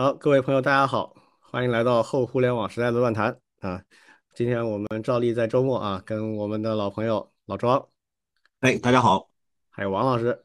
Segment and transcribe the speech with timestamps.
[0.00, 3.82] 好，各位朋友，大家好，欢迎来到后互联网时代的乱谈啊！
[4.34, 7.86] 今天我们照例在周末啊，跟我们的老朋友老庄，
[8.60, 9.28] 哎，大家好，
[9.68, 10.40] 还有王老师，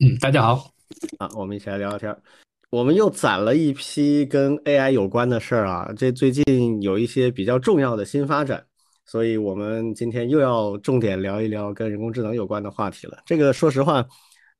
[0.00, 0.70] 嗯，大家好
[1.16, 2.22] 啊，我们一起来聊聊天儿。
[2.68, 8.62] 我们又攒了一批跟 AI 有关的事儿啊，这最近有一些比较重要的新发展，
[9.06, 13.22] 所以我们今天又要重点聊一聊跟人工智能有关的话题了。
[13.24, 14.06] 这个说实话，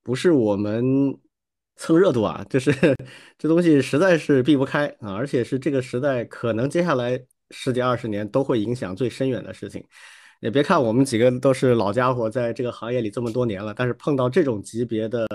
[0.03, 1.15] 不是我们。
[1.77, 2.73] 蹭热度啊，就是
[3.39, 9.85] 这东西实在是避不开啊，而且是这个时代可能接下来十几二十年都会影响最深远的事情。
[10.41, 15.27] 也别看我们几个都是老家伙，在这个行业里这么多年了，但是碰到这种级别的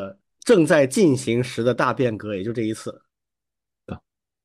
[0.44, 3.02] 正在进行时的大变革，也就这一次。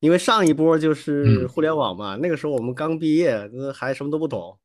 [0.01, 4.59] 因为上一波就是互联网嘛，那个时候我们刚毕业，还什么都不懂，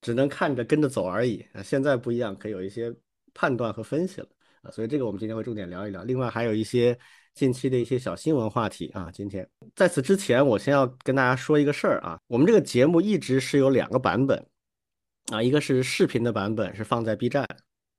[0.00, 1.46] 只能看着跟着走而已。
[1.62, 2.92] 现在不一样，可以有一些
[3.32, 4.26] 判断和分析了。
[4.70, 6.02] 所以这个我们今天会重点聊一聊。
[6.04, 6.98] 另外还有一些
[7.34, 9.10] 近期的一些小新闻话题啊。
[9.12, 12.18] 今天在此之前，我先要跟大家说一个事儿啊。
[12.26, 14.44] 我们这个节目一直是有两个版本
[15.32, 17.46] 啊，一个是视频的版本，是放在 B 站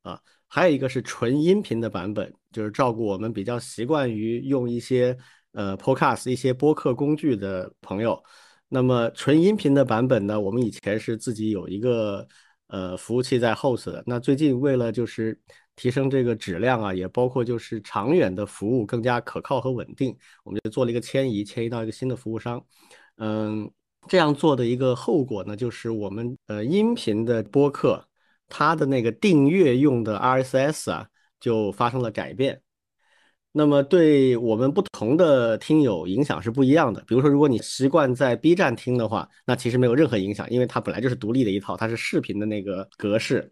[0.04, 5.18] 啊，还有一个是纯音频的版本，就是照顾我们比较习惯于用一些
[5.54, 8.22] 呃 Podcast 一些播客工具的朋友。
[8.68, 12.28] 那么纯音频的版本呢，我们以前是自己有一个
[12.68, 14.04] 呃服务器在 host 的。
[14.06, 15.40] 那最近为了就是
[15.80, 20.14] 提升这个质量啊，也包括就是长远的服务更加可靠和稳定，
[20.44, 22.62] 我们就做了一个迁移，迁移到一个新的服务商。
[23.16, 23.72] 嗯，
[24.10, 28.06] 这样做的一个后果呢，就是我们呃音频的播客，
[28.50, 31.08] 它的那个订阅用的 RSS 啊，
[31.40, 32.62] 就发生了改变。
[33.54, 37.02] 那么对我们不同的听友影响是不一样的。
[37.08, 43.50] 比如说，如果你习惯在 B 站听的话，那其实没有任何影响，因为它本来就是独立的一套，它是视频的那个格式。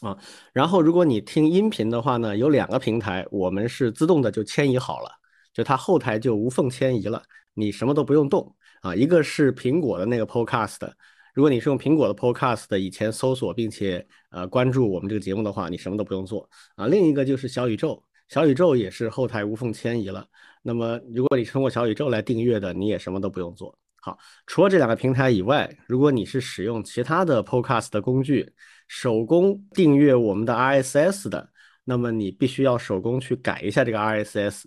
[0.00, 0.16] 啊，
[0.52, 5.10] 然后如果你听音频的话呢，有两个平台，我们是自动的就迁移好了，
[5.52, 7.20] 就它后台就无缝迁移了，
[7.54, 8.94] 你什么都不用动啊。
[8.94, 10.88] 一个是苹果的那个 Podcast，
[11.34, 16.86] 如果你是用苹果的 Podcast 以前搜索并且呃关注我们这个节目的话，你什么都不用做啊。
[16.86, 20.24] 另一个就是小宇宙，小宇宙也是后台无缝迁移了。
[20.62, 23.76] 那么如果你通过小宇宙来订阅的，你也什么都不用做。
[24.00, 24.16] 好，
[24.46, 28.54] 除了这两个平台以外，如果你是使用其他的 Podcast 的工具。
[28.88, 31.50] 手工订阅我们的 RSS 的，
[31.84, 34.64] 那么你必须要手工去改一下这个 RSS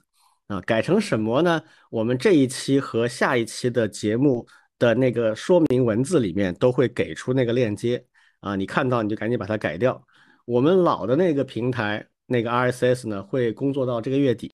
[0.48, 1.62] 啊，改成什么呢？
[1.90, 8.06] 我们这一期和下一期的节目的那个说明文字里面都会给出那个链接
[8.40, 10.02] 啊，你看到你就赶紧把它改掉。
[10.46, 14.52] 我们老的那个平台那个 RSS 呢，会工作到这个月底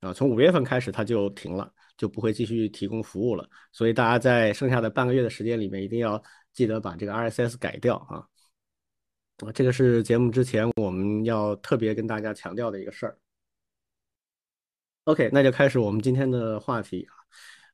[0.00, 3.48] 啊，从五月份开始它就停了，就不会继续提供服务了。
[3.72, 6.22] 所以大家在剩下的半个月的时间里面，一定要
[6.52, 8.26] 记得把这个 RSS 改掉啊。
[9.38, 13.18] 啊，这个是节目之前我们要特别跟大家强调的一个事儿。
[15.04, 17.12] OK，那就开始我们今天的话题啊。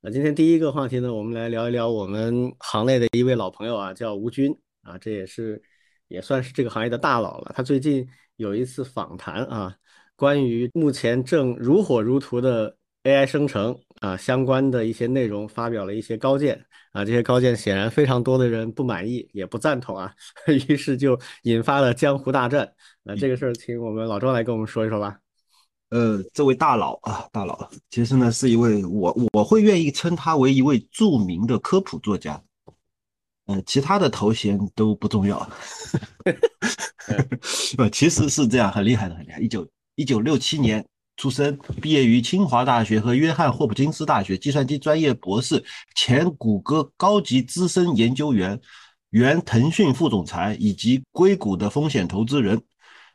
[0.00, 5.62] 呃，今天第一个话题呢，我们来聊一聊我们行内的一位老朋友啊，叫吴军啊，这也是
[6.08, 7.52] 也算是这个行业的大佬了。
[7.54, 9.76] 他最近有一次访谈啊，
[10.16, 12.74] 关于目前正如火如荼的
[13.04, 16.64] AI 生成啊相关的一些内容，发表了一些高见。
[16.92, 20.12] 啊，这些高见显然非常多的人不满意，也不赞同啊，
[20.68, 22.68] 于是就引发了江湖大战。
[23.04, 25.16] 那这个事儿，请我们老庄来跟我们说一说吧。
[25.90, 32.42] 呃，这位大佬啊，大佬，其实呢是一位我我会愿意称他为一位著名的科普作家。
[33.46, 35.48] 嗯，其他的头衔都不重要。
[37.76, 39.38] 不， 其实是这样，很厉害的，很厉害。
[39.38, 40.84] 一九一九六七年。
[41.20, 45.62] 出身，毕业于清华大学和约翰霍普金斯大学，计算机专业博士，
[45.94, 48.58] 前谷歌高级资深研究员，
[49.10, 52.58] 原腾讯副总裁以及硅谷的风险投资人，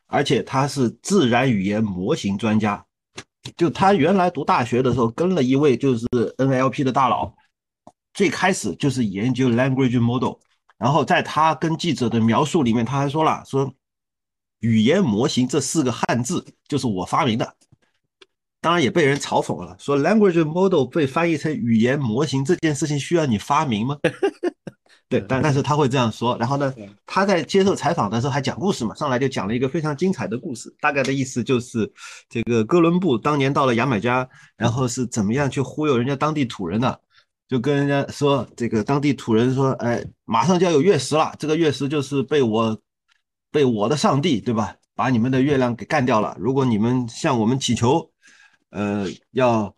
[0.06, 2.86] 而且他是自然语言模型专家。
[3.56, 6.06] 就他原来读大学的时候，跟了一位就是
[6.38, 7.34] NLP 的大佬，
[8.14, 10.34] 最开始就是研究 language model，
[10.78, 13.74] 然后在他跟记者的描述里面，他还说了说，
[14.60, 17.56] 语言模型这四个汉字就是我发明的。
[18.66, 23.96] 当然也被人嘲讽了，说 language model 被翻译成语言模型这件事情需要你发明吗？
[25.08, 26.36] 对，但但是他会这样说。
[26.36, 26.74] 然后呢，
[27.06, 31.88] 他在接受采访的时候还讲故事嘛，上来就讲了一个非常精彩的故事，大概的意思就是
[32.28, 37.00] 这个哥伦布当年到了牙买加，然后是怎么样去忽悠人家当地土人的，
[37.46, 42.76] 就跟人家说这个当地土人说，哎，马上就要有月食了，这个月食就是被我
[43.52, 48.10] 被我的上帝对吧，把你们的月亮给干掉了，如果你们向我们祈求。
[48.70, 49.74] 呃，要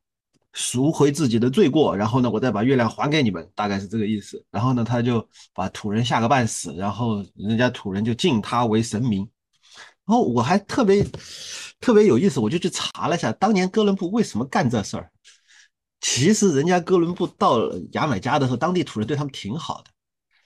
[0.52, 4.44] 赎回自己的罪过，然后呢，我再把月亮还给你们，大概是这个意思。
[4.50, 9.28] 然后呢，他就把土人吓个半死，然后人家土人就敬他为神明。
[10.06, 11.06] 然后我还特别
[11.80, 15.10] 特别有意思，我就去查了一下，当年哥伦布为什么干这事儿。
[16.00, 19.90] 其实人家哥伦布到牙买加的时候，当地土人对他们挺好的。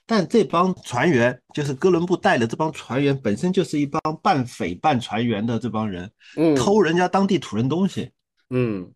[0.05, 6.11] 但这帮船员，就是哥伦布带的这帮船员，本身就是一帮半匪半船员的这帮人，
[6.57, 8.11] 偷人家当地土人东西，
[8.55, 8.93] 嗯，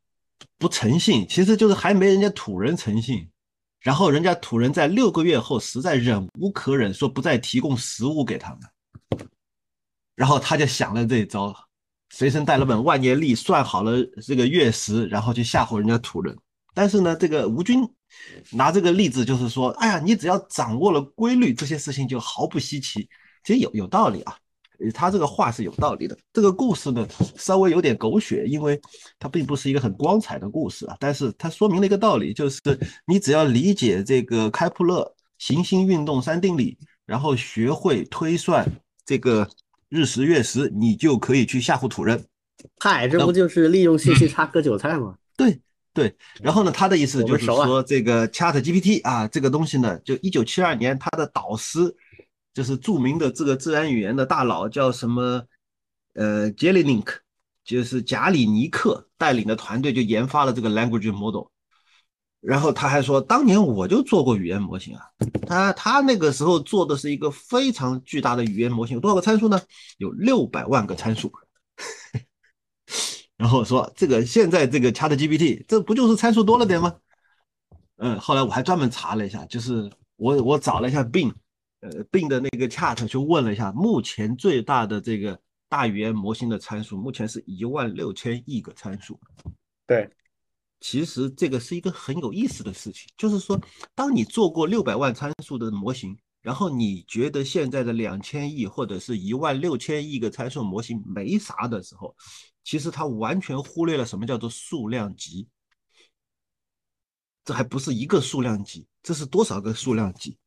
[0.59, 3.27] 不诚信，其实就是还没人家土人诚信。
[3.79, 8.59] 然后人家土人在六个月后实在忍无可忍，说不再提供食物给他们，
[10.15, 11.55] 然后他就想了这一招，
[12.09, 16.37] 随身带了本万年历，算好了这个月食，然后去吓唬人家土人。
[16.75, 17.81] 但是呢，这个吴军
[18.51, 23.09] 拿这个例子就是说，哎呀，你只要掌握了规律，这些事情就毫不稀奇。
[23.43, 24.37] 其实有有道理啊，
[24.93, 26.17] 他这个话是有道理的。
[26.31, 28.79] 这个故事呢，稍微有点狗血，因为
[29.19, 30.95] 它并不是一个很光彩的故事啊。
[30.99, 32.61] 但是它说明了一个道理，就是
[33.05, 38.65] 你只要理解这个开普勒行星运动三定理，然后学会推算
[39.05, 39.47] 这个
[39.89, 42.23] 日食月食，你就可以去吓唬土人。
[42.79, 45.15] 嗨，这不就是利用信息差割韭菜吗？
[45.35, 45.59] 对。
[45.93, 51.79] 对，然后呢，他的意思就是说，这个 Chat GPT 啊，这个东西呢，就一九七二年，他的导师
[52.57, 55.43] 就是著名的这个自然语言的大佬，叫什么？
[56.15, 57.13] 呃 j e l l y n i k
[57.63, 61.49] 就是贾里尼克带领的团队就研发了这个 language model。
[62.41, 65.03] 然后他还说，当年我就做过语言模型啊，
[65.45, 69.61] 他他那个时候做的是一个非常巨大的语言模型，有多少个参数呢？
[69.99, 71.31] 有六百万个参数。
[73.37, 76.95] 然后说这个现在这个 Chat GPT 这不就是参数多了点吗？
[77.97, 81.31] 嗯，后来我还专门查了一下，就是我我找了一下 bin
[81.81, 85.39] 呃，Bing 的那个 Chat 去问了一下，目前最大的这个
[85.69, 89.19] 大语言模型的参数，目前是一万六千亿个参数。
[89.85, 90.09] 对，
[90.79, 93.59] 其实这个是一个很有意思的事情，就是说，
[93.93, 102.15] 当你做过六百万参数的模型，然后你觉得现在的两千亿或者是一万六千亿个参数模型没啥的时候。
[102.63, 105.47] 其实它完全忽略了什么叫做数量级，
[107.45, 110.37] 这还不是一个数量级，这是多少个数量级？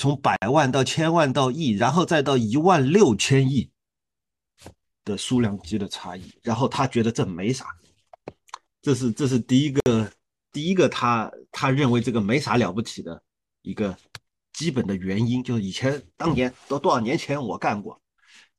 [0.00, 3.70] 从百万到千万到亿，然后再到一万六千亿
[5.04, 6.32] 的数量级的差异。
[6.42, 7.66] 然后他觉得这没啥，
[8.80, 10.10] 这是这是第一个
[10.50, 13.22] 第一个他他认为这个没啥了不起的
[13.62, 13.96] 一个
[14.54, 18.00] 基本的原因，就是以前当年都多少年前我干过。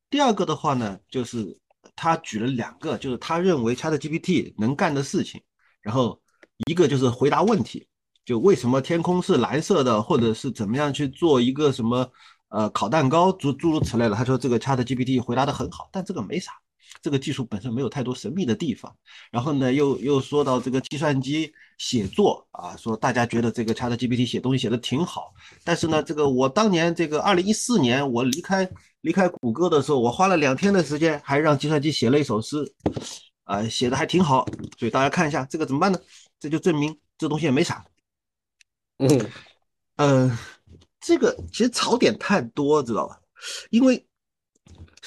[0.09, 1.57] 第二个的话呢，就是。
[1.95, 5.41] 他举了两个，就是他认为 ChatGPT 能干的事情，
[5.81, 6.19] 然后
[6.67, 7.87] 一个就是回答问题，
[8.31, 12.09] 就为什么天空是蓝色的，或者是怎么样去做一个什么
[12.47, 14.15] 呃烤蛋糕，诸诸如此类的。
[14.15, 16.53] 他说这个 ChatGPT 回答的很好，但这个没啥，
[17.01, 18.95] 这个技术本身没有太多神秘的地方。
[19.31, 25.33] 然后呢，又又说到这个计算机写作啊，说大家觉得这个 ChatGPT 写东西写的挺好，
[25.65, 28.69] 但是呢，这个我当年这个二零一四年我离开。
[29.01, 32.57] 离开谷歌的时候，我花了两天的时间，还让计算机写了一首诗，
[33.45, 34.45] 啊，写的还挺好。
[34.77, 35.99] 所以大家看一下这个怎么办呢？
[36.39, 37.83] 这就证明这东西也没啥。
[39.01, 39.31] 嗯，
[39.95, 40.39] 呃，
[40.99, 43.19] 这个其实槽点太多，知道吧？
[43.71, 44.07] 因为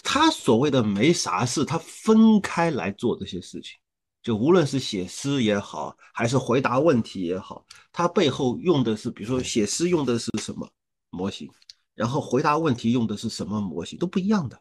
[0.02, 3.79] 他所谓的没啥事，他分开来做这些事情，
[4.20, 10.69] 就无论是写诗也好，还是回答问题也好，他背后用的是，比如说写诗用的是什么
[11.11, 11.49] 模型？
[11.94, 14.61] 然后回答问题用的是什么模型都不一样的，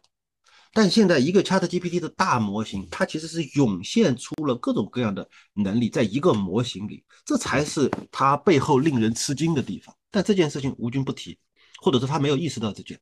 [0.74, 9.94] 但现在一个 Chat GPT 的大模型，它其实是涌现出了各种各样的能力，在一个模型里，这才是它背后令人吃惊的地方。
[10.10, 11.38] 但这件事情吴军不提，
[11.80, 13.00] 或者是他没有意识到这件，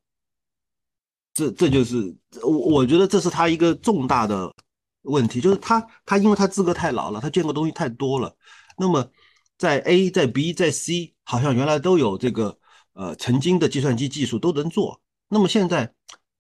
[1.34, 4.54] 这这就是我我觉得这是他一个重大的
[5.02, 8.36] 问题，就是他他因为他资格太老了，他见过东西太多了。
[8.76, 9.10] 那么
[9.56, 12.58] 在 A 在 B 在 C 好像原来都有这个。
[12.94, 15.94] 呃，曾经的计算机技术都能做，那么现在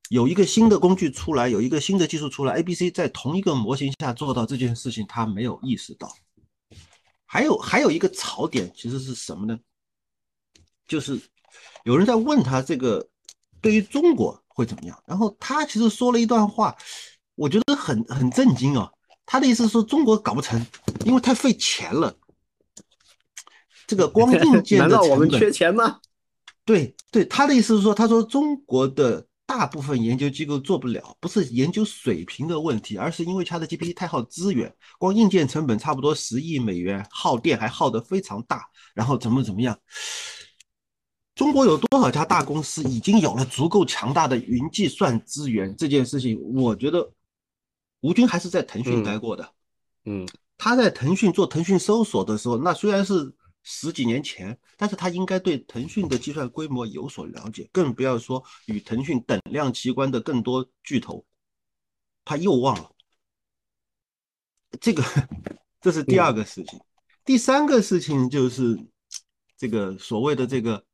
[0.08, 6.12] 有一个新的工具出来，有一个新的技术出来，A、B、C 在同一个模型下做到这件事情，他没有意识到。
[7.24, 9.58] 还有还有一个槽点，其实是什么呢？
[10.86, 11.18] 就是
[11.84, 13.08] 有人在问他这个
[13.62, 16.76] 对于中国会怎么样，然后他其实说了一段话，
[17.34, 18.92] 我觉得很很震惊啊。
[19.24, 20.62] 他的意思是说中国搞不成，
[21.06, 22.14] 因为太费钱了。
[23.86, 26.00] 这个光 硬件难道我们缺钱吗？
[26.66, 39.78] 对对，他的意思是说，他说中国的大部分研究机构做不了，不是研究水平的问题，而是因为 ChatGPT 太耗资源，光硬件成本差不多十亿美元，耗电还耗得非常大，然后怎么怎么样？
[41.34, 45.76] 中国有多少家大公司已经有了足够强大的云计算资源？
[45.76, 47.12] 这件事情，我觉得
[48.00, 49.46] 吴军还是在腾讯待过的，
[50.06, 53.30] 嗯，他在腾讯做腾讯搜索的时候，那虽然是。
[53.62, 61.24] 十几年前，但是他应该对腾讯的计算规模有所了解，更不要说与腾讯等量齐观的更多巨头，
[62.24, 62.90] 他又忘了。
[64.80, 65.02] 这个，
[65.80, 66.80] 这是第二个事情。
[67.24, 68.76] 第三个事情就是
[69.56, 70.84] 这个所谓的这个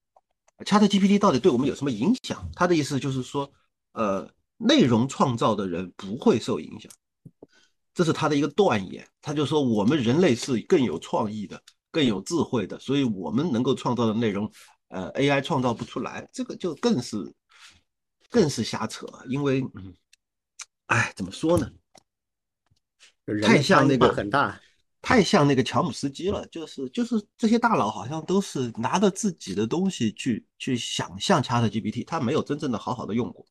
[0.58, 2.50] ChatGPT 到底对我们有什么影响？
[2.54, 3.50] 他的意思就是说，
[3.92, 6.92] 呃，内容创造的人不会受影响，
[7.94, 9.08] 这是他的一个断言。
[9.22, 14.50] 他就说我们人类是更有创意的、更有智慧的，所以我们能够创造的内容，
[14.88, 17.16] 呃，AI 创造不出来，这个就更是
[18.30, 19.06] 更是瞎扯。
[19.28, 19.94] 因为，嗯，
[20.86, 21.70] 哎，怎么说呢？
[23.42, 24.60] 太像那个很大。
[25.00, 33.46] 太像那个乔姆斯基了，就是就是这些大佬好像都是拿着自己的东西去去想象 ChatGPT，他没有真正的好好的用过，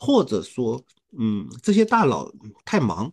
[0.00, 0.82] 或者说，
[1.18, 2.32] 嗯，这些大佬
[2.64, 3.12] 太忙，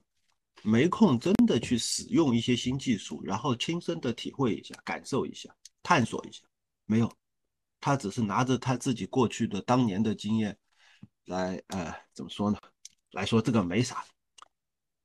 [0.64, 5.50] 没空真的去使用一些新技术，然后亲身的体会一下、感受一下、
[5.84, 6.42] 探索一下，
[6.86, 7.12] 没有，
[7.80, 10.58] 他只是拿着他自己过去的当年的经验
[11.26, 12.58] 来，呃，怎么说呢？
[13.12, 14.04] 来说这个没啥。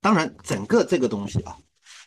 [0.00, 1.56] 当然，整个这个东西啊。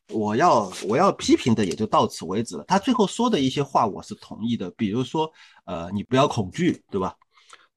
[0.10, 2.64] 我要我要批评的也就到此为止了。
[2.66, 5.30] 他最后说的一些话我是同意的，比如说，
[5.66, 7.14] 呃，你不要恐惧，对吧？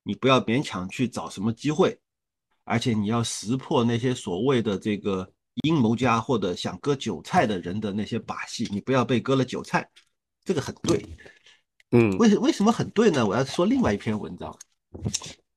[0.05, 1.99] 你不要勉强去找什么机会，
[2.65, 5.31] 而且你要识破那些所谓的这个
[5.63, 9.89] 阴谋家或者想割韭菜的人的那些把戏，你不要被割了韭菜，
[10.45, 11.05] 这个很对。
[11.91, 13.27] 嗯，为为什么很对呢？
[13.27, 14.57] 我要说另外一篇文章，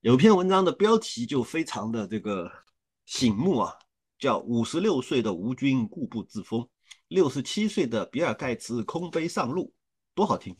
[0.01, 2.51] 有篇文章的标题就非常的这个
[3.05, 3.73] 醒目啊。
[4.19, 6.65] 叫五十六岁的吴军固步自封，
[7.09, 9.73] 六十七岁的比尔盖茨空杯上路，
[10.15, 10.55] 多好听！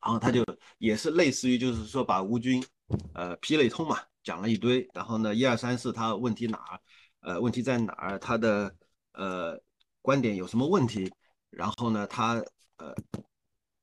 [0.00, 0.42] 然后他就
[0.78, 2.64] 也是类似于就是说把吴军，
[3.12, 6.80] 呃批了一通嘛，讲了一堆，然后呢一二三四他问题哪儿，
[7.24, 8.74] 呃问题在哪儿，他的
[9.12, 9.60] 呃
[10.00, 11.12] 观点有什么问题，
[11.50, 12.34] 然后呢他
[12.76, 12.94] 呃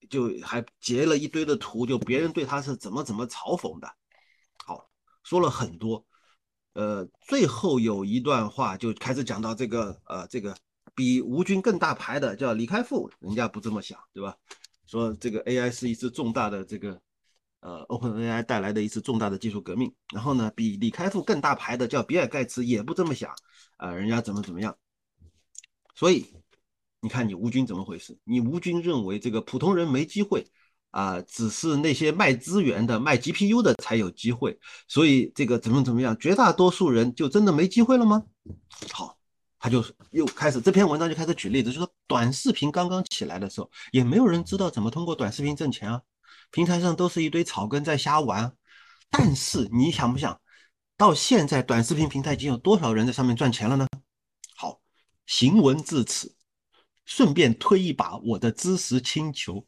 [0.10, 3.92] 就还截了一堆的图，就别人对他是怎么怎么嘲讽的，
[4.64, 4.90] 好
[5.24, 6.06] 说了很多。
[6.74, 10.56] 呃，最后有一段话就开始讲到这个，呃，这个
[10.96, 14.38] 比吴军更大牌的叫李开复，人家不这么想，对吧？
[14.86, 17.02] 说这个 AI 是一次重大的这个，
[17.62, 19.94] 呃，OpenAI 带来的一次重大的技术革命。
[20.14, 23.34] 然后呢，比李开复更大牌的叫比尔盖茨也不这么想，
[23.78, 24.76] 啊，人家怎么怎么样？
[25.96, 26.26] 所以
[27.00, 28.18] 你看你吴军怎么回事？
[28.26, 30.46] 你吴军认为这个普通人没机会。
[30.92, 38.22] 啊，只是那些卖资源的、卖 GPU 的才有机会，所以这个怎么怎么样，绝大多数人就真的没机会了吗？
[38.92, 39.18] 好，
[39.58, 46.02] 他就又开始这篇文章就开始举例子，就说短视频刚刚起来的时候，也没有人知道怎么通过短视频挣钱啊，
[46.52, 48.54] 平台上都是一堆草根在瞎玩。
[49.10, 50.40] 但是你想不想
[50.96, 53.88] 到现在，短视频平台已经有多少人在上面赚钱了呢？
[54.56, 54.80] 好，
[55.26, 56.36] 行文至此，
[57.06, 59.66] 顺便推一把我的知识星球。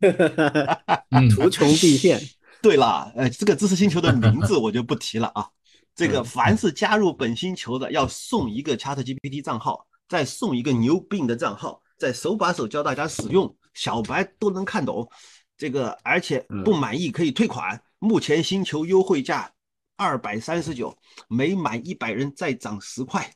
[1.36, 2.20] 图穷匕见。
[2.60, 5.48] 对了，呃，这个知识星球的名字我就不提了啊。
[5.94, 15.10] 这个凡是加入本星球的，要送一个 ChatGPT 账号，再送一个牛病的账号，再手把手教大家使用，小白都能看懂。
[15.56, 17.82] 这个而且不满意可以退款。
[17.98, 19.52] 目前星球优惠价
[19.96, 20.96] 二百三十九，
[21.28, 23.32] 每满一百人再涨十块。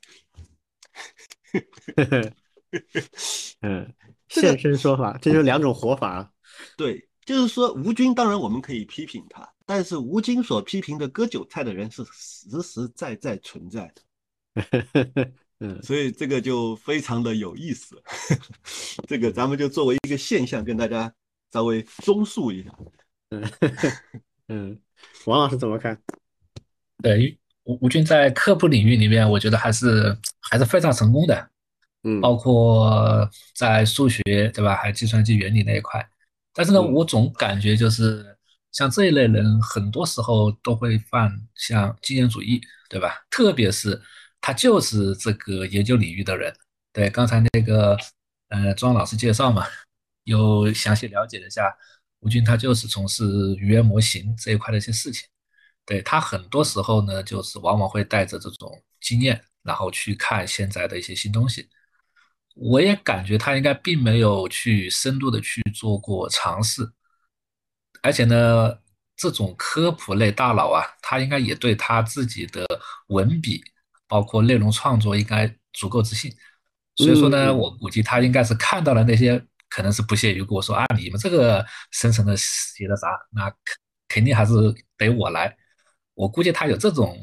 [3.62, 3.94] 嗯。
[4.28, 6.32] 现身说法，这就两种活法。
[6.76, 14.02] 对，就是说吴军，当然我们可以批评他，但是吴军所批评的割韭菜的人是实实在在存在的。
[15.60, 18.02] 嗯，所以这个就非常的有意思。
[19.08, 21.12] 这个咱们就作为一个现象跟大家
[21.52, 22.70] 稍微综述一下。
[23.30, 23.42] 嗯
[24.48, 24.78] 嗯，
[25.24, 26.00] 王老师怎么看？
[27.02, 31.50] 对，吴吴军在科普领域里面，我觉得还是还是非常成功的。
[32.04, 34.22] 嗯，包括在数学
[34.54, 36.06] 对吧，还有计算机原理那一块，
[36.52, 38.24] 但是呢，我总感觉就是
[38.70, 43.24] 像这一类人，很多时候都会犯像经验主义，对吧？
[43.28, 44.00] 特别是
[44.40, 46.54] 他就是这个研究领域的人。
[46.92, 47.96] 对，刚才那个
[48.48, 49.66] 呃庄老师介绍嘛，
[50.24, 51.74] 有详细了解了一下，
[52.20, 53.24] 吴军他就是从事
[53.58, 55.28] 语言模型这一块的一些事情。
[55.84, 61.68] 对他很多时候呢，就是往往会带着这种经验，然后去看现在的一些新东西。
[62.54, 66.90] 我也感觉他应该并没有去深度的去做过尝试，
[68.02, 68.78] 而且呢，
[69.14, 72.66] 这种科普类大佬啊，他应该也对他自己的
[73.08, 73.62] 文笔，
[74.06, 76.30] 包括内容创作应该足够自信。
[76.96, 83.58] 所以说呢，我估计他应该是看到了那些可能是不屑于跟我说啊，你们这个生成的写的啥，那肯
[84.08, 84.52] 肯定还是
[84.96, 85.56] 得我来。
[86.14, 87.18] 我估计他有这种。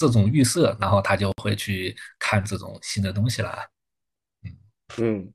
[0.00, 3.68] 这种预设，然后他就会去看这种新的东西了。
[4.44, 4.56] 嗯
[4.98, 5.32] 嗯，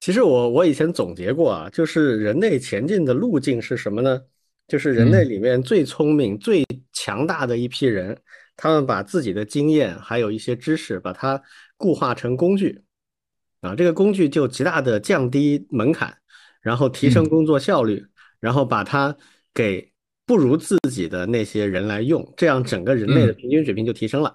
[0.00, 4.22] 其实我我以前总结过啊，就是人类前进的路径是什么呢？
[4.68, 8.18] 就是人类里面最聪明、最强大的一批人
[8.56, 11.40] 他们把自己的经验还有一些知识，把它
[11.76, 12.82] 固化成工具，
[13.60, 16.16] 啊，这个工具就极大的降低门槛，
[16.60, 18.04] 然后提升工作效率，
[18.40, 19.16] 然后把它
[19.54, 19.92] 给
[20.24, 24.34] 不如自己的那些人来用，这样整个人类的平均水平就提升了，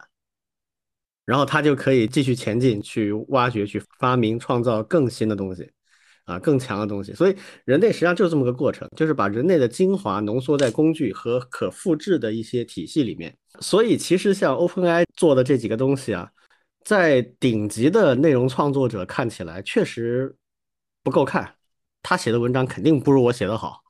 [1.25, 5.69] 然后他就可以继续前进，去挖掘、去发明、创造更新的东西。
[6.31, 7.35] 啊，更强的东西，所以
[7.65, 13.35] 人类实际上就是这么个过程，就是把人类的精华浓缩在工具和可复制的一些体系里面。
[13.59, 16.31] 所以其实像 OpenAI 做的这几个东西啊，
[16.83, 20.33] 在顶级的内容创作者看起来确实
[21.03, 21.53] 不够看，
[22.01, 23.81] 他写的文章肯定不如我写的好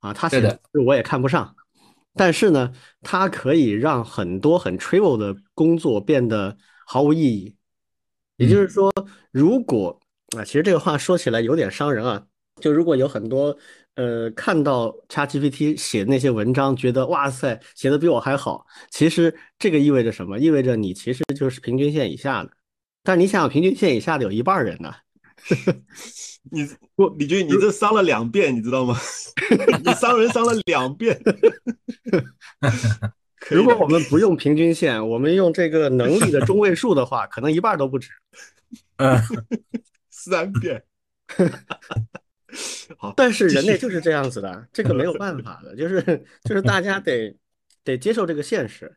[0.00, 1.54] 啊，他写的我也看不上。
[2.14, 7.54] 但是呢，它可以让很多很 trivial 的工作变得毫无意义。
[8.36, 8.92] 也就是说，
[9.30, 9.99] 如果
[10.36, 12.24] 啊，其实这个话说起来有点伤人啊。
[12.60, 13.56] 就如果有很多
[13.94, 20.38] 呃看到 ChatGPT 写的那些文章，觉得哇塞写的比我还好，其实这个意味着什么？
[20.38, 22.50] 意味着你其实就是平均线以下的。
[23.02, 24.92] 但你想想，平均线以下的有一半人呢。
[26.52, 28.94] 你不，你觉得你这伤了两遍，你知道吗？
[29.82, 31.18] 你伤人伤了两遍。
[33.48, 38.10] 如果我们不用平均线，我们用这个能力的中位数的话，可能一半都不止。
[38.96, 39.18] 嗯。
[40.22, 40.84] 三遍，
[42.98, 46.02] 好，但是人类就是这样子的，这个没有办法的，就是
[46.44, 47.34] 就是大家得
[47.82, 48.94] 得接受这个现实。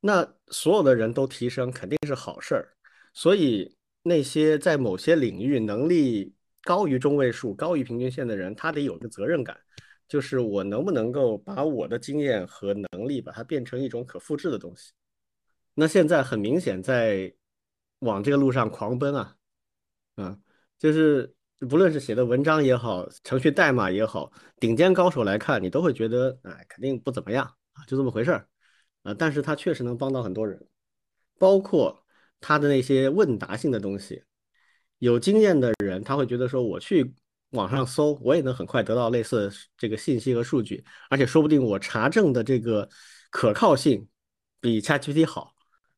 [0.00, 2.74] 那所有的人都提升肯定是好事儿，
[3.12, 9.56] 所以那些在某些领域能力高于中位数、高于平均线的人，他得有个责任感，
[10.08, 14.92] 就是我能不能够把我的经验和能力把它变成一种可复制的东西。
[15.74, 17.32] 那现在很明显在
[18.00, 19.36] 往这个路上狂奔啊，
[20.16, 20.38] 啊。
[20.78, 21.34] 就是
[21.68, 28.48] 不论是写的文章也好，程序代码也好，顶尖高手来看，你都会觉得，哎，肯定不怎么样啊，就这么回事儿
[29.02, 29.14] 啊。
[29.14, 30.66] 但是它确实能帮到很多人，
[31.38, 32.04] 包括
[32.40, 34.22] 他的那些问答性的东西。
[34.98, 37.14] 有经验的人他会觉得说，我去
[37.50, 42.88] 网上搜，我也能很快得到类似这个信息和数据，而且说不定我查证的这个
[43.30, 44.06] 可靠性
[44.60, 45.54] 比 ChatGPT 好，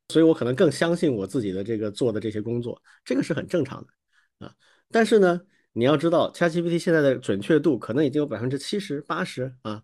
[0.08, 3.88] 所以我可能更相信我自己的这个做的这些工作，这个是很正常的
[4.38, 4.54] 啊。
[4.90, 9.82] 但是呢，你要知道，ChatGPT 现在的准确度可能已经有百分之七十八十啊，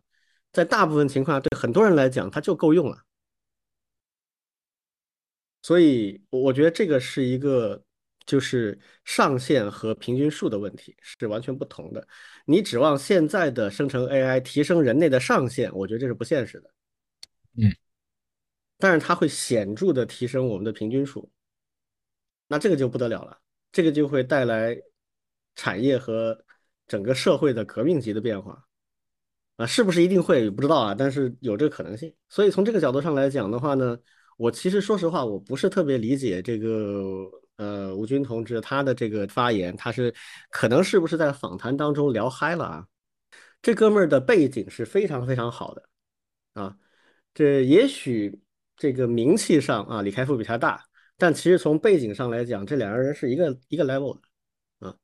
[0.53, 3.05] 在大部分情况下，对很多人来讲，它就够用了。
[5.63, 7.85] 所以，我觉得这个是一个
[8.27, 12.07] 就是上限和平均数的问题是完全不同的。
[12.47, 16.71] 你指望现在的生成 AI 提升人类的上限，我觉得这是不现实的。
[17.57, 17.71] 嗯，
[18.79, 21.31] 但是它会显著的提升我们的平均数，
[22.49, 23.39] 那这个就不得了了，
[23.73, 24.77] 这个就会带来。
[25.55, 26.47] 产业和
[26.89, 28.65] 整个社会的革命级的变化
[29.57, 30.95] 啊，是不是一定会不知道啊？
[30.95, 32.11] 但是有这个可能性。
[32.31, 33.99] 所以从这个角度上来讲的话呢，
[34.39, 40.13] 我其实说实话，我不是特别理解这个呃吴军同志他的这个发言，他是
[40.51, 42.87] 可能是不是在访谈当中聊嗨了啊？
[43.61, 45.83] 这哥们儿的背景是非常非常好的
[46.55, 46.75] 啊，
[47.35, 48.41] 这也许
[48.75, 50.83] 这个名气上啊，李开复比他大，
[51.23, 54.97] 但其实从背景上来讲，这两个人是一个一个 level 的啊。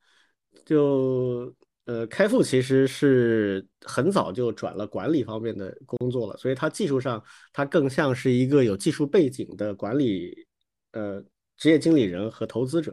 [0.66, 1.54] 就
[1.85, 10.44] 呃，开复其实是很早就转了管理方面的工作了，所以他技术上他更像是一个有技术背景的管理
[10.90, 11.22] 呃
[11.57, 12.92] 职业经理人和投资者。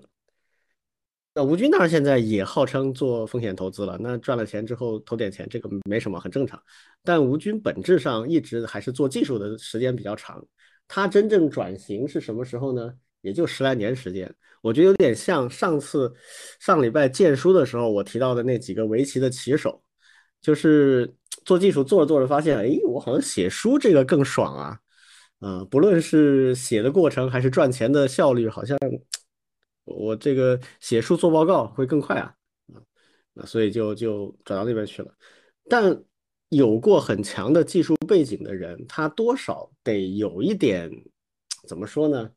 [1.33, 6.61] 那吴军当然现在也号称做风险投资了，那赚了钱之后投点钱，这个没什么，很正常。
[7.03, 10.45] 但吴军本质上一直还是做技术的时间比较长，
[10.87, 12.93] 他真正转型是什么时候呢？
[13.25, 16.13] 也就十来年时间，我觉得有点像上次
[16.59, 19.81] 上礼拜荐书的时候我提到的那几个围棋的棋手，
[20.39, 21.11] 就是
[21.43, 24.79] 做技术做着做着发现，哎，我好像写书这个更爽啊，
[25.39, 28.77] 啊，不论是写的过程还是赚钱的效率，好像
[29.85, 32.31] 我这个写书做报告会更快啊，
[32.73, 32.77] 啊，
[33.33, 35.11] 那所以就就转到那边去了。
[35.67, 35.99] 但
[36.49, 40.91] 有过很强的技术背景的人，他多少得有一点
[41.67, 42.29] 怎么说呢？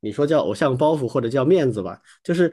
[0.00, 2.52] 你说叫偶像包袱或者叫面子吧，就是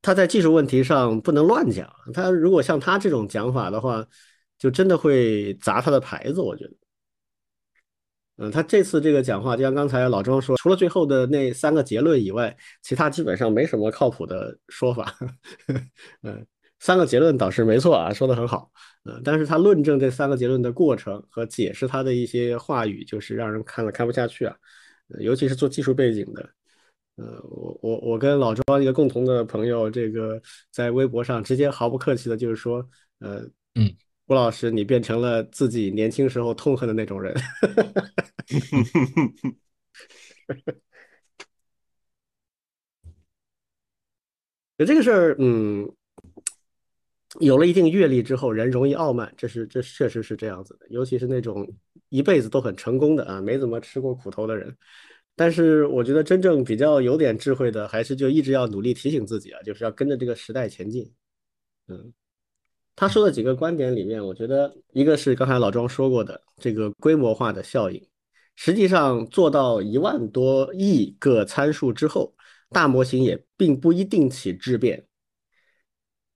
[0.00, 1.90] 他在技术问题上不能乱讲。
[2.14, 4.06] 他如果像他这种讲法的话，
[4.58, 6.40] 就真的会砸他的牌子。
[6.40, 6.72] 我觉得，
[8.38, 15.14] 嗯，他这次这个讲话，就像刚才老庄说，除了最后的那三个结论以外，其他基本上没什么靠谱的说法。
[16.22, 16.46] 嗯，
[16.78, 18.70] 三个结论倒是没错啊，说的很好。
[19.04, 24.56] 嗯，但是他论证这三个结论的过程和解释他的一些话语，就是让人看了看不下去啊。
[25.20, 26.50] 尤其是做技术背景的，
[27.16, 30.40] 呃，我我我跟老庄一个共同的朋友，这个
[30.70, 32.86] 在微博上直接毫不客气的，就是说，
[33.20, 33.40] 呃，
[33.74, 33.94] 嗯，
[34.26, 37.34] 吴老师，你变成了自己年轻时候痛恨的那种人，
[44.78, 45.90] 就这个事儿，嗯，
[47.40, 50.86] 有了一定阅历之后，人容易傲慢，这是这确实是这样子的。
[50.90, 51.66] 尤其是那种
[52.08, 54.76] 一辈子都很成功的啊，没怎么吃过苦头的人。
[55.34, 61.12] 但是我觉得真正比较有点智慧的，还是就一直要努力提醒自己啊，就是要跟着这个时代前进。
[61.88, 62.12] 嗯，
[62.94, 68.02] 他说的几个观点里面，我觉得一个是刚才老庄说过的这个规模化的效应，
[68.54, 72.34] 实际上做到一万多亿个参数之后，
[72.70, 75.06] 大模型也并不一定起质变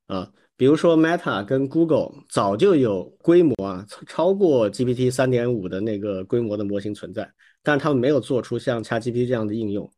[0.09, 0.31] 啊。
[0.61, 7.33] 比如说 Meta 跟 Google 早就有规模啊超过 GPT 三点五的那个规模的模型存在。
[7.63, 9.91] 但是他们没有做出像 ChatGPT 这样的应用，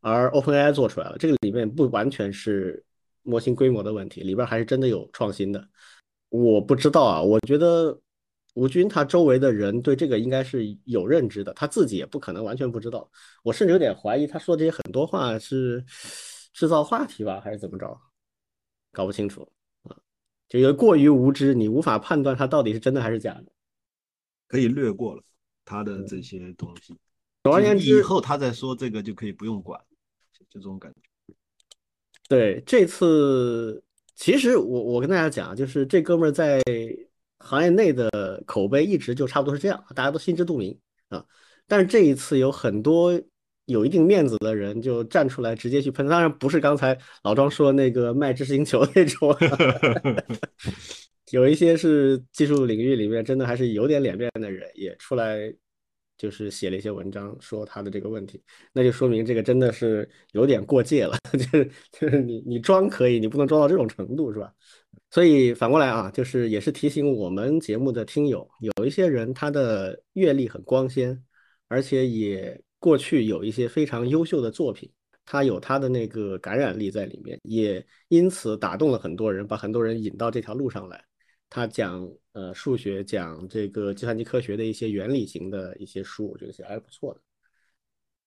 [0.00, 1.16] 而 OpenAI 做出来了。
[1.18, 2.84] 这个里面不完全是
[3.24, 5.68] 模型规模的问题，里边还是真的有创新的。
[6.28, 7.98] 我不知道啊，我觉得
[8.54, 13.10] 吴军他周围的人对这个应该是有认知的，他自己也不可能完全不知道。
[13.42, 15.84] 我甚至有点怀疑他说这些很多话是
[16.52, 18.00] 制造话题吧，还是怎么着？
[18.92, 19.48] 搞不清楚，
[20.48, 23.46] 就因为过于无知，你无法判断他到底是真的还是假的，
[24.48, 25.22] 可以略过了。
[25.64, 26.96] 他的这些东西，
[27.42, 29.80] 总而言之，以后他再说这个就可以不用管，
[30.32, 31.34] 就这种感觉。
[32.28, 33.82] 对，这次
[34.14, 36.62] 其实我我跟大家讲，就是这哥们儿在
[37.40, 40.78] 行业内的口碑一直就差不多是这样，大家都心知肚明
[41.08, 41.26] 啊。
[41.66, 43.20] 但是这一次有很多
[43.66, 49.36] 有一定面子的人就站出来直接去喷，当然不是刚才老庄说那个卖知识星球那种。
[51.32, 55.52] 有一些是技术领域里面真的还是有点脸面的人，也出来
[56.16, 58.40] 就是写了一些文章，说他的这个问题，
[58.72, 64.52] 那就说明这个真的是有点过界了， 就是就是你你装可以，你不能装到这种程度，是吧？
[65.10, 71.20] 所以反过来啊，就是也是提醒我们节目的听友，有一些人他的阅历很光鲜，
[71.66, 74.88] 而且也过去有一些非常优秀的作品。
[75.24, 81.04] 他有他的那个感染力在里面，也因此打动了很多人，把很多人引到这条路上来。
[81.50, 87.20] 他讲呃数学，讲这个计算机科学的一些原理型的一些书，我觉得写还是不错的。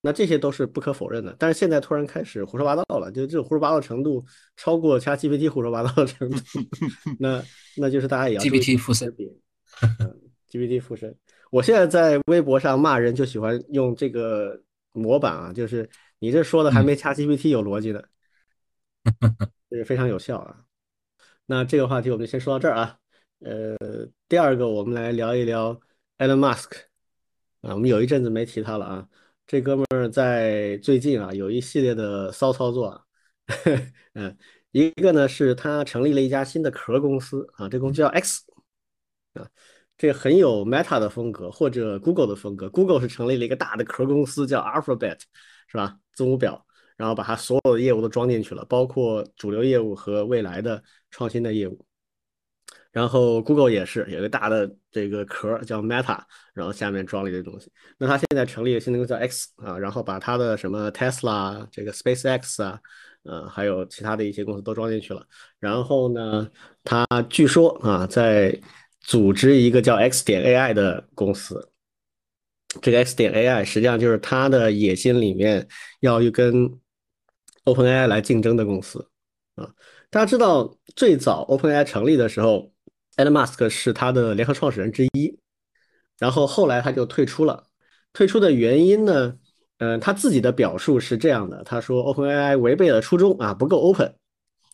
[0.01, 1.33] 那这些都是不可否认的。
[1.39, 4.25] 但是现在突然开始胡说八道了，就这种胡说八道程度
[4.57, 6.37] 超过其他 GPT 胡说八道的程度，
[7.17, 7.41] 那
[7.77, 9.07] 那就是大家也要 GPT 附身，
[9.99, 10.19] 嗯
[10.51, 11.15] ，GPT 附身。
[11.49, 18.03] 我现在在微博上骂人就喜欢用这个模板啊，就是你这说的还没 ChatGPT 有逻辑呢，
[19.69, 20.63] 这是非常有效啊。
[21.45, 22.97] 那这个话题我们就先说到这儿啊。
[23.39, 23.75] 呃，
[24.27, 25.79] 第二个，我们来聊一聊
[26.17, 26.71] Elon Musk
[27.61, 29.07] 啊，我们有一阵子没提他了啊。
[29.47, 33.05] 这哥们儿在最近啊，有一系列的骚操作。
[34.13, 34.37] 嗯，
[34.71, 38.43] 一个呢是他成立了一家新的壳公司啊，这公司叫 X
[39.33, 39.49] 啊，
[39.99, 42.69] 这很有 Meta 的风格或者 Google 的风格。
[42.69, 45.19] Google 是成立了一个大的壳公司叫 Alphabet，
[45.67, 45.97] 是吧？
[46.13, 50.81] 字母表，然后把它所有的业务都装进去了，包括主流业务和未来的
[51.11, 51.85] 创新的业务。
[52.91, 56.19] 然后 Google 也是有一个大的这个壳叫 Meta，
[56.53, 57.69] 然后下面装了一些东西。
[57.97, 62.79] 那它现在成立了新的公司叫 X 啊，然后把它的什么 Tesla、这个 SpaceX 啊，
[63.23, 65.23] 呃，还有其他的一些公司都装进去了。
[65.59, 66.49] 然后呢，
[66.83, 68.59] 它据说啊，在
[69.01, 71.71] 组织一个叫 X 点 AI 的公司。
[72.81, 75.67] 这个 X 点 AI 实际上就是它的野心里面
[76.01, 76.69] 要去跟
[77.65, 79.09] OpenAI 来竞争的公司
[79.55, 79.73] 啊。
[80.09, 82.71] 大家知道最早 OpenAI 成立的时候。
[83.17, 85.37] Elon Musk 是他的联合创始人之一，
[86.19, 87.65] 然后后来他就退出了。
[88.13, 89.35] 退出的原因呢？
[89.79, 94.15] 嗯，他自己的表述是这样的：他说 OpenAI 违背了初衷啊，不够 open，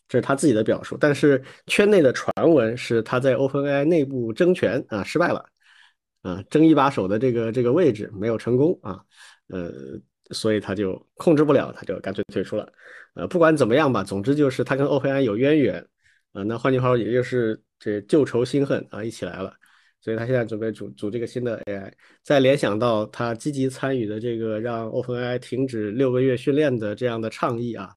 [0.07, 0.97] 这是他自己的表述。
[0.99, 5.45] 但是圈内的传闻是他在 OpenAI 内部争权啊失败了，
[6.21, 8.99] 啊，争一把手的这个这个位置没有成功啊，
[9.47, 9.71] 呃，
[10.31, 12.71] 所以他就控制不了，他就干脆退出了。
[13.13, 15.87] 呃，不管怎么样吧，总之就是他跟 OpenAI 有渊源
[16.33, 16.43] 啊。
[16.43, 17.61] 那换句话说，也就是。
[17.77, 19.53] 这旧仇新恨啊，一起来了，
[19.99, 21.91] 所以他现在准备组组这个新的 AI。
[22.23, 27.93] 再联想到他积极参与的这个让 OpenAI 停止六个月训练的这样的倡议啊，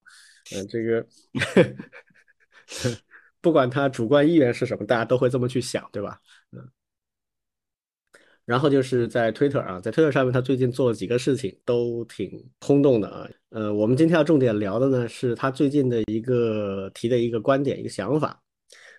[0.54, 1.06] 嗯，这个
[3.40, 6.18] 不管他主观意愿是什么，大家都会这么去想，对吧？
[6.52, 6.68] 嗯。
[8.44, 12.30] 然后就是在 Twitter 啊，在 Twitter 上面，他最近做了几个事情，都挺
[12.60, 13.28] 轰动的啊。
[13.50, 18.42] 呃，我们今天要重点聊的呢，是他最近的一个提的一个观点，一个想法。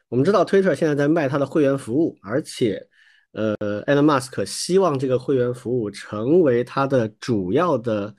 [0.07, 2.87] 我们知道，Twitter 现在在卖它的会员服务，而且，
[3.31, 8.15] 呃，Elon Musk 希望这个会员服务成为他的主要的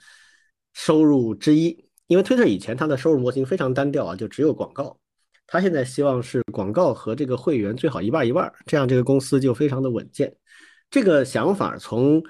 [0.73, 1.90] 收入之一。
[2.11, 4.99] 因为 Twitter 以前它的收入模型非常单调啊，就只有广告。
[5.47, 10.35] 他现在希望是广告和这个会员最好一半一半，这样这个公司就非常的稳健。
[10.91, 12.21] 这个想法从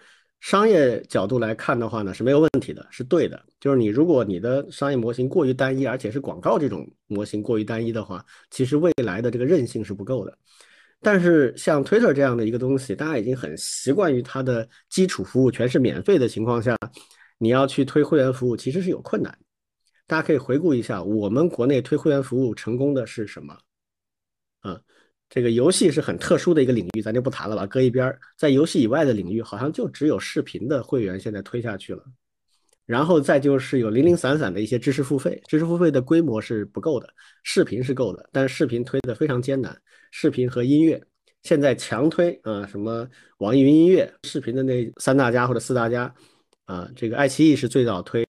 [0.40, 3.42] 商业角度来看的话呢，是没有问题的，是对的。
[3.58, 10.38] 就是你如果你的商业模型过于单一，而且是广告这种模型过于单一的话，其实未来的这个韧性是不够的。
[11.00, 16.76] 但是像 Twitter 这样的一个东西，大家已经很习惯于它的基础服务全是免费的情况下，
[17.38, 19.34] 你要去推会员服务，其实是有困难。
[20.10, 23.56] 大家可以回顾一下，我们国内推会员服务成功的是什么？
[24.58, 24.80] 啊？
[25.28, 28.20] 这个游戏是很特殊的一个领域，咱就不谈了吧，搁一边儿。
[28.36, 32.02] 在游戏以外的领域，好像就只有视频的会员现在推下去了。
[32.86, 37.08] 然后再就是有零零散散的一些知识付费，知识付费的规模是不够的，
[37.44, 39.80] 视频是够的，但是视频推的非常艰难。
[40.10, 41.00] 视频和音乐
[41.44, 46.12] 现在强推啊，什么网易云音乐视频的那三大家或者四大家
[46.64, 48.26] 啊，这个爱奇艺是最早推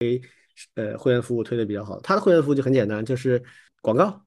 [0.76, 3.41] 呃会员服务推的比较好，它的会员服务就很简单，就是
[3.82, 4.21] 广告。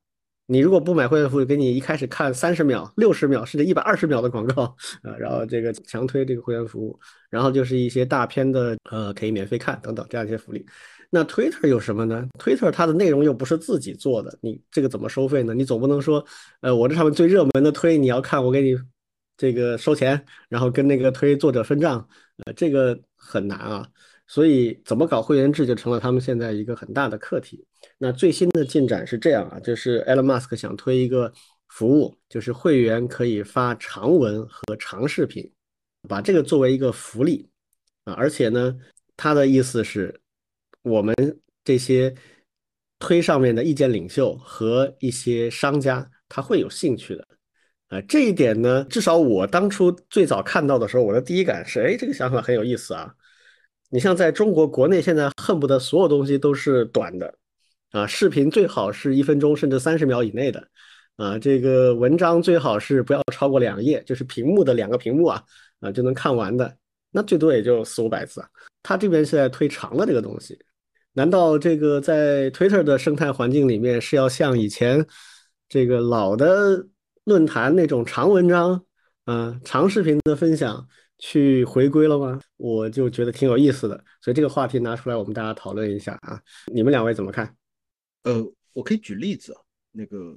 [0.47, 4.65] 你如果不买会员服务，给你一开始看三十秒、六十秒甚至一百二十秒的广告
[5.03, 6.99] 啊，然后这个强推这个会员服务，
[7.31, 10.65] 然后就是一些大片的呃可以免费看等等这样一些福利。
[11.09, 15.55] 那 Twitter 有什么呢？Twitter 它的内容又不是自己做的，你这个怎么收费呢？
[15.55, 16.23] 你总不能说
[16.61, 18.77] 呃我这上面最热门的推你要看，我给你
[19.39, 22.07] 这个收钱，然后跟那个推作者分账，
[22.45, 23.89] 呃这个很难啊。
[24.27, 27.65] 所以怎么搞会员制就成了他们现在一个很大的课题。
[27.99, 31.33] 那最新的进展是这样啊，就是 Elon Musk 想推一个
[31.69, 35.53] 服务，就是会员可以发长文和长视频，
[36.09, 37.49] 把这个作为一个福利
[38.05, 38.75] 啊，而且呢，
[39.17, 40.19] 他的意思是，
[40.83, 41.15] 我们
[41.63, 42.15] 这些
[42.99, 47.27] 推上面的意见领袖和一些商家他会有兴趣的
[47.89, 53.15] 啊，这一点呢，至少我当初最早看到的时候，我的第一感是，哎，这个想法很有意思啊。
[53.95, 57.33] 你像在中国国内，现在恨不得所有东西都是短的。
[57.93, 60.67] 啊，视频最好是一分钟甚至三十秒以内的，
[61.15, 65.41] 啊，这个文章最好是不要超过两页，就是屏幕的两个屏幕啊，
[65.79, 66.77] 啊就能看完的，
[67.13, 68.49] 那最多也就四五百字啊。
[68.83, 70.59] 他这边是在推长的这个东西，
[71.13, 75.07] 难道这个在 Twitter 的生态环境里面是要像以前
[75.69, 76.85] 这个老的
[77.23, 78.85] 论坛那种长文章，
[79.27, 80.85] 啊，长视频的分享
[81.27, 82.39] 去回归了吗？
[82.59, 86.39] 我就觉得挺有意思的，所以这个话题拿出来我们大家讨论一下啊，
[86.71, 87.57] 你们两位怎么看？
[88.25, 89.61] 呃，我可以举例子啊，
[89.91, 90.37] 那个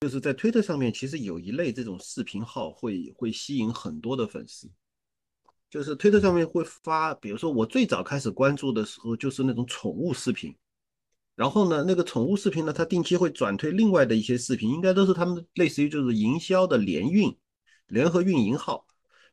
[0.00, 4.68] 就是在推特上面，其实有一类这种视频号会会吸引很多的粉丝，
[5.70, 10.52] 就是推特上面会发，比如说我最早开始关注的时候，就是那种宠物视频，
[11.36, 17.38] 然后呢，那个宠物视频呢，它定期会转推另外的一些视频，应该都是他们类似于就是营销的联运
[17.86, 18.84] 联合运营号，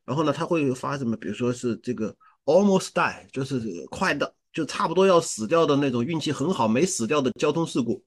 [0.06, 2.16] 然后呢，他会发什么，比如说是这个
[2.46, 4.34] almost die，就是快的。
[4.52, 8.02] 就差不多要死掉的那种运气很好没死掉的交通事故，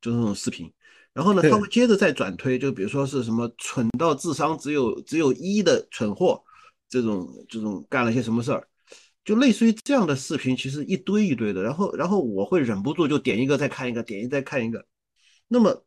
[0.00, 0.72] 就是那种视频。
[1.12, 6.40] 然后呢，他会接着再转推，就比如说是什么蠢到智商只有只有一的蠢货，
[6.88, 8.68] 这种这种干了些什么事儿，
[9.24, 11.60] 就类似于这样的视频，其实一堆一堆的。
[11.60, 14.86] 然后然后我会忍不住就点一个再看一个，点一再看一个。
[15.48, 15.84] 那么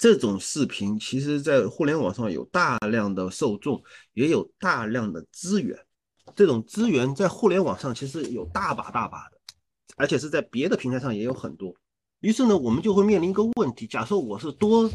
[0.00, 3.82] 这种视频其实，在互联网上有大量的受众，
[4.14, 5.78] 也有大量的资源。
[6.34, 9.36] 这种资源在互联网上其实有大把大把的，
[9.98, 11.74] 而且是在别的平台上也有很多。
[12.20, 14.90] 于是呢，我们就会面临一个问题：假设我是多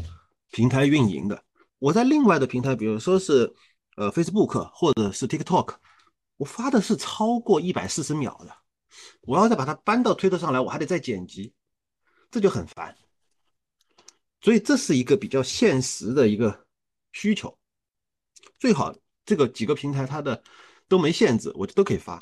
[0.50, 1.40] 平台运营的，
[1.78, 3.54] 我在另外的平台，比如说是
[3.96, 5.76] 呃 Facebook 或者是 TikTok，
[6.36, 8.52] 我发的是超过一百四十秒的，
[9.20, 11.54] 我要再把它搬到推特上来，我还得再剪辑，
[12.28, 12.96] 这就很烦。
[14.46, 16.64] 所以这是一个比较现实的一个
[17.10, 17.58] 需求，
[18.60, 20.40] 最好这个几个平台它的。
[20.88, 22.16] 都没限制，我就都可以发。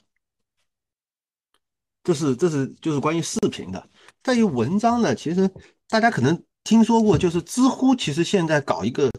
[2.02, 3.90] 这是这是就是关于视频的。
[4.22, 5.46] 在于文章呢，其实
[5.86, 9.10] 大家可能听说过，就是知乎其实现在搞一个，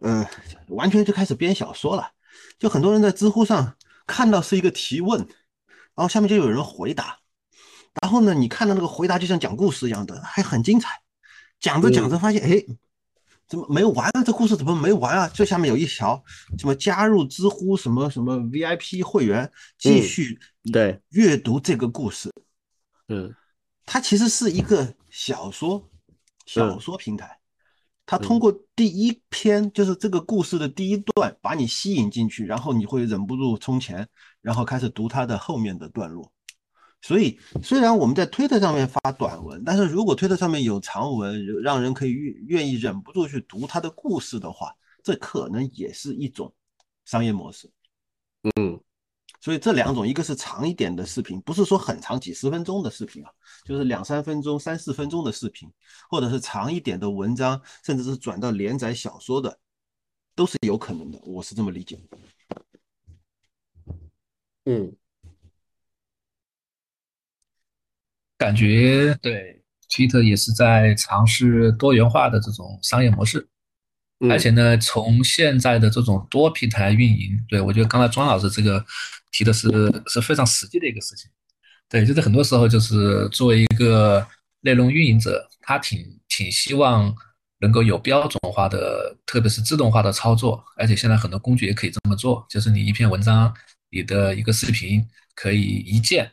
[0.00, 0.26] 呃，
[0.68, 2.10] 完全就开始编小说了。
[2.58, 5.20] 就很多人在知乎上看到是一个提问，
[5.94, 7.18] 然后下面就有人回答，
[8.00, 11.03] 然后呢，你看到那个回答就像讲故事一样的，还很精彩。
[11.60, 12.64] 讲着讲着发现，哎。
[13.46, 14.24] 怎么没完啊？
[14.24, 15.30] 这故事怎么没完啊？
[15.34, 16.20] 这下面有一条，
[16.58, 20.40] 什么加入知乎什么什么 VIP 会员，继续
[20.72, 22.32] 对阅读这个故事。
[23.08, 23.32] 嗯，
[23.84, 25.86] 它其实是一个小说
[26.46, 27.38] 小说平台，
[28.06, 34.08] 它通过第一篇就是这个故事的第一段把你吸引进去，然后你会忍不住充钱，
[34.40, 36.32] 然后开始读它的后面的段落。
[37.04, 46.50] 所以，虽然我们在推特上面发短文，但是如果推特上面有长文，让人可以愿愿意忍不住去读他的故事的话，这可能也是一种
[47.04, 47.70] 商业模式。
[48.56, 48.80] 嗯，
[49.38, 53.30] 所以这两种，一个是长一点的视频，不是说很长几十分钟的视频啊，
[53.66, 55.70] 就是两三分钟、三四分钟的视频，
[56.08, 59.58] 或者是长一点的文章，甚至是转到连载小说的，
[60.34, 61.20] 都是有可能的。
[61.26, 62.00] 我是这么理解。
[64.64, 64.96] 嗯
[68.36, 73.46] 感觉对，Twitter 也是在尝试多元化的这种商业模式，
[74.20, 78.84] 嗯而且呢，从现在的这种多平台运营，对我觉得刚才庄老师这个
[79.30, 79.68] 提的是
[80.06, 81.30] 是非常实际的一个事情。
[81.88, 84.26] 对，就是很多时候就是作为一个
[84.60, 87.14] 内容运营者，他挺挺希望
[87.60, 93.54] 能够有标准化的，特别是自动化的操作，而且现在很多工具也可以这么做，就是你一篇文章、
[93.90, 96.30] 你的一个视频可以一键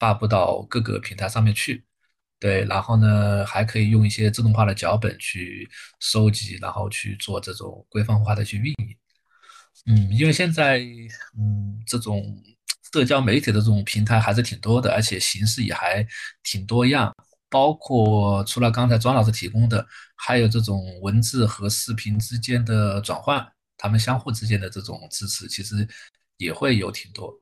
[0.00, 1.84] 发布到各个平台上面去。
[2.38, 5.68] 对，然后呢，还可以用一些自动化的脚本去
[6.00, 8.96] 收集，然后去做这种规范化的去运营。
[9.86, 10.80] 嗯，因为现在
[11.38, 12.36] 嗯这种
[12.92, 16.04] 社交媒体的这种平台还是挺多的，而且形式也还
[16.42, 17.14] 挺多样，
[17.48, 25.86] 包括除了刚才庄老师提供的，还有这种文字和视频之间的转换，他们相互之间的这种支持，其实
[26.38, 27.32] 也会有挺多。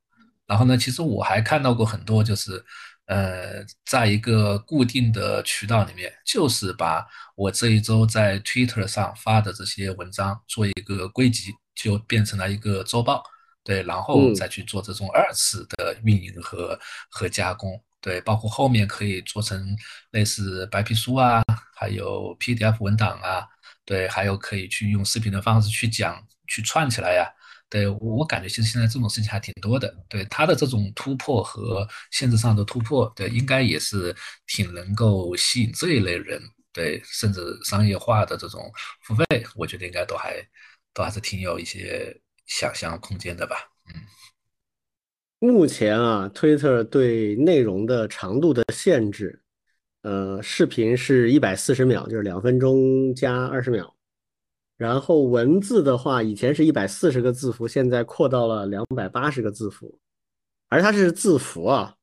[0.50, 2.60] 然后呢，其实我还看到过很多，就是
[3.06, 13.22] 呃，在一个固定的渠道里面，就是把我这一周在 Twitter 上发的这些文章做一个归集，就变成了一个周报，
[13.62, 16.76] 对，然后嗯再去做这种二次的运营和
[17.08, 19.64] 和加工，对，包括后面可以做成
[20.10, 21.40] 类似白皮书啊，
[21.76, 23.46] 还有 PDF 文档啊，
[23.84, 27.24] 对，还有可以去用视频的方式去讲，去串起来呀。
[27.70, 34.14] 对我感觉其实现在这种事情还挺多的，对它的这种突破和限制上的突破，对应该也是
[34.46, 38.70] 挺能够吸引这一类人，对甚至商业化的这种
[39.04, 40.34] 付费，我觉得应该都还
[40.92, 43.56] 都还是挺有一些想象空间的吧。
[43.94, 44.02] 嗯
[45.42, 49.42] 目前啊，Twitter 对内容的长度的限制，
[50.02, 53.96] 呃，视频是一百四十秒，就是两分钟加二十秒。
[54.80, 59.98] 然后文字的话，以前是一百四十个字符，现在扩到了两百八十个字符，
[60.70, 61.94] 而它是字符啊，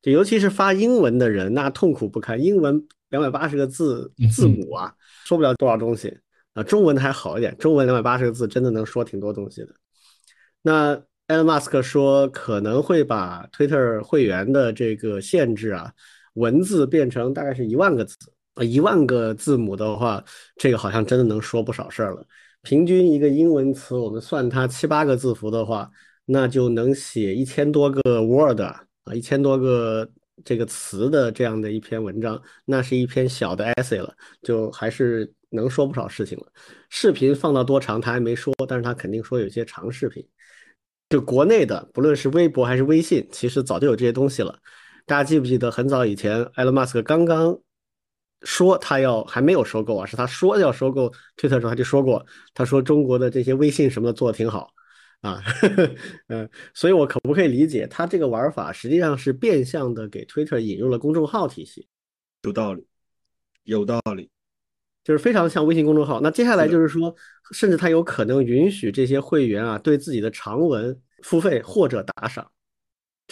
[0.00, 2.42] 就尤其是发英文的人，那痛苦不堪。
[2.42, 4.94] 英文两百八十个字字母啊，
[5.26, 6.20] 说不了多少东西
[6.54, 6.62] 啊。
[6.62, 9.74] 中文还好一点，中文两百八十个字真的能说挺多东西的。
[10.62, 10.96] 那
[11.28, 15.92] Elon Musk 说可能会把 Twitter 会员的这个限制啊，
[16.32, 18.16] 文字变成大概是一万个字。
[18.54, 20.22] 啊，一万个字母的话，
[20.56, 22.26] 这个好像真的能说不少事儿了。
[22.62, 25.90] 平均一个英文词，我们算它七八个字符的话，
[26.26, 28.84] 那就能写一千多个 Word 啊，
[29.14, 30.08] 一千多个
[30.44, 36.46] 这个词的这样的一篇文章，那是一篇小的 essay 了，就还是能说不少事情了。
[36.90, 40.24] 视频放到多长他还没说，但是他肯定说有些长视频。
[41.08, 44.56] 就国内的，不论是微博还是微信，其实早就有这些东西了。
[45.04, 47.58] 大家记不记得很早以前，埃隆·马斯克刚刚
[48.44, 52.24] 说他要还没有收购啊，是他说要收购推特的时候他就说过，
[52.54, 54.70] 他说中国的这些微信什么的做的挺好
[55.20, 55.40] 啊，
[56.28, 61.86] 嗯，所以我可不可以理解他这个玩法实际上是变相的给推特引入了公众号体系？
[62.42, 62.84] 有道理，
[63.62, 64.28] 有道理，
[65.04, 66.20] 就是非常像微信公众号。
[66.20, 67.14] 那接下来就是说，
[67.52, 72.50] 甚至他有可能允许这些会员啊对自己的长文付费或者打赏。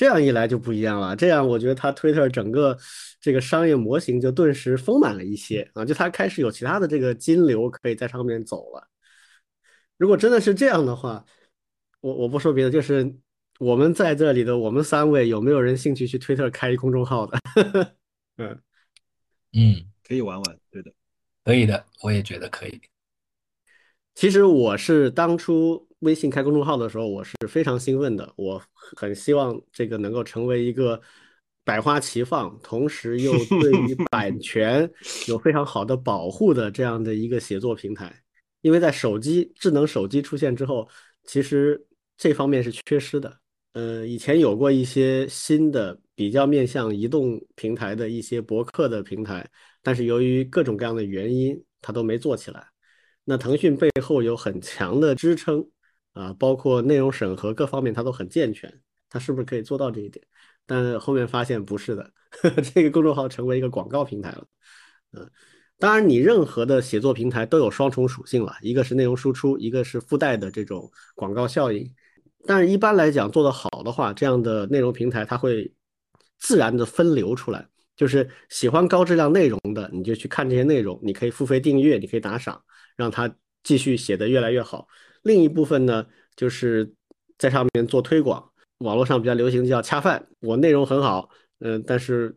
[0.01, 2.75] 这样一来就不一样了，这样我觉得他 Twitter 整个
[3.21, 8.89] 这个商业模型就顿时丰满了一些啊，就他开始有其他的这个金流可以在上面走了。
[9.99, 11.23] 如果真的是这样的话，
[12.01, 13.15] 我我不说别的，就是
[13.59, 17.39] 我们在这里的我们三位有没有人兴趣去 Twitter 开一公众号的？
[18.39, 18.59] 嗯
[19.53, 20.91] 嗯，可以玩玩，对的，
[21.45, 22.81] 可以的，我也觉得可以。
[24.15, 28.61] 其实我是当初微信开公众号的时候，我是非常兴奋的，我
[28.97, 31.01] 很希望这个能够成为一个
[31.65, 34.91] 百花齐放，同时又 对于版权
[35.29, 38.15] 有非常好的保护的这样的一个写作平台。
[38.63, 40.89] 因为在手机智能手机出现之后，
[41.25, 41.83] 其实
[42.17, 43.39] 这方面是缺失的。
[43.73, 49.49] 呃，以前有过一些新的比较面向移动平台的一些博客的平台，
[49.83, 52.67] 但是由于各种各样的原因，它都没做起来。
[53.25, 55.65] 那腾讯背后有很强的支撑
[56.21, 58.73] 啊，包括内容审核各方面，它都很健全。
[59.09, 60.25] 它是不是可以做到这一点？
[60.67, 64.47] 但后面发现不是的，呵 呵这个公众号成为一个广告平台了。
[65.13, 65.29] 嗯，
[65.79, 71.93] 当然，你任何的写作平台都有双重属性了，一个是内容输出，一个是附带的这种广告效应。
[72.47, 75.75] 但是，一般来讲，做得好的话，这样的内容平台它会
[76.39, 77.67] 自然的分流出来，
[77.97, 82.63] 就是喜欢高质量内容的，你就去看这些内容，你可以付费订阅，你可以打赏，
[82.97, 83.35] 让它
[83.65, 84.87] 继续写得越来越好。
[85.23, 86.07] 另一部分呢，
[86.37, 86.95] 就是
[87.39, 91.29] 在上面做推广，网络上比较流行叫恰饭，我内容很好，
[91.61, 92.37] 嗯，但是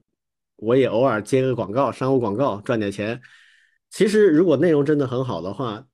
[0.58, 3.22] 我也偶尔接个广告，商务广告赚点钱。
[3.90, 5.86] 其实，如果内容真的很好的话，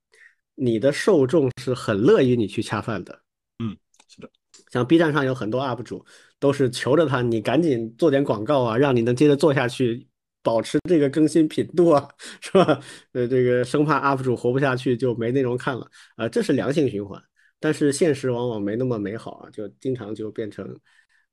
[0.54, 3.20] 你的受众是很乐于你去恰饭的。
[3.58, 3.76] 嗯，
[4.08, 4.30] 是的，
[4.72, 6.04] 像 B 站上有很多 UP 主，
[6.38, 10.08] 都是求着他，你赶紧做点广告啊，让你能接着做下去，
[10.42, 12.08] 保持这个更新频度啊，
[12.40, 12.80] 是吧？
[13.12, 15.86] 呃，这个生怕 UP 主活不下去就没内容看了
[16.16, 17.22] 啊，这是良性循环。
[17.58, 20.64] 但是现实往往没那么美好啊，就经常就变成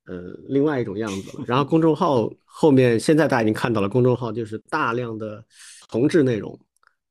[0.06, 0.16] 呃
[0.48, 1.44] 另外一种样子了。
[1.46, 5.44] 然后公众号后面现在大家已经看到了，公众号就是大量的
[5.88, 6.58] 同质内容，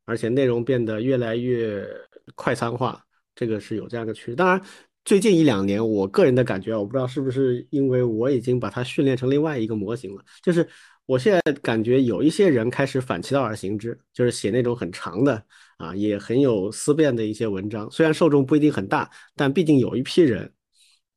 [0.06, 1.88] 而且内容变得越来越
[2.36, 3.02] 快餐化，
[3.34, 4.36] 这个是有这样一个趋势。
[4.36, 4.62] 当然。
[5.06, 10.68] 最近一两年，我个人的感觉，我不知道是不是因为我已经把它训练成另外一个模型了，就是
[11.08, 15.42] 我现在感觉有一些人开始反其道而行之，就是写那种很长的
[15.78, 20.52] 啊，也很有思辨的一些文章，虽然受众不一定很大，但毕竟有一批人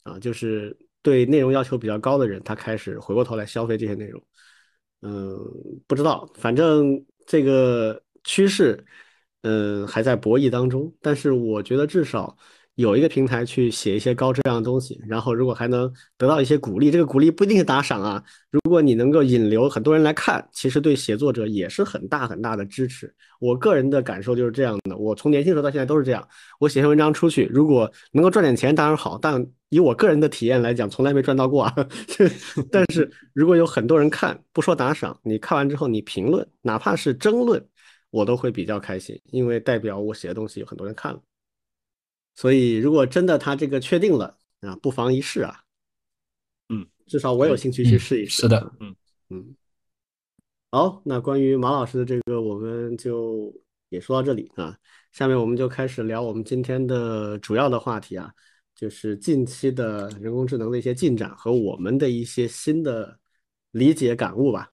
[0.05, 4.23] 啊，就是对内容要求比较高的人，他开始回过头来消费这些内容。
[5.03, 5.37] 嗯，
[5.87, 8.85] 不知道，反正这个趋势，
[9.43, 12.37] 嗯，还在博弈当中，但是我觉得至少。
[12.81, 18.23] 有一个平台去写一些高质量的东西，然后如果还能得到一些鼓励，这个鼓励不一定是打赏啊。
[18.51, 23.15] 如果你能够引流很多人来看，其实对写作者也是很大很大的支持。
[23.39, 26.27] 我个人的感受就是这样的，我从年轻时候到现在都是这样。
[26.59, 31.75] 我写篇文章出去，如果能够赚点钱当然好，但以我个人的体验来讲，从来没赚到过啊。
[32.73, 37.63] 但是如果有很多人看，不说打赏，你看完之后你评论，哪怕是争论，
[38.11, 41.21] 我都会比较开心，因为代表我写的东西有很多人看了。
[42.41, 45.61] 所以，如果真的他这个确定了啊，不妨一试啊。
[46.71, 48.41] 嗯，至少我有兴趣去试一试。
[48.41, 48.97] 是的，嗯
[49.29, 49.55] 嗯。
[50.71, 53.55] 好，那关于马老师的这个，我们就
[53.91, 54.75] 也说到这里啊。
[55.13, 58.33] 下面我们就开始聊我们今天的主要的话题啊，
[58.75, 63.19] 就是近期的人工智能的一些进展和我们的一些新的
[63.73, 64.71] 理解感悟吧。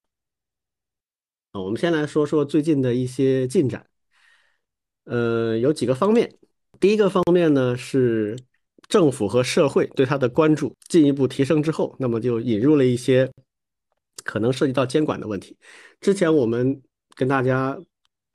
[1.51, 3.85] 啊，我们先来说说最近的一些进展。
[5.03, 6.33] 呃，有几个方面。
[6.79, 8.37] 第一个方面呢是
[8.87, 13.29] 政府和社会对它的关注进一步提升之后，那么就引入了一些
[14.23, 15.57] 可能涉及到监管的问题。
[15.99, 16.81] 之前我们
[17.15, 17.77] 跟大家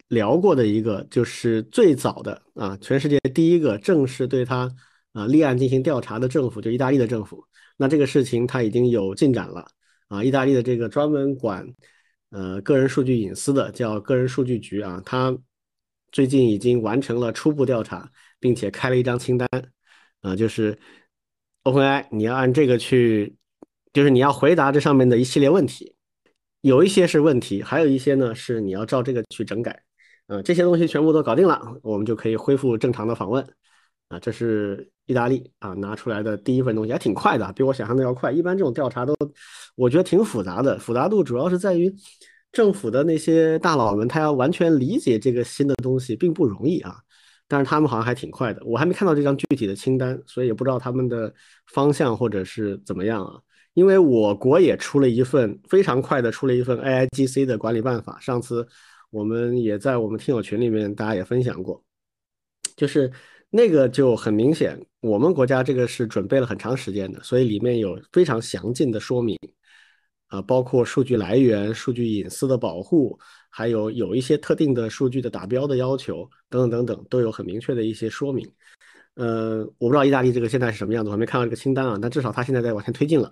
[0.08, 4.70] 聊过的一个，就是最早的啊，全世界第一个正式对它
[5.12, 7.44] 啊立案进行调查的政府，就意大利的政府。
[7.78, 9.66] 那这个事情它已经有进展了
[10.08, 11.66] 啊，意大利的这个专门管
[12.30, 15.36] 呃个人数据隐私的叫个人数据局啊，它
[16.10, 18.10] 最近已经完成了初步调查。
[18.42, 19.48] 并且开了一张清单，
[20.20, 20.76] 啊，就是
[21.62, 23.36] OpenAI，你要按这个去，
[23.92, 25.94] 就是你要回答这上面的一系列问题，
[26.60, 29.84] 有一些是问题，还有一些呢是你要照这个去整改，
[30.26, 33.46] 啊，这些东西全部都搞定了，我们就可以恢复正常的访问，
[34.08, 38.32] 啊，这是意大利啊拿出来的第一份东西，还挺快的，比我想象的要快。
[38.32, 39.14] 一般这种调查都
[39.76, 41.94] 我觉得挺复杂的，复杂度主要是在于
[42.50, 46.96] 政府的那些大佬们，他要完全理解这个新的东西并不容易啊。
[47.52, 51.30] 但是他们好像还挺快的，我还没看到这张具体的清单，所以也不知道他们的
[51.66, 53.38] 方向或者是怎么样啊。
[53.74, 58.66] 因为我国也出了一份非常快的出了一份 AIGC 的管理办法，上次
[59.10, 61.84] 我们也在我们听友群里面大家也分享过，
[62.74, 63.12] 就是
[63.50, 69.38] 那个就很明显，我们国家这个是准备了很长时间的，所以里面有非常详尽的说明
[70.28, 73.18] 啊，包括数据来源、数据隐私的保护。
[73.54, 78.50] 还有有一些特定的数据的达标的要求等等等等，都有很明确的一些说明。
[79.16, 81.98] 呃，我不知道意大利这个现在是什么样子，我还没看到这个清单啊。
[82.00, 83.30] 但至少它现在在往前推进了。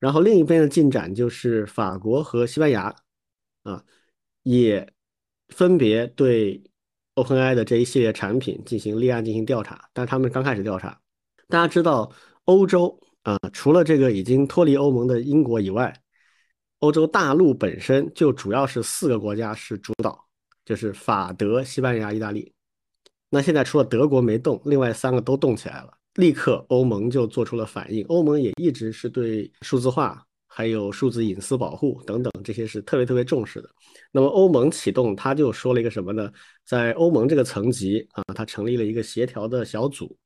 [0.00, 2.94] 然后另一边的进展就是法国和西班牙
[3.62, 3.84] 啊，
[4.42, 4.90] 也
[5.48, 6.62] 分别对
[7.16, 10.98] OpenAI 的这一系列产品进行立案进行调查，但他们刚开始调查。
[11.46, 12.10] 大家知道，
[12.44, 15.94] 欧洲啊，除了这个已经脱离欧盟的英国以外。
[16.80, 20.24] 欧洲大陆本身就主要是四个国家是主导，
[20.64, 22.52] 就是法德、西班牙、意大利。
[23.28, 28.04] 那现在除了德国没动，另外三个都动起来了，立刻欧盟就做出了反应。
[28.06, 33.68] 欧盟也一直是对数字化、还有数字隐私保护等等这些是特别特别重视的。
[34.12, 36.30] 那么欧盟启动，他就说了一个什么呢？
[36.64, 40.16] 在欧盟这个层级啊，他成立了一个协调的小组。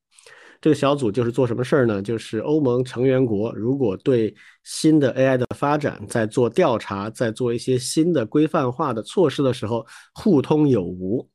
[0.62, 2.00] 这个小组就是做什么事儿呢？
[2.00, 4.32] 就是欧盟成员国如果对
[4.62, 9.84] 新的 AI 的发展在做调查，在做一些新的规范化的措施的时候，
[10.14, 11.28] 互通有无。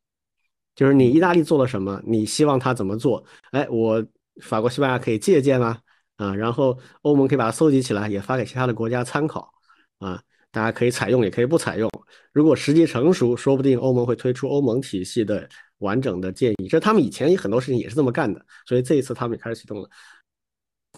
[0.76, 3.22] 就是你意大利做了什么，你希望他怎么做？
[3.52, 4.02] 哎，我
[4.42, 5.78] 法国、西班牙可以借鉴啊，
[6.16, 9.52] 啊，然后欧盟可以把它搜集起来，也发给其他的国家参考
[10.00, 10.22] 啊，
[10.58, 11.88] 大家可以采用，也可以不采用。
[12.32, 15.48] 如果时机成熟，说不定欧盟会推出欧盟体系的。
[15.80, 19.88] 完整的建议，这他们以前有很多事情也是这么干的，所以这一次他们也开始启动了。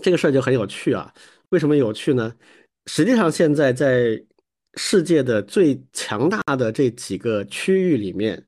[0.01, 1.13] 这个事儿就很有趣啊！
[1.49, 2.33] 为什么有趣呢？
[2.85, 4.17] 实际上，现在在
[4.75, 8.41] 世界的最强大的这几个区域里面，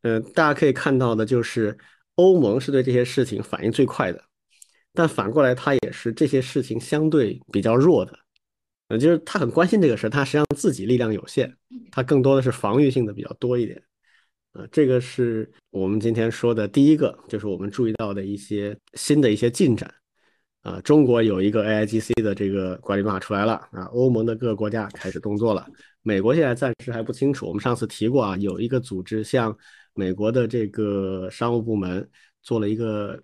[0.00, 1.76] 嗯，大家可以看到的就是
[2.14, 4.24] 欧盟是对这些事情反应最快的。
[4.94, 8.18] 但反过来它也是这些事情相对比较弱的，
[8.92, 11.50] 呃，就是他很关心这个事，他实际上自己力量有限，
[11.90, 13.82] 他更多的是防御性的比较多一点。
[14.52, 19.90] 呃，这个是我们今天说的第一个，就是我们注意到的一些新的一些进展。
[20.60, 25.66] 啊，中国有一个 AIGC 的这个管理办法出来了啊，欧盟的各个国家开始动作了，
[26.02, 27.46] 美国现在暂时还不清楚。
[27.46, 29.56] 我们上次提过啊，有一个组织向
[29.94, 32.06] 美国的这个商务部门
[32.42, 33.18] 做了一个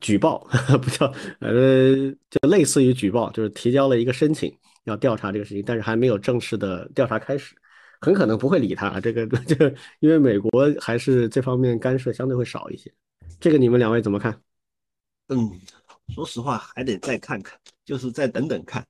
[0.00, 0.44] 举报，
[0.82, 1.06] 不叫
[1.38, 1.94] 呃，
[2.28, 4.52] 就类似于举报，就是提交了一个申请
[4.86, 7.54] 要调查这个事情，但是还没有正式的调查开始。
[8.00, 12.92] 很可能不会理他，这个 这个，因为美国还是这方面干涉相对会少一些。
[13.40, 14.38] 这个你们两位怎么看？
[15.28, 15.50] 嗯，
[16.14, 18.86] 说实话还得再看看，就是再等等看。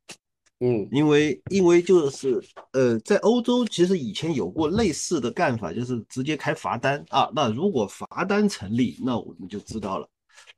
[0.59, 2.43] 嗯，因为因为就是
[2.73, 7.31] 呃，在欧洲其实以前有过类似的干法，就是直接开罚单啊。
[7.35, 10.09] 那如果罚单成立，那我们就知道了。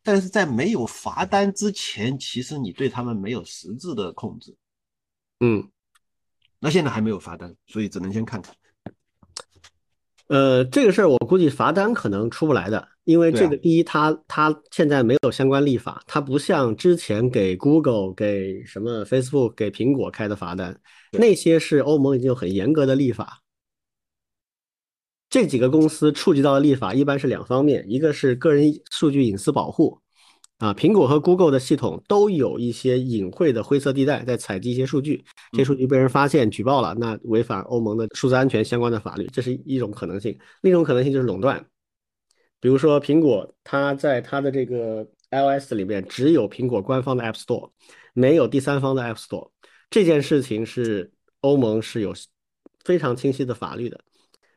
[0.02, 4.56] 但是在没有罚单之前，其实你对他们没有实质的控制。
[5.40, 5.68] 嗯。
[6.60, 8.54] 那现在还没有罚单，所以只能先看看。
[10.26, 20.78] 呃，这个事儿我估计罚单可能出不来的，因为这个第一，它它现在没有相关立法，它不像之前给 Google、给什么 Facebook、给苹果开的罚单，
[21.12, 23.40] 那些是欧盟已经有很严格的立法。
[25.30, 30.00] 这几个公司触及到的立法一般是两方面，一个是个人数据隐私保护。
[30.58, 40.36] 啊，苹果和 Google 的系统都有一些隐晦的灰色地带，在采集一些数据，这些数据被人发现举报了，那违反欧盟的数字安全相关的法律，这是一种可能性。
[40.62, 41.64] 另一种可能性就是垄断，
[42.58, 47.70] 比如说苹果，它在它的这个 iOS 里面只有苹果官方的 App Store，
[48.12, 49.50] 没有第三方的 App Store，
[49.88, 52.12] 这件事情是欧盟是有
[52.84, 54.00] 非常清晰的法律的，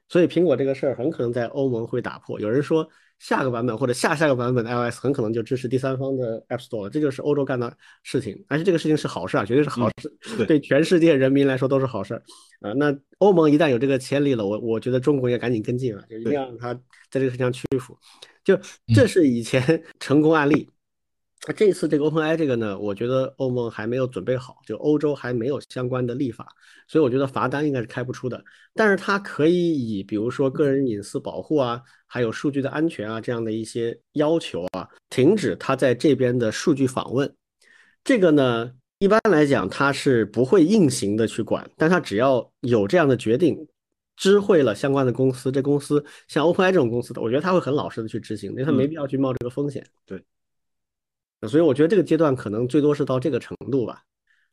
[0.09, 2.39] 所以苹果这个事儿很可能在欧盟会打破。
[2.39, 2.89] 有人说。
[3.21, 12.15] 下个版本或者下下个版本的 iOS 很可能就支持第三方的 App Store 了，这就是欧洲干的事情，而且这个事情是好事啊，绝对是好事，对全世界人民来说都是好事
[12.61, 12.73] 啊。
[12.73, 16.73] 那欧盟一旦有这个潜力了，我我觉得中国应该赶紧跟进了，就一定要让它
[17.11, 17.95] 在这个事情上屈服。
[18.43, 18.59] 就
[18.95, 20.67] 这是以前成功案例。
[21.47, 26.47] 那这次这个 OpenAI 这个呢，我觉得欧盟还没有准备好，就欧洲还没有相关的立法，
[26.87, 28.43] 所以我觉得罚单应该是开不出的。
[28.75, 37.33] 但是它可以以比如说个人隐私保护啊，还有数据的安全啊这样的一些要求啊，停止它在这边的数据访问。
[38.03, 43.67] 这个呢，一般来讲它是不会硬行的去管，但它只要有这样的决定，
[44.15, 49.83] 知会了相关的公司，这公司像 OpenAI 这种公司的，我觉得他会很老实的去执行，因为他没必要去冒这个风险。
[50.05, 50.23] 对。
[51.47, 54.03] 所以我觉得这个阶段可能最多是到这个程度吧，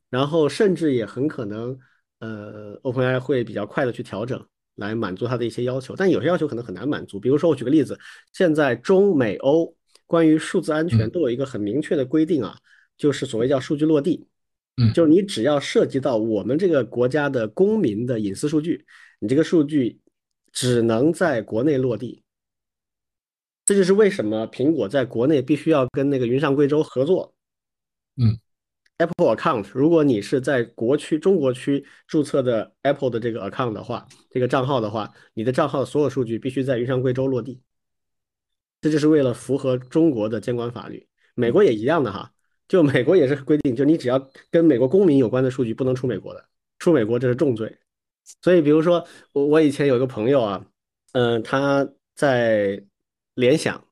[0.08, 1.78] 然后甚至也很可能，
[2.20, 4.42] 呃，OpenAI 会比较快的去调整，
[4.76, 7.20] 来满足它的一些要求，但有些要求可能很难满足。
[7.20, 7.98] 比如说，我举个例子，
[8.32, 9.76] 现在中美欧
[10.06, 12.56] 关于数字安全都有一个很明确的规定啊，
[12.96, 14.26] 就是所谓叫数据落地，
[14.78, 18.86] 嗯，就是你只要涉及到我们这个国家的公民的隐私数据，
[19.18, 20.00] 你这个数据
[20.52, 22.22] 只能在国内落地。
[23.68, 27.34] 这就是为什么苹果在国内必须要跟那个云上贵州合作。
[28.16, 28.38] 嗯
[28.96, 37.60] ，Apple Account，如果你是在国区中国区注册的 Apple 的这个 account 的话，这个账号的话，你的账号的所有数据必须在云上贵州落地。
[38.80, 41.06] 这就是为了符合中国的监管法律。
[41.34, 42.32] 美国也一样的哈，
[42.68, 46.42] 就美国也是规定，就你只要跟美国公民有关的数据不能出美国的，
[46.78, 47.76] 出美国这是重罪。
[48.40, 50.64] 所以，比如说我我以前有一个朋友啊，
[51.12, 52.82] 嗯，他在。
[53.38, 53.86] 联想，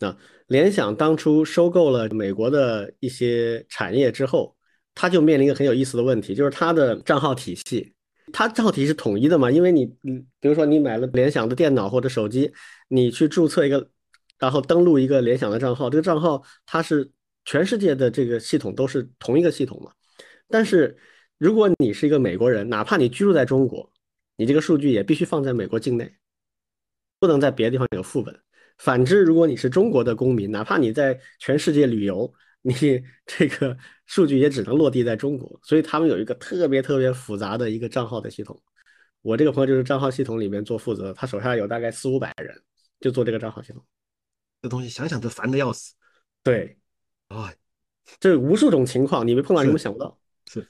[0.00, 0.18] 啊，
[0.48, 4.56] 联想当初收购了美国的一些产业之后，
[4.96, 7.94] 它就面临一个很有意思的问题，就是它的账号体系，
[8.32, 9.48] 它账号体系是统一的嘛？
[9.48, 12.52] 因为你，嗯，比如说你买了联想的电脑或者手机，
[12.88, 13.88] 你去注册一个，
[14.40, 17.12] 然后登录一个联想的账号，这个账号它是
[17.44, 19.92] 全世界的这个系统都是同一个系统嘛？
[20.48, 20.98] 但是
[21.38, 23.92] 如果你是一个美国人，哪怕你居住在中国，
[24.36, 26.12] 你这个数据也必须放在美国境内，
[27.20, 28.43] 不能在别的地方有副本。
[28.78, 32.74] 反之，如果你是中国的公民，哪怕你在全世界旅游，你
[33.24, 35.60] 这个数据也只能落地在中国。
[35.62, 38.60] 所以他们有一个特别特别复杂的一个账号的系统。
[39.22, 42.54] 我这个朋友就是账号系统里面做负责，他手下有大概四五百人，
[43.00, 43.82] 就做这个账号系统。
[44.60, 45.94] 这东西想想都烦的要死。
[46.42, 46.76] 对，
[47.28, 47.54] 啊，
[48.18, 50.18] 这无数种情况，你没碰到，你们想不到。
[50.50, 50.66] 是，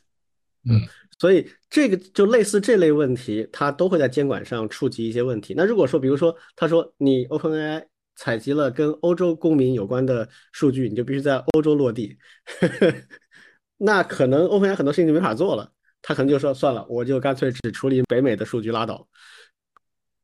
[0.68, 0.80] 嗯，
[1.18, 5.54] 所以这个就类似这类问题，它都会在监管上触及一些问题。
[5.56, 7.86] 那如果说，比如说，他说你 OpenAI。
[8.16, 12.16] 采集了跟欧洲公民有关的数据，你就必须在欧洲落地。
[13.78, 19.08] 那可能 OpenAI 很多事情就没法做了，他可能就说算了，我就干脆只处理北美的数据拉倒。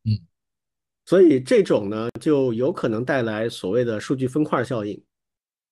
[0.05, 0.16] 嗯，
[1.05, 5.03] 所以这种呢，就有可能带来所谓的数据分块效应。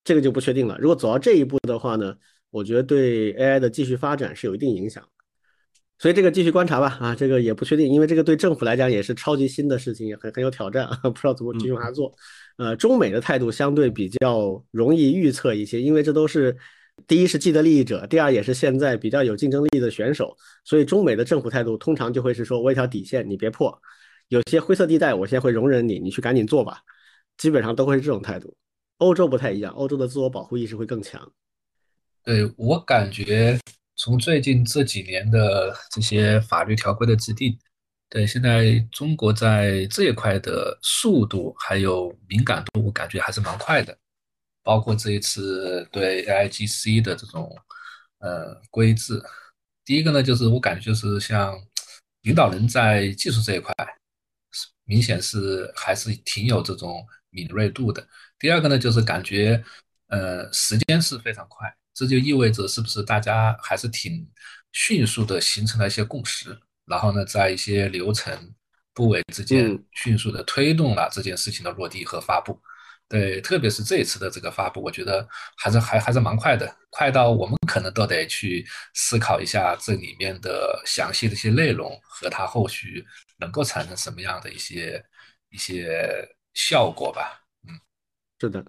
[0.05, 0.79] 这个就不确定了。
[0.79, 2.17] 如果走到这一步的话呢，
[2.51, 5.07] 我觉得对 AI 的继续发展是有一定影响。
[5.99, 12.15] 所以这个继续观察吧，啊，这个也不确定，因为这个对政府来讲也是超级新的事情，也很很有挑战啊， 不知道怎么继续往下做。
[12.57, 16.57] 呃，中美的态度相对比较容易预测一些，因为这都是
[17.07, 23.77] 第一是既得利益者，第二也是现在比较有竞争力的选手，所以中美的政府态度通常就会是说，我一条底线你别破，
[24.29, 26.79] 有些灰色地带我先会容忍你，你去赶紧做吧，
[27.37, 28.57] 基本上都会是这种态度。
[28.99, 31.33] 欧洲不太一样，欧洲的自我保护意识会更强。
[32.23, 33.59] 对我感觉。
[33.99, 37.59] 从最近这几年的这些法律条规的制定，
[38.09, 43.99] 对现在中国在这一块的速度还有敏感度，我感觉还是蛮快的。
[44.63, 47.51] 包括这一次对 AIGC 的这种
[48.21, 49.21] 呃规制，
[49.85, 51.59] 第一个呢，就是我感觉就是像
[52.23, 53.75] 领导人在技术这一块，
[54.85, 58.07] 明显是还是挺有这种敏锐度的。
[58.39, 59.61] 第二个呢，就是感觉
[60.07, 61.75] 呃时间是非常快。
[61.99, 64.25] 这就意味着，是不是大家还是挺
[64.71, 68.55] 迅速的形成了一些共识，然后呢，在一些流程
[68.95, 72.57] 部委之间迅速的推动了这件事情的落地和发布。
[73.09, 75.27] 对，特别是这一次的这个发布，我觉得
[75.57, 83.05] 还是还还是蛮快的，快到我们可能都得去思考一下这里面的详细的一些内容和它后续
[83.39, 85.03] 能够产生什么样的一些
[85.51, 86.09] 一些
[86.55, 87.41] 效果吧。
[87.67, 87.75] 嗯，
[88.39, 88.65] 是的。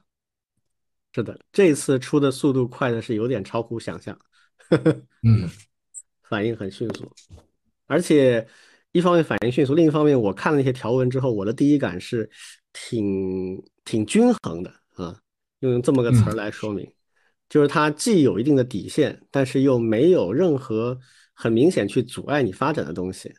[1.11, 4.17] 是的，这次出的速度快的是有点超乎想象，
[5.23, 5.49] 嗯，
[6.21, 7.11] 反应很迅速，
[7.87, 8.47] 而且
[8.91, 12.29] 一方面反应迅速，另一方面我看了那些条文之后，我的第一感是
[12.73, 15.19] 挺挺均衡的啊，
[15.61, 16.87] 用这么个词儿来说明，
[17.49, 20.95] 就是它既有一定的底线，但是又没有任何
[21.33, 23.33] 很明显去阻碍你发展的东西。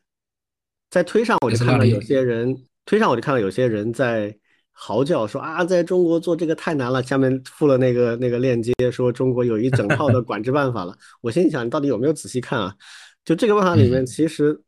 [0.90, 4.36] 在推上我就看到有些人推上我就看到有些人在。
[4.82, 7.02] 嚎叫说啊，在中国做这个太难了。
[7.02, 10.96] 下面附了那个那个链接，说中国有一整套的管制办法了。
[11.20, 12.74] 我心想，你到底有没有仔细看啊？
[13.22, 14.58] 就这个办法里面，其实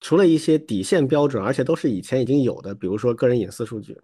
[0.00, 4.00] 除了一些底线标准，而且都是以前已经有的，比如说个人隐私数据，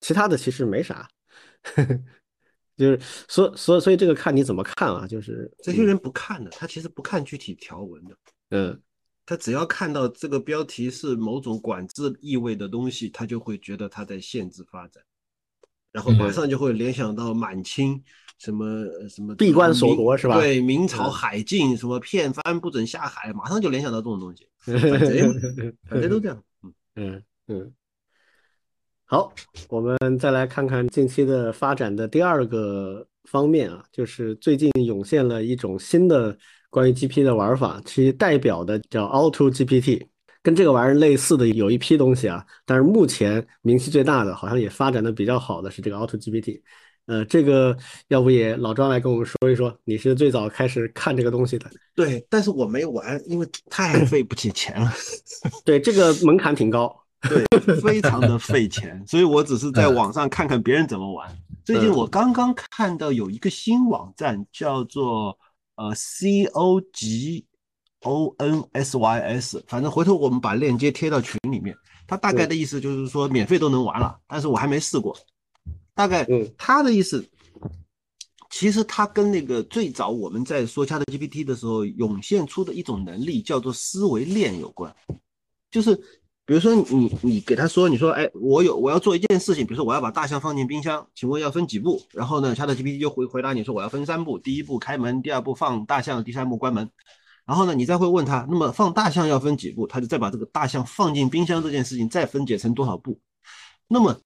[0.00, 1.08] 其他的其实没啥。
[2.78, 5.04] 就是所所所以这个看你怎么看啊？
[5.04, 8.16] 就是这些人不看的，他其实不看具体条文的。
[8.50, 8.80] 嗯。
[9.28, 15.04] 他只要看到这个标题是某种管制意味的东西，他就会觉得他在限制发展，
[15.92, 18.02] 然后马上就会联想到满清
[18.38, 20.40] 什么什么闭关锁国是吧？
[20.40, 24.48] 对，明朝海禁什么片帆不准下海，马上就联想到这种东西。
[24.64, 26.42] 反正反正都这样。
[26.64, 27.72] 嗯嗯嗯。
[29.04, 29.30] 好，
[29.68, 36.34] 我们再来看看近期的发展的第二个方面啊，就是最近涌现了一种新的。
[36.70, 40.06] 关于 GPT 的玩法，其代表的叫 Auto GPT，
[40.42, 46.60] 跟这个玩意儿类似的有一批东西啊，但是目前名气最大的，好像也发展的比较好的是这个 Auto GPT。
[47.06, 47.74] 呃，这个
[48.08, 51.70] 要不也老庄来跟我们说一说，你是最早开始看这个东西的？
[51.94, 54.92] 对，但是我没玩，因为太费不起钱了。
[55.64, 57.42] 对， 这个门槛挺高，对，
[57.80, 61.26] 非常的费钱， 所以我只是在网上看看别人怎么玩。
[61.64, 65.38] 最近我刚刚看到有一个新网站叫做。
[65.78, 67.46] 呃，C O G
[68.00, 71.74] O N S Y S，反正回头我们把链接贴到群里面。
[72.06, 75.16] 他大概的意思就是说免费都能玩了，但是我还没试过。
[75.94, 76.26] 大概，
[76.56, 77.24] 他的意思，
[78.50, 84.94] 其实他跟那个最早我们在说 ChatGPT 的时候涌现出的一种能力叫做思维链有关，
[85.70, 85.98] 就是。
[86.48, 92.00] 比如说你你给他说，你说哎，我有我要做一件事情，比如说我要把大象放进冰箱，请问要分几步？
[92.14, 96.88] 然后呢，ChatGPT 就回回答你说我要分三步，第一步开门，第二步放大象，第三步关门。
[97.44, 99.86] 然后呢，你再会问他，那么放大象要分几步？
[99.86, 103.20] 他就再把这个大象放进冰箱这件事情再分解成多少步？
[103.86, 104.18] 那么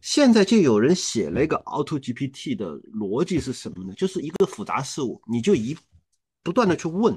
[0.00, 3.94] 现在就有人写了一个 Auto GPT 的逻辑是什么呢？
[3.94, 5.78] 就是一个复杂事物，你就一
[6.42, 7.16] 不断的去问，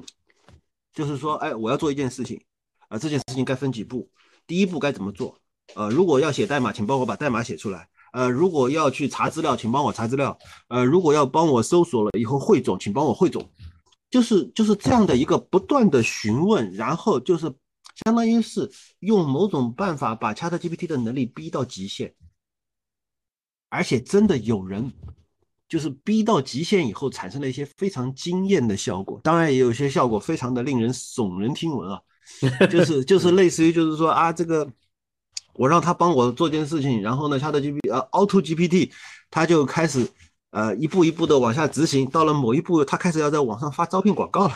[0.94, 2.40] 就是说哎，我要做一件事情
[2.86, 4.08] 啊，这件事情该分几步？
[4.46, 5.38] 第一步该怎么做？
[5.74, 7.88] 呃，如果要写代码，请帮我把代码写出来。
[8.12, 10.38] 呃，如果要去查资料，请帮我查资料。
[10.68, 13.50] 呃，如果要帮我搜索了以后汇总，请帮我汇总。
[14.10, 17.46] 就是就是这样的一个不断的询问，然后就是
[18.04, 22.14] 相当于是用某种办法把 ChatGPT 的能力逼到极限。
[23.70, 24.92] 而且真的有人
[25.66, 31.98] 就是逼到极限以后产生了一些非常惊艳的效果，当然也有些效果非常的令人耸人听闻啊。
[32.70, 34.68] 就是 就是类似于就是说啊，这个
[35.54, 38.92] 我让他帮我做件事情，然后呢，他的 G P 呃 Auto G P T，
[39.30, 40.08] 他就开始
[40.50, 44.54] 呃一步一步的往下执行，到了某一步，他开始要在网上发招聘广告了，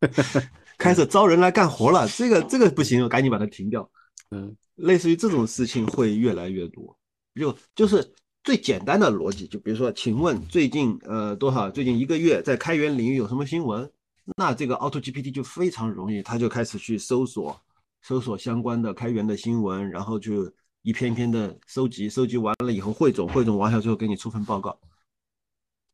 [0.78, 2.06] 开始招人来干活了。
[2.08, 3.90] 这个这个不行，我赶紧把它停掉。
[4.30, 6.96] 嗯，类似于这种事情会越来越多，
[7.34, 8.12] 就就是
[8.44, 11.70] 最简单的逻辑，就比如说，请问最近呃多少？
[11.70, 13.90] 最近一个月在开源领域有什么新闻？
[14.36, 17.60] 那这个 Auto GPT 就非常容易，它就开始去搜索，
[18.02, 20.50] 搜索相关的开源的新闻，然后就
[20.82, 24.78] 一篇一篇的收集，收集完了以后汇总，汇总完了之后给你出份报告。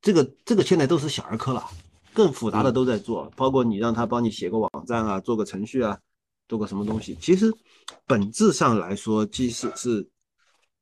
[0.01, 1.65] 这个这个现在都是小儿科了，
[2.13, 5.99] 更复杂的都在做，包括你让他帮你写个网站啊，做个程序啊，
[6.49, 7.17] 做个什么东西。
[7.21, 7.53] 其实
[8.07, 10.09] 本质上来说，即使是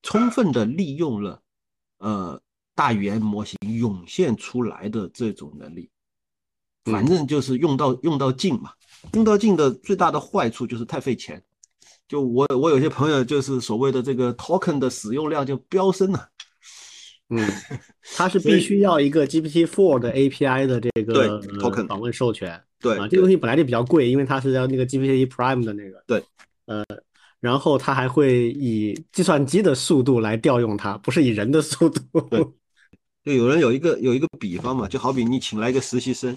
[0.02, 1.40] 充分的利用了
[1.98, 2.40] 呃
[2.74, 5.88] 大语言模型涌现出来的这种能力。
[6.86, 8.70] 反正就是用到用到尽嘛，
[9.12, 11.42] 用到尽的最大的坏处就是太费钱。
[12.08, 16.28] 就我我有些朋友就是所谓的这个 token 的使用量就飙升了。
[17.28, 17.44] 嗯，
[18.16, 22.62] 它是必须要一个 GPT Four 的 API 的这个 token 访问授权。
[22.78, 26.04] 对啊，这个东西本来就比较贵，因为它是要那个 GPT Prime 的那个。
[26.06, 26.22] 对，
[26.66, 26.84] 呃，
[27.40, 32.20] 然后它还会以计算机的速度来调用它，不是以人的速度。
[32.30, 32.46] 对，
[33.24, 36.36] 就有人有一个有一个比方嘛，就好比你请来一个实习生。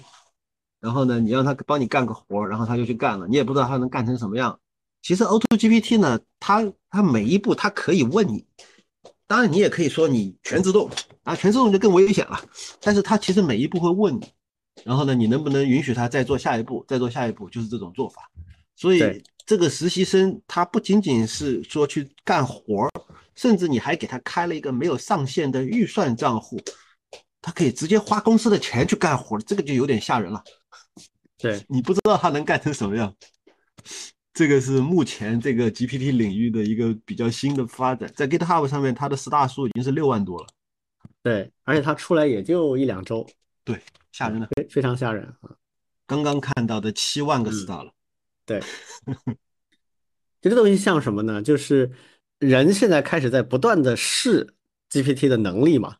[0.80, 4.58] 然后呢，你让他帮你干个活然后他就去干了，你也不知道他能干成什么样。
[5.02, 8.44] 其实 Auto GPT 呢，它它每一步它可以问你，
[9.26, 10.90] 当然你也可以说你全自动
[11.22, 12.40] 啊，全自动就更危险了。
[12.80, 14.26] 但是它其实每一步会问你，
[14.84, 18.30] 然后呢，你能不能允许他再做下一步，再做下一步，就是这种做法。
[18.74, 22.90] 所以这个实习生他不仅仅是说去干活儿
[23.34, 26.58] 甚至你还给他开了一个没有上限的预算账户，
[27.42, 30.42] 他可以直接花公司的钱去干活这个就有点吓人了。
[31.40, 33.14] 对你不知道它能干成什么样，
[34.34, 38.12] 这个是目前这个 GPT 领域的一个比较新的发展。
[38.14, 40.46] 在 GitHub 上面，它的 star 数已经是六万多了。
[41.22, 43.26] 对，而且它出来也就一两周。
[43.64, 43.80] 对，
[44.12, 45.50] 吓人的，非非常吓人啊！
[46.06, 47.92] 刚刚看到的七万个 star 了。
[48.44, 48.60] 对，
[50.40, 51.42] 这个东西像什么呢？
[51.42, 51.90] 就是
[52.38, 54.54] 人现在开始在不断的试
[54.90, 55.96] GPT 的能力嘛。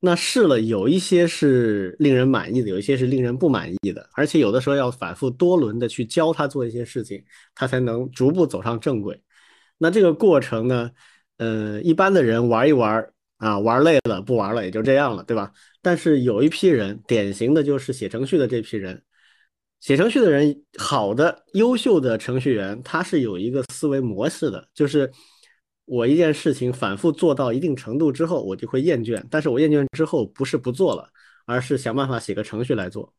[0.00, 7.24] 那试了有一些是令人满意的，有一些是令人不满意的，而且有的时候要反复多轮的去教他做一些事情，
[7.54, 9.18] 他才能逐步走上正轨。
[9.78, 10.90] 那这个过程呢，
[11.38, 15.50] 呃，一般的人玩一玩啊，玩累了不玩了也就这样了，对吧？
[15.80, 19.02] 但是有一批人，典型的就是写程序的这批人，
[19.80, 25.10] 写程序的人，好的优秀的程序员，他是有一个思维模式的，就是。
[25.86, 29.22] 我一件事情反复做到一定程度之后，我就会厌倦。
[29.30, 31.10] 但是我厌倦之后，不是不做了，
[31.44, 33.12] 而是想办法写个程序来做，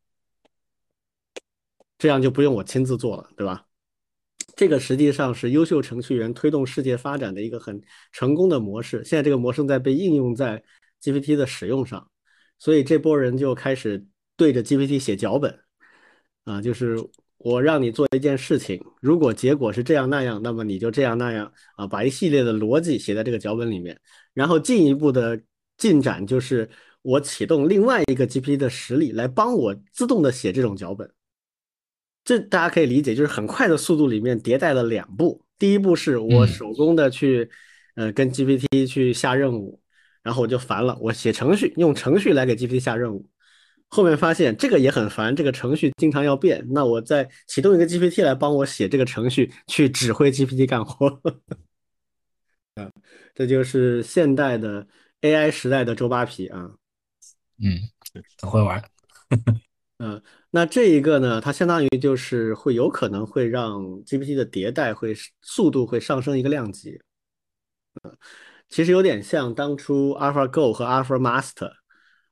[1.98, 3.66] 这样就不用我亲自做了，对吧？
[4.56, 9.04] 这个实际上是优秀程序员推动世界发展的一个很成功的模式。
[9.04, 10.64] 现在这个模式在被应用在
[11.02, 12.10] GPT 的使用上，
[12.58, 14.06] 所以这波人就开始
[14.36, 15.60] 对着 GPT 写脚本，
[16.46, 16.98] 啊，就是。
[17.46, 23.96] 我让你做一件事情，如果结果是这样那样，那么你就这样那样啊，把一系列的逻辑写在这个脚本里面，
[24.34, 25.40] 然后进一步的
[25.78, 26.68] 进展就是
[27.04, 31.08] 我启动另外一个 GPT 的实例来帮我自动的写这种脚本。
[32.24, 35.46] 这大家可以理解，就是很快的速度里面迭代了两步。
[35.60, 37.48] 第一步是我手工的去，
[37.94, 39.80] 呃，跟 GPT 去下任务，
[40.24, 43.30] 然后我就烦了，我写程序，用程序来给 GPT 下任务。
[43.90, 51.08] 后面发现这个也很烦，这个程序经常要变，那我再启动一个 GPT 来帮我写这个程序，去指挥 GPT 干活。
[52.76, 52.92] 啊，
[53.34, 54.86] 这就是现代的
[55.22, 56.72] AI 时代的周扒皮啊。
[57.58, 57.80] 嗯，
[58.42, 58.84] 很会玩。
[60.00, 67.00] 嗯，那这一个呢，它相当于就是会有可能会让 GPT 的迭代会速度会上升一个量级。
[68.04, 68.18] 嗯，
[68.68, 71.72] 其实有点像当初 AlphaGo 和 AlphaMaster。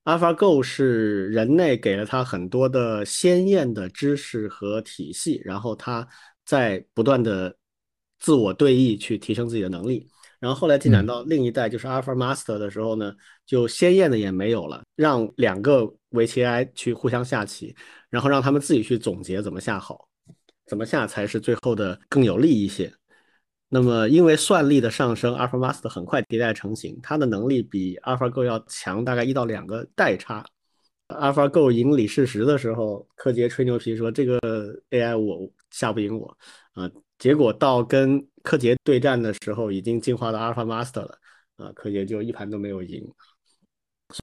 [0.06, 6.08] AlphaGo 是人类给了它很多的鲜艳的知识和体系，然后它
[6.46, 7.56] 在不断的
[8.20, 10.08] 自我对弈去提升自己的能力。
[10.40, 17.74] 然后后来进展到另一代，就是 AlphaMaster 的时候呢，就鲜艳的也没有了，让两个围棋 AI 去互相下棋，
[18.10, 20.06] 然后让他们自己去总结怎么下好，
[20.68, 22.94] 怎么下才是最后的更有利一些。
[23.74, 30.46] 那么，因为算力的上升，AlphaMaster 很快迭代成型，它的能力比 AlphaGo 要强大概一到两个代差。
[31.08, 34.40] AlphaGo 赢李世石的时候，柯洁吹牛皮说这个
[34.92, 36.38] AI 我下不赢我
[36.74, 41.18] 啊，结果到跟柯洁对战的时候，已经进化到 AlphaMaster 了
[41.58, 43.04] 啊，柯洁就一盘都没有赢。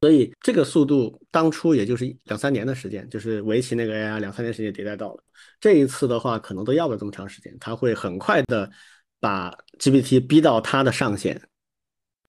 [0.00, 5.24] 所以这个速度当初也就是两三年的时间，就是围棋那个 AI 两三年时间迭代到了。
[5.58, 8.70] 这一次的话，可能都要不了这么长时间，它会很快的。
[9.20, 11.40] 把 GPT 逼到它的上限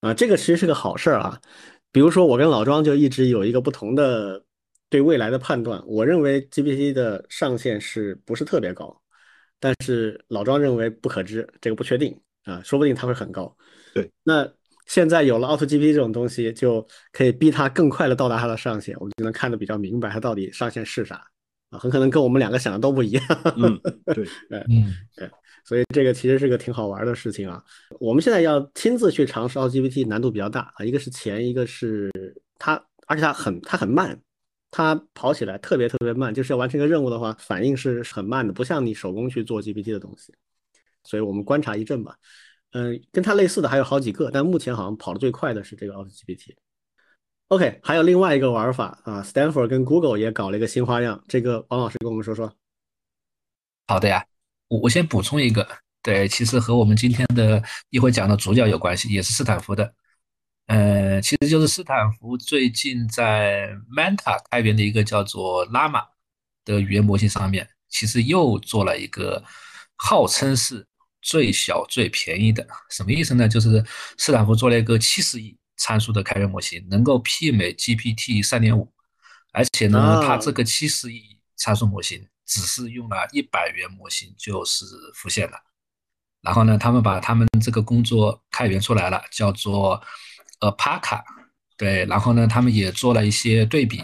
[0.02, 1.42] 啊，这个其实是个好事儿啊。
[1.92, 4.44] 比如说，我跟老庄就一直有一个不同的
[4.90, 5.82] 对未来的判断。
[5.86, 9.02] 我认为 GPT 的上限是不是特别高？
[9.60, 13.56] 但是老庄认为不可知，这个不确定啊，说不定它会很高。
[13.94, 14.50] 对，那
[14.88, 21.28] 现在有了 AutoGPT 这种东西，就可以逼它更快的到达它的上限，我们就能看得比较明白它到底上限是啥
[21.70, 23.24] 啊，很可能跟我们两个想的都不一样。
[23.58, 25.30] 嗯，对，嗯，对，
[25.64, 27.64] 所以这个其实是个挺好玩的事情啊。
[28.00, 32.12] 我们现在要亲自去尝试 L G B T，难度比较大啊，一个是钱，一个是
[32.58, 34.20] 它，而且它很它很慢，
[34.70, 40.34] 它跑起来特别特别慢，就是要完成一个任务的话，反应是很慢的，不像你手工去做 GPT 的东西。
[41.04, 42.16] 所以我们观察一阵吧。
[42.74, 46.56] 嗯，跟它类似的还有好几个，但目前好像跑得最快的是这个 AutoGPT。
[47.50, 52.50] OK，还有另外一个玩法啊，Stanford 跟 Google 也搞了一个新花样，这个王老师跟我们说说。
[53.88, 54.26] 好的呀，
[54.72, 55.68] 我我先补充一个，
[56.02, 59.94] 对，其实和我们今天的一会讲的主角有关系，也是斯坦福的。
[60.68, 66.06] 呃，其实就是斯坦福最近在 Manta 开源的一个叫做 Llama
[66.64, 69.44] 的语言模型上面，其实又做了一个
[69.98, 70.88] 号称是。
[71.24, 73.48] 最小最便宜的什么意思呢？
[73.48, 73.86] 就是
[74.18, 78.92] 斯坦福做了一个七十亿参数的开源模型，能够媲美 GPT 三点五，
[79.54, 84.86] 而且呢，它这个七十亿参数模型只是用了一百元模型就是
[85.16, 85.58] 浮现了。
[86.42, 90.02] 然后呢，他们把他们这个工作开源出来了，叫做
[90.60, 91.24] Alpaca，
[91.78, 94.04] 对，然后呢，他们也做了一些对比，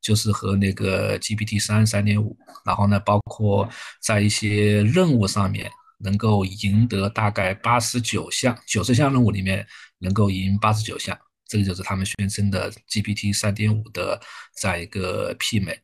[0.00, 3.68] 就是和那个 GPT 三三点五，然后呢，包括
[4.00, 5.70] 在一些任务上面。
[6.00, 9.66] 能够赢得大概八十九项九十项任务里面
[9.98, 11.18] 能够赢八十九项，
[11.48, 14.20] 这个就是他们宣称的 GPT 三点五的
[14.54, 15.76] 这样一个媲美。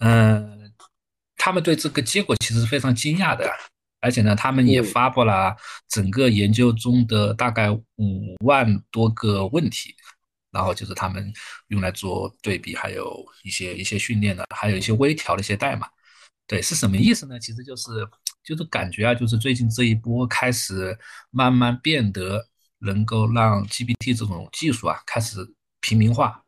[0.00, 0.59] 嗯，
[1.42, 3.50] 他们对这个结果其实是非常惊讶的，
[4.00, 5.56] 而且呢，他们也发布了
[5.88, 9.94] 整个研究中的大概五万多个问题，
[10.50, 11.32] 然后就是他们
[11.68, 15.88] 用来做对比，还有一些一些训练的，还有一些微调的一些代码。
[16.46, 17.40] 对，是什么意思呢？
[17.40, 18.06] 其实就是。
[18.42, 20.98] 就是感觉啊，就是最近这一波开始
[21.30, 22.42] 慢慢变得
[22.78, 25.36] 能够让 GPT 这种技术啊开始
[25.82, 26.42] 平民化。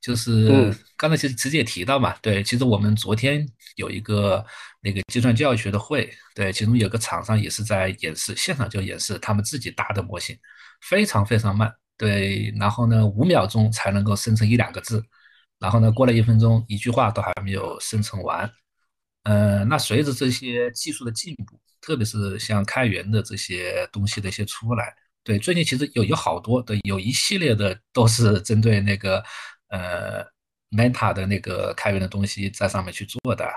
[0.00, 3.46] 就是刚才其实直接也提到嘛，对，其实我们昨天
[3.76, 4.44] 有一个
[4.80, 10.38] 那个计算教育学的会，对，其中有个厂商也是在演示，现场就演示他们自己搭的模型，
[10.82, 15.02] 非常非常慢，对，然后呢五秒钟才能够生成一两个字，
[15.58, 18.48] 然后呢过了一分钟一句话都还没有生成完。
[19.24, 24.94] 呃，那随着这些技术的进步，特别是像开源的这些东西的一些出来，
[25.24, 29.22] 对，最近其实有有好多的，有一系列的都是针对那个
[29.68, 30.24] 呃
[30.70, 33.48] Meta 的那个开源的东西在上面去做的，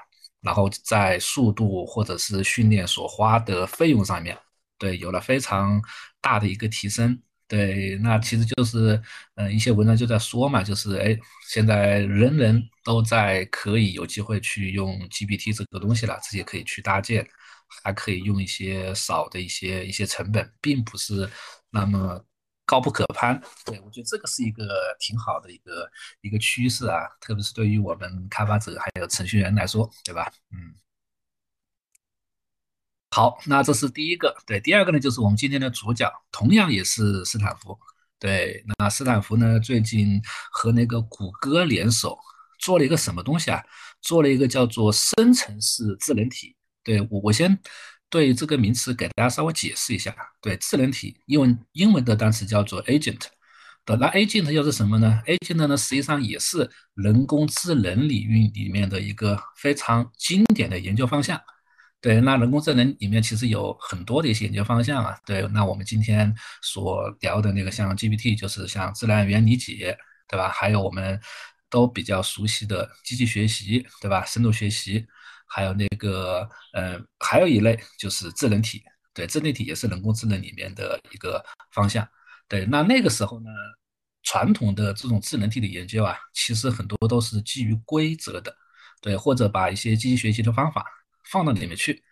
[0.41, 4.38] 然后在速度或者是训练所花的费用上面，
[4.78, 5.82] 对，有了非常
[6.22, 7.22] 大的一个提升。
[7.47, 9.01] 对，那其实就是，
[9.36, 17.28] 嗯，一些文章就在说嘛，就是，哎，现在人人都在可以有机会去用 GPT 这个东西了，自己可以去搭建，
[17.84, 21.30] 还可以用一些少的一些一些成本，并不是
[21.70, 22.24] 那么
[22.72, 23.38] 高不可攀。
[23.65, 24.63] 对我觉得这个是一个
[24.97, 25.91] 挺好的一个
[26.22, 30.32] 一个趋势啊，特别是对于我们开发者还有程序员来说，对吧？
[30.51, 30.74] 嗯。
[33.13, 34.34] 好，那这是第一个。
[34.45, 37.78] 对，第二个呢，就是我们今天的主角，同样也是斯坦福。
[38.17, 42.17] 对，那斯坦福呢，最近和那个谷歌联手
[42.57, 43.61] 做了一个什么东西啊？
[44.01, 46.55] 做了一个叫做生成式智能体。
[46.84, 47.59] 对我，我先
[48.12, 50.16] 对这个名词给大家稍微解释一下。
[50.39, 53.22] 对，智能体，英文英文的单词叫做 agent。
[53.86, 61.41] 的，那 agent 又是什么呢？agent 呢，实际上也是人工智能领域里面的一个非常经典的研究方向。
[61.99, 65.18] 对，那人工智能里面其实有很多的一些研究方向啊。
[65.26, 69.97] 对，那我们今天所聊的那个像 GPT，就是像自然语言理解，
[70.28, 70.49] 对吧？
[70.49, 71.20] 还有我们
[71.70, 74.26] 都比较熟悉的机器学习，对吧？
[74.26, 75.05] 深度学习，
[75.53, 78.81] 还有那个，呃，还有一类就是智能体。
[79.13, 81.43] 对，智能体也是人工智能里面的一个
[81.73, 82.07] 方向。
[82.47, 83.49] 对，那那个时候呢，
[84.23, 88.55] 传统的这种智能体的研究啊，其实很多都是基于规则的，
[89.01, 90.85] 对，或者把一些机器学习的方法。
[91.29, 92.03] 放到里面去，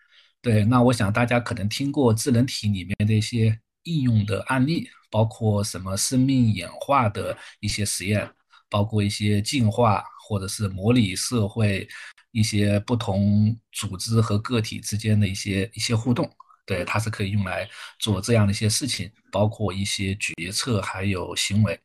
[0.42, 8.30] 对，那我想大家可能听过智能体里面的一些应用的案例，包括什么生命演化的一些实验，
[8.70, 11.86] 包括一些进化或者是模拟社会
[12.32, 16.30] 一些不同组织和个体之间的一些一些互动，
[16.66, 17.70] 对，它是可以用来
[18.00, 21.80] 做这样的一些事情，包括一些决策还有行为，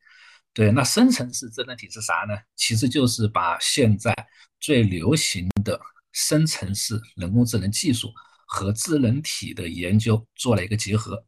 [0.53, 2.37] 对，那深层次智能体是啥呢？
[2.57, 4.15] 其实就是把现在
[4.61, 5.81] 最流行的。
[6.17, 8.13] 深层次人工智能技术
[8.47, 11.21] 和智能体的研究做了一个结合，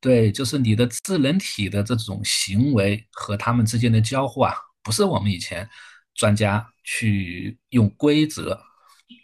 [0.00, 4.52] 对，就是你的智能体的这种行为和他们之间的交互啊，
[4.82, 5.70] 不是我们以前
[6.16, 8.58] 专家去用规则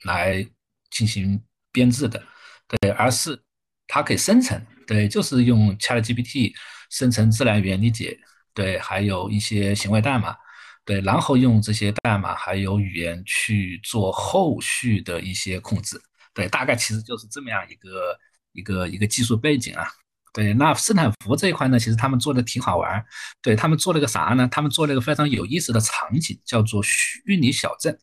[0.04, 0.46] 来
[0.90, 2.22] 进行编制的，
[2.68, 3.40] 对，而是
[3.86, 6.52] 它可以生成，对，就是用 ChatGPT
[6.90, 8.18] 生成自然语言理解，
[8.52, 10.36] 对，还有一些行为代码，
[10.84, 16.00] 对，然后用这些代码还有语言去做后续的一些控制，
[16.34, 18.18] 对，大概其实就是这么样一个
[18.52, 19.88] 一个一个技术背景啊。
[20.32, 23.04] 对，那斯坦福这一块呢，其实他们做的挺好玩儿
[23.42, 24.48] 对他们做了个啥呢？
[24.50, 27.98] 他们做了一个非常有意思的场景，叫做虚拟小镇。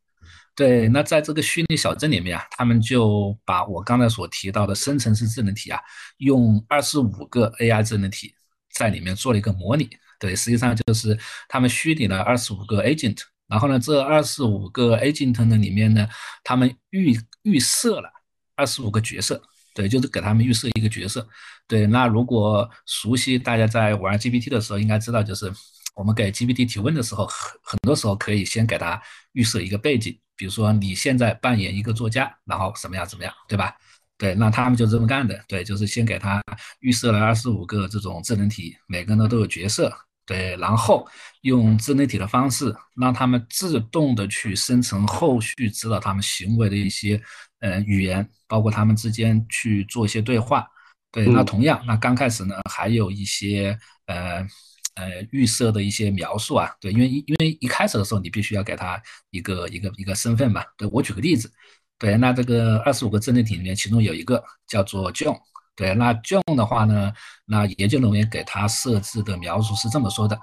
[0.53, 5.79] 对，那在这个虚拟小镇里面啊，他们就把我刚才所提到的生成式智能体啊，
[6.17, 8.35] 用二十五个 AI 智能体
[8.73, 9.89] 在里面做了一个模拟。
[10.19, 11.17] 对，实际上就是
[11.47, 16.07] 他们虚拟了二十五个 agent，然后呢，这二十五个 agent 呢里面呢，
[16.43, 18.11] 他们预预设了
[18.55, 19.41] 二十五个角色。
[19.79, 21.25] 对，就是给他们预设一个角色。
[21.65, 25.49] 对，那如果熟悉大家在玩 GPT 的时候，应该知道，就是
[25.95, 29.01] 我们给 GPT 提问的时候，很很多时候可以先给他
[29.31, 33.73] 预设一个背景，比如说你现在扮演一个作家，然后怎么样怎么样，对吧？
[34.17, 35.41] 对，那他们就这么干的。
[35.47, 36.43] 对，就是先给他
[36.81, 39.89] 预设了二十五个这种智能体，每个人都有角色。
[40.29, 41.07] 对，然后
[41.41, 42.71] 用智能体的方式，
[43.01, 47.19] 让他们自动的去生成后续指导他们行为的一些
[47.61, 50.67] 呃语言，包括他们之间去做一些对话。
[51.11, 53.75] 对，那同样，那刚开始呢，还有一些
[54.05, 54.45] 呃
[54.93, 56.69] 呃预设的一些描述啊。
[56.79, 59.01] 对，因为因为一开始的时候，你必须要给他
[59.31, 60.63] 一个一个一个身份嘛。
[60.77, 61.51] 对我举个例子，
[61.97, 65.39] 对，那这个二十五个智能体里面，其中有一个叫做 John。
[65.79, 67.13] 对，那 John 的话呢，
[67.45, 70.37] 那研究人员给他设置的描述是这么说的：，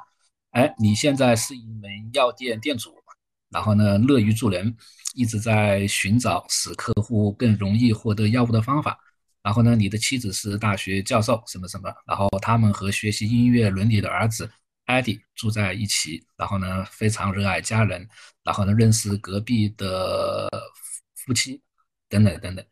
[0.53, 2.95] 哎，你现在是一名药店店主，
[3.51, 4.74] 然后呢，乐于助人，
[5.14, 8.99] 一直在寻找使客户更容易获得药物的方法。
[9.43, 11.93] 然后呢，你的妻子是大学教授，什么什么。
[12.07, 14.51] 然后他们和学习音乐伦理的儿子
[14.87, 16.26] Eddie 住在一起。
[16.39, 18.09] 然后呢，非常热爱家人。
[18.43, 20.49] 然后呢，认识隔壁的
[21.14, 21.61] 夫妻，
[22.09, 22.64] 等等等等。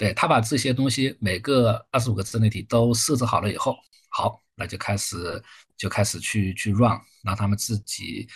[0.00, 3.76] 对他把这些东西每个二十五个智能体都设置好了以后，
[4.08, 5.42] 好，那就开始
[5.76, 8.26] 就开始去去 run，让他们自己，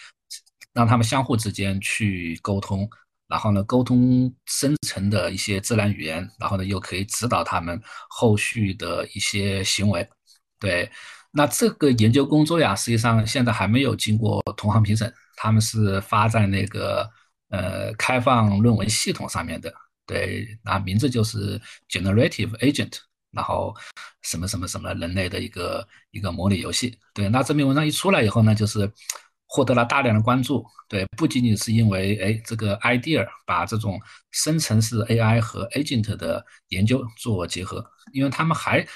[0.75, 2.87] 让他们相互之间去沟通，
[3.29, 10.07] 然后呢，沟通生成的一些自然语言，然后呢，又可以指导他们后续的一些行为。
[10.61, 10.91] 对，
[11.31, 17.11] 那这个研究工作呀，实际上现在还没有经过同行评审，他们是发在那个
[17.49, 19.73] 呃开放论文系统上面的。
[20.07, 22.99] 对，那名字就是 Generative Agent，
[23.31, 23.75] 然后
[24.23, 26.99] 什么什么什么人类的一个一个模拟游戏。
[27.15, 28.93] 对，那这篇文章一出来以后呢，就是
[29.47, 30.67] 获得了大量的关注。
[30.89, 33.99] 对，不仅仅是因为哎这个 idea 把这种
[34.31, 37.83] 生成式 AI 和 agent 的研究做结合，
[38.13, 38.87] 因为他们还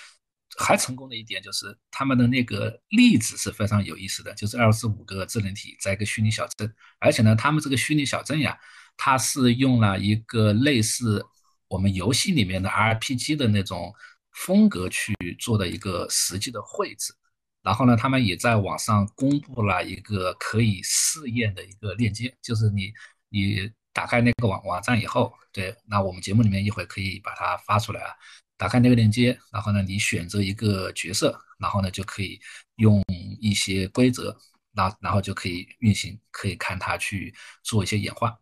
[0.58, 8.58] 还成功的一点就是他们的那个例子是非常有意思的，就是二十五个智能体在一个虚拟小镇，而且呢，他们这个虚拟小镇呀。
[8.98, 11.24] 它是用了一个类似
[11.68, 13.94] 我们游戏里面的 RPG 的那种
[14.32, 17.14] 风格去做的一个实际的绘制，
[17.62, 22.92] 然后呢，他们也在网上公布了一个可以试验的一个链接，就是你
[23.30, 28.12] 你打开那个网网站以后，对，那我们节目里面一会可以把它发出来啊，
[28.56, 32.40] 打开那个链接，然后呢，你选择一个角色，然后呢就可以
[32.76, 33.02] 用
[33.40, 34.36] 一些规则，
[34.72, 38.36] 那然后就可以运行，可以看它去做一些演化。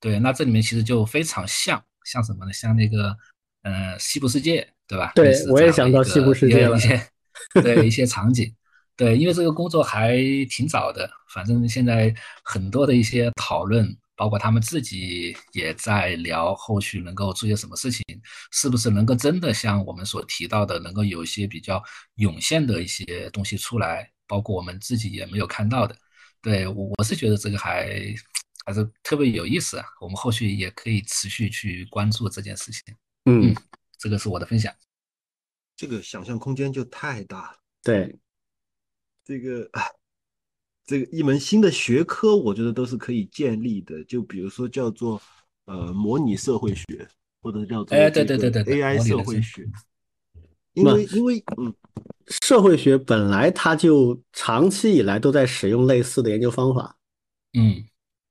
[0.00, 2.52] 对，那这里面其实就非常像，像什么呢？
[2.54, 3.14] 像那个，
[3.64, 5.12] 呃，西部世界，对吧？
[5.14, 6.74] 对，我也想到西部世界了。
[6.74, 7.06] 一些，
[7.62, 8.50] 对一些场景，
[8.96, 10.16] 对，因为这个工作还
[10.48, 18.02] 挺早的，反正现在很多的一些讨论，包括他们自己也在聊后续能够做些什么事情，
[18.50, 21.82] 是不是能够真的像我们所提到的，能够有一些比较
[22.14, 25.94] 涌现的一些东西出来，包括我们自己也没有看到的。
[26.40, 28.14] 对我，我是觉得这个还。
[28.72, 29.84] 还是特别有意思啊！
[30.00, 32.94] 我们后续也可以持续去关注这件事情。
[33.24, 33.52] 嗯，
[33.98, 34.72] 这个是我的分享。
[35.74, 37.58] 这个想象空间就太大了。
[37.82, 38.16] 对，
[39.24, 39.68] 这个
[40.86, 44.04] 这个一门新的学科，我觉得都是可以建立的。
[44.04, 45.20] 就比如说叫做
[45.64, 47.08] 呃模拟社会学，
[47.42, 49.68] 或者叫做哎对对对对 AI 社会学。
[50.74, 51.74] 因为因为嗯，
[52.28, 56.96] 社会学本来它就长期以来都在使用类似的研究方法。
[57.54, 57.84] 嗯。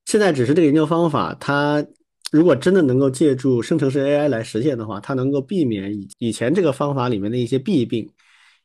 [0.10, 1.86] 现在只是这个研究方法，它
[2.32, 8.10] 如果真的能够借助生成式 AI 来实现的话，它能够避免以以前这个方法里面的一些弊病。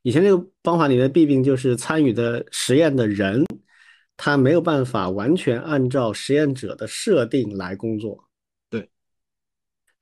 [0.01, 3.45] 以前这个方法里面的弊病就是参与的实验的人，
[4.17, 8.25] 他没有办法完全按照实验者的设定来工作。
[8.71, 8.89] 对，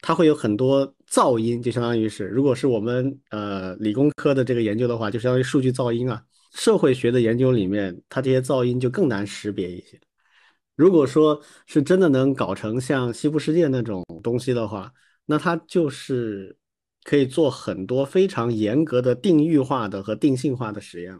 [0.00, 6.22] 它会有很多噪音，就相当于是，如果是我们呃理工科的这个研究的话，就相当于数据噪音啊。
[6.54, 10.00] 社会学的研究里面，它这些噪音就更难识别一些。
[10.74, 14.92] 如果说是真的能搞成像西部世界那种东西的话，
[15.26, 16.56] 那它就是
[17.04, 21.18] 可以做很多非常严格的定域化的和定性化的实验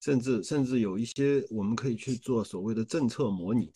[0.00, 3.72] 甚至甚至有一些我们可以去做所谓的政策模拟，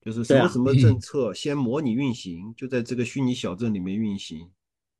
[0.00, 4.48] 就是什么什么政策先模拟运行，就在这个虚拟小镇里面运行，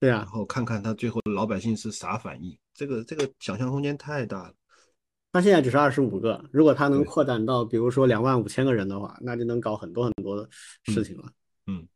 [0.01, 2.59] 对啊，然后看看它最后老百姓是啥反应。
[2.75, 4.55] 这个这个想象空间太大了。
[5.33, 10.47] 它现在只是二十五个，如果它能扩展到比如说两万五千个人的话，那就能搞很多很多的
[10.85, 11.25] 事情了。
[11.67, 11.89] 嗯，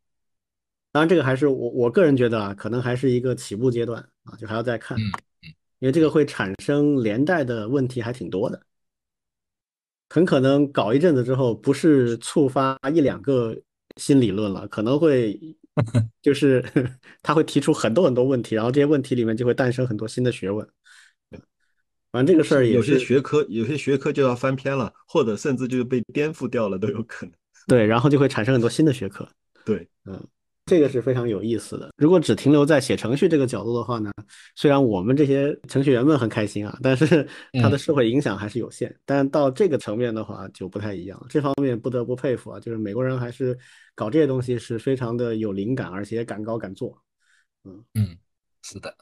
[0.91, 5.11] 当然这个还是我我个人觉得啊，可能还是一个起步阶段啊，就还要再看，嗯
[5.79, 8.59] 因为这个会产生连带的问题还挺多的，
[10.09, 13.55] 很可能搞一阵子之后，不是触发一两个
[13.97, 15.39] 新理论了，可能会
[16.23, 16.65] 就是
[17.21, 20.67] 他会提出很多很多问题，然后这些问题里面就会诞生很多新的学问。
[22.11, 27.33] 反正这个事儿也有些学科有些学科就要翻篇了，或者甚至就被颠覆掉了都有可能。
[27.67, 29.27] 对，然后就会产生很多新的学科。
[29.65, 30.25] 对，嗯，
[30.65, 31.89] 这个是非常有意思的。
[31.97, 34.09] 如果只停留在写程序这个角度的话呢，
[34.55, 37.27] 虽然我们这些程序员们很开心啊，但是
[37.61, 38.95] 它的社会影响还是有限。
[39.05, 41.27] 但到这个层面的话就不太一样了。
[41.29, 43.57] 这方面不得不佩服啊，就是美国人还是
[43.93, 46.97] 搞这些东西是非常的有灵感，而且也敢搞敢做。
[47.65, 48.17] 嗯嗯，
[48.63, 48.95] 是的，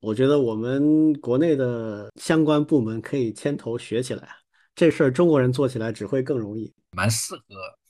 [0.00, 4.28] 我觉得我们国内的相关部门可以牵头学起来，
[4.74, 6.72] 这事儿中国人做起来只会更容易。
[6.92, 7.42] 蛮适合，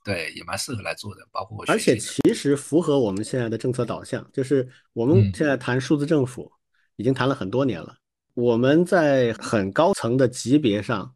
[0.04, 6.50] 对，也蛮适合来做的，包括而且其实符合我们现在的政策导向，就是我们嗯现在谈数字政府，
[6.96, 7.94] 已经谈了很多年了。
[8.34, 11.12] 我们在很高层的级别上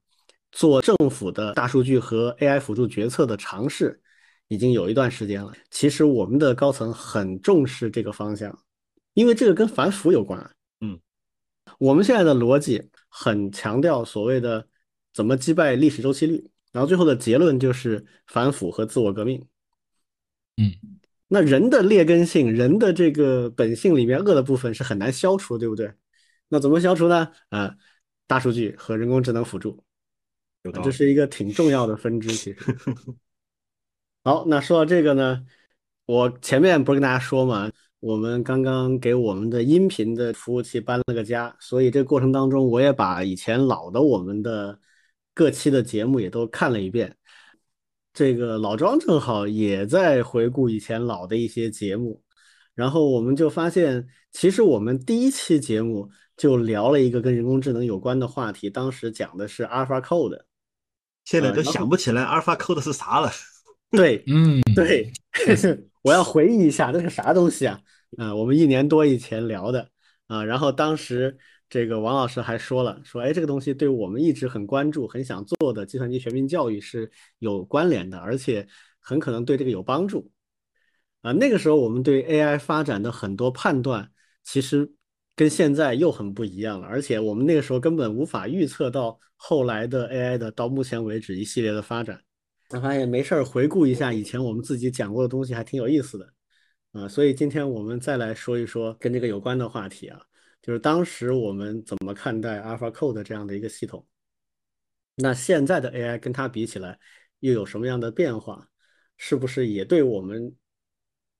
[0.52, 4.00] 做政府的大数据和 AI 辅助决策的尝试，
[4.48, 5.52] 已经有一段时间了。
[5.70, 8.56] 其实我们的高层很重视这个方向，
[9.14, 10.50] 因为这个跟反腐有关。
[11.70, 14.66] 嗯，我们现在的逻辑很强调所谓的
[15.12, 19.46] 怎么击败历史周期率，然后最后的结论就是反腐和自我革命。
[20.56, 20.72] 嗯，
[21.28, 25.92] 那人的劣根性，人的这个本性里面恶的部分是很难消除，对不对？
[26.48, 27.30] 那怎么消除呢？
[27.48, 27.76] 啊、
[28.26, 29.82] 大数据和人工智能辅助。
[30.84, 32.28] 这是一个挺重要的分支。
[32.28, 32.56] 其实，
[34.22, 35.46] 好，那说到这个呢，
[36.04, 44.78] 我前面不是跟大家说嘛，我们刚刚给我们的音频的服务器搬了个家，所以这个过程当中，我也把以前老的我们的
[45.34, 47.14] 各期的节目也都看了一遍。
[48.12, 52.22] 这个老庄正好也在回顾以前老的一些节目，
[52.74, 60.40] 然后我们就发现，其实我们第一期节目就聊了一个跟人工智能有关的话题，当时讲的是 AlphaCode。
[61.26, 63.30] 现在都想不起来 AlphaCode 是啥了。
[63.90, 65.12] 对嗯，对，
[66.02, 67.80] 我要回忆一下，这是啥东西啊？
[68.18, 69.88] 啊、我们一年多以前聊的
[70.26, 71.38] 啊，然后当时
[71.68, 78.66] 这个王老师还说了，说哎，这个东西对我们一直很关注、很想做的计算机全民教育是有关联的，而且
[78.98, 80.30] 很可能对这个有帮助。
[81.20, 84.10] 啊，那个时候我们对 AI 发展的很多判断，
[84.42, 84.90] 其实
[85.36, 92.22] 跟现在又很不一样了，而且我们那个时候根本无法预测到后来的 AI 的到目前为止一系列的发展。
[92.70, 96.32] 我发现没事儿回顾一下以前我们自己讲过的东西，还挺有意思的。
[96.92, 100.20] 啊，所以今天我们再来说一说跟这个有关的话题啊，
[100.62, 104.06] 就是当时我们怎么看待 AlphaCode 这样的一个系统。
[105.16, 106.98] 那现在的 AI 跟它比起来，
[107.40, 108.68] 又有什么样的变化？
[109.16, 110.54] 是不是也对我们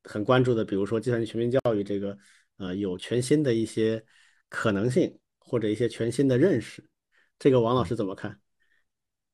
[0.03, 2.19] 很关注的，比如说计算机全民教育这个，
[2.59, 4.05] 呃，有全新的一些
[4.49, 6.85] 可能性，或者一些全新的认识？
[7.39, 8.39] 这个王老师怎么看？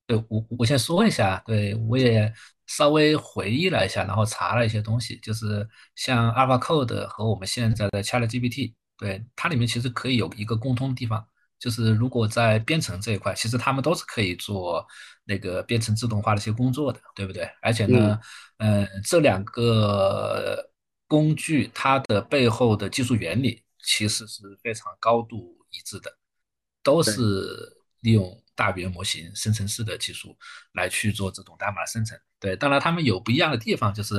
[0.07, 2.33] 对我我先说一下，对我也
[2.67, 11.27] 稍微回忆了一下，然后查了一些东西，就是像 AlphaCode 和我们现在的 ChatGPT，对它里面其实可以有一个共通的地方，
[11.59, 14.87] 就是如果在编程这一块，其实他们都是可以做
[15.25, 17.49] 那个编程自动化的一些工作的，对不对？
[17.61, 18.19] 而且呢，
[18.59, 20.71] 嗯、这两个
[21.09, 26.11] 工具它的背后的技术原理其实是非常高度一致的，
[26.83, 30.37] 都是利用大语言模型生成式的技术
[30.73, 32.19] 来去做这种代码生成。
[32.41, 34.15] 对，当然他们有不一样的地方，就是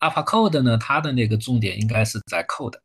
[0.00, 2.78] AlphaCode 呢，它的那个重点应该是在 code，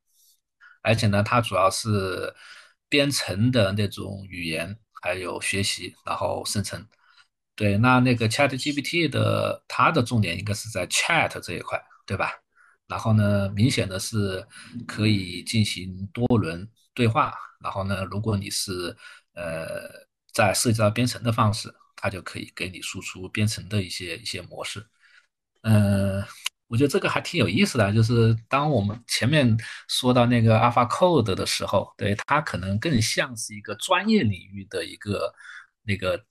[0.81, 2.33] 而且呢，它主要是
[2.89, 6.85] 编程的那种语言，还有学习，然后生成。
[7.55, 12.31] 对，那那个 ChatGPT 的它的重点应该是在 Chat 这一块，对吧？
[12.87, 14.45] 然后呢，明显的是
[14.85, 17.33] 可以进行多轮对话。
[17.59, 18.95] 然后呢，如果你是
[19.33, 19.89] 呃
[20.37, 24.85] 在涉及到编程的方式，它就可以给你输出编程的一些一些模式。
[25.63, 26.23] 嗯、
[26.67, 29.57] 我觉得这个还挺有意思的，就是当我们前面
[29.87, 35.33] 说到那个 AlphaCode 的时候，对它可能更像是一个专业领域的一个
[35.81, 36.23] 那个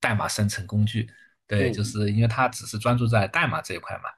[0.00, 1.10] 代码生成工具，
[1.46, 4.08] 对，嗯就是因为它只是专注在代码这一块嘛。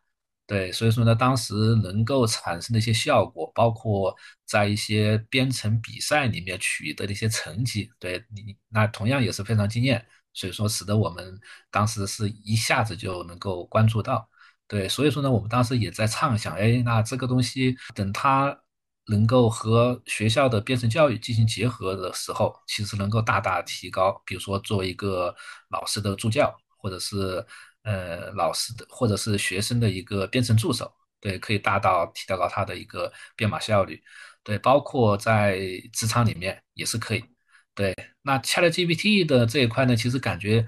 [0.47, 4.15] 对，所以说呢，当时能够产生的一些效果，包括
[4.45, 10.07] 在一些编程比赛里面取得的一些成绩，对你那同样也是非常惊艳。
[10.33, 11.41] 所以说使得我们
[11.71, 14.29] 当时是一下子就能够关注到。
[14.69, 18.57] 对，所以说呢，我们当时也在畅想，哎，那这个东西等它
[19.07, 25.35] 能够和学校的编程教育进行结合的时候，其实能够大大提高，比如说作为一个
[25.71, 27.45] 老师的助教，或者是
[27.87, 33.99] 呃老师的或者是学生的一个编程助手，对，可以大到提高到他的一个编码效率。
[34.45, 35.59] 对，包括在
[35.93, 37.25] 职场里面也是可以。
[37.75, 40.67] 对，那 ChatGPT 的这一块呢，其实感觉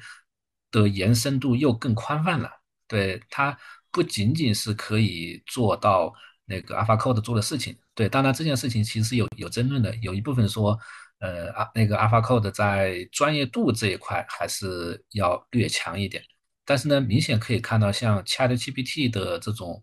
[0.70, 2.50] 的延伸度又更宽泛了。
[2.86, 3.58] 对它。
[3.90, 6.12] 不仅仅是可以做到
[6.44, 10.78] 那个 AlphaCode 做的事情，对，当然这件事情其实有有争论的，有一部分说，
[11.20, 16.22] 呃啊那个 AlphaCode 在专业度这一块还是要略强一点，
[16.68, 19.80] 但是呢，明显可以看到像 ChatGPT 的这种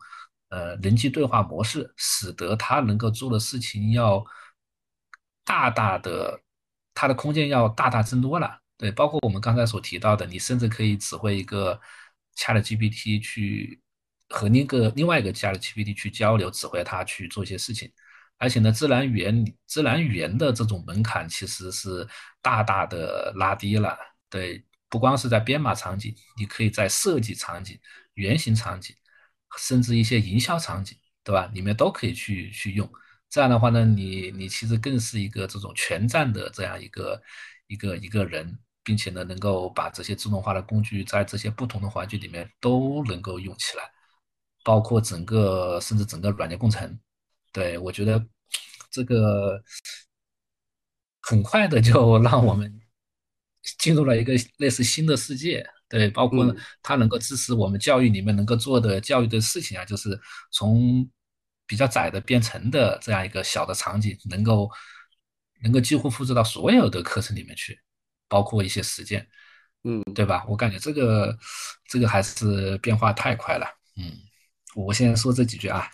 [0.49, 4.23] 呃人机对话模式，使得它能够做的事情要
[5.43, 6.39] 大大的，
[6.93, 11.79] 它的空间要大大增多了，对，包括我们刚才所提到的，你甚至可以指挥一个
[12.37, 13.81] ChatGPT 去。
[14.29, 17.91] 和那个另外一个 ChatGPT 去交流，指挥它去做一些事情，
[18.39, 22.05] 而且呢，自然语言自然语言的这种门槛其实是
[22.41, 23.95] 大大的拉低了。
[24.27, 27.79] 对，不光是在编码场景，你可以在设计场景、
[28.13, 28.95] 原型场景，
[29.57, 31.47] 甚至一些营销场景，对吧？
[31.53, 32.89] 里面都可以去去用。
[33.29, 37.21] 这样的话呢，你你其实更是一个这种全站的这样一个
[37.67, 43.83] 一个一个人，并且呢，能够把这些自动化的工具在这些不同的环境里面都能够用起来。
[44.63, 46.99] 包括整个甚至整个软件工程，
[47.51, 48.25] 对我觉得
[48.89, 49.61] 这个
[51.21, 52.81] 很快的就 让我们
[53.79, 55.65] 进入了一个类似新的世界。
[55.87, 60.19] 对，包括它能够支持我们教育里面能够做的教育的事情啊，就是
[60.51, 61.07] 从
[61.67, 64.69] 比较窄的编程的这样一个小的场景，能够
[65.61, 67.79] 能够几乎复制到所有的课程里面去，
[68.27, 69.25] 包括一些实践，
[69.83, 70.43] 嗯，对吧？
[70.49, 71.37] 我感觉这个
[71.87, 73.65] 这个还是变化太快了，
[73.97, 74.11] 嗯。
[74.75, 75.89] 我先说这几句啊。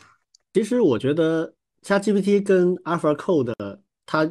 [0.53, 1.53] 其实我觉得
[1.83, 3.53] ChatGPT 跟 AlphaCode
[4.07, 4.27] 它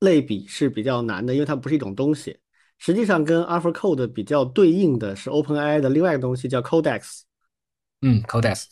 [0.00, 2.40] 类比是比较难的，因为它不是一种东西。
[2.84, 7.20] 实际上，跟 AlphaCode 比较对应的是 OpenAI 的另外一个东西，叫 Codex。
[8.00, 8.64] 嗯，Codex。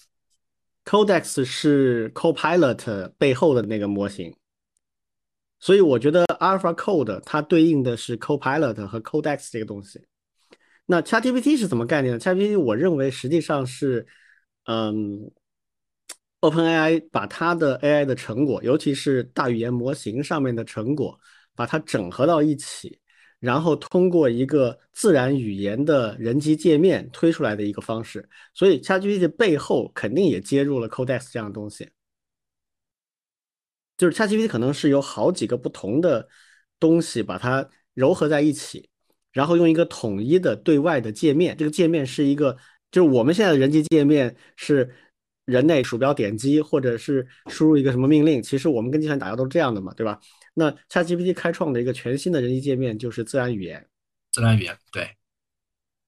[0.84, 4.34] Codex 是 Copilot 背后的那个模型。
[5.60, 10.04] 所以我觉得 AlphaCode 它对应的是 Copilot 和 Codex 这个东西。
[10.86, 14.04] 那 ChatGPT 是怎么概念呢？ChatGPT 我认为实际上是。
[14.64, 15.30] 嗯
[16.40, 21.18] ，OpenAI 把它的 AI 的成果，尤其是大语言模型上面的成果，
[21.56, 23.00] 把它整合到一起，
[23.40, 28.28] 然后通过一个自然语言的人机界面推出来的一个方式。
[28.54, 31.90] 所以，ChatGPT 背后肯定也接入了 Codex 这样的东西。
[33.98, 36.28] 就是 ChatGPT 可能是有好几个不同的
[36.78, 38.88] 东西把它糅合在一起，
[39.32, 41.56] 然后用一个统一的对外的界面。
[41.56, 42.56] 这个界面是一个。
[42.92, 44.92] 就是我们现在的人机界面是
[45.44, 50.18] 人类鼠标点击，或者是输入一个什么命令，其实我们跟计算打交道都是这样的嘛，对吧？
[50.54, 53.86] 那 ChatGPT 开创的一个全新的人机界面就是自然语言，
[54.32, 55.16] 自然语言对。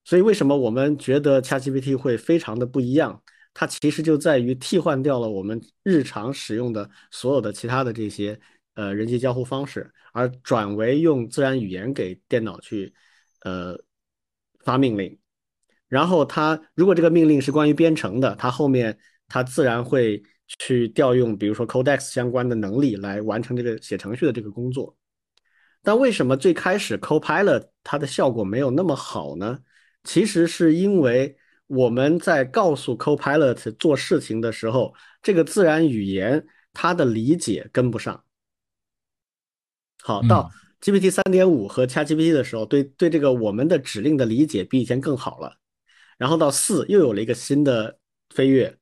[0.05, 3.23] 所以为什么我们觉得 ChatGPT 会非常的不一样？
[3.55, 8.40] 它其实就在于替换掉了我们日常使用的所有的其他的这些
[8.74, 12.93] 呃人机交互方式，而转为用自然语言给电脑去
[13.43, 13.78] 呃
[14.64, 15.19] 发命令。
[15.86, 18.98] 然后它如果这个命令是关于编程的，它后面
[19.28, 20.23] 它自然会
[20.59, 24.97] 去调用，比如说 Codex 相关的能力来完成这个写程序的这个工作。
[25.83, 29.59] 但为什么最开始 Copilot 它的效果没有那么好呢？
[30.05, 38.24] 其实是因为我们在告诉 Copilot 做事情的时候，这个自然语言它的理解跟不上。
[40.03, 40.51] 好，到
[40.81, 45.57] GPT 三点五和 ChatGPT 的时候，对对这个我们的指令的理解比以前更好了。
[46.19, 47.99] 然后到四又有了一个新的
[48.31, 48.77] 飞跃，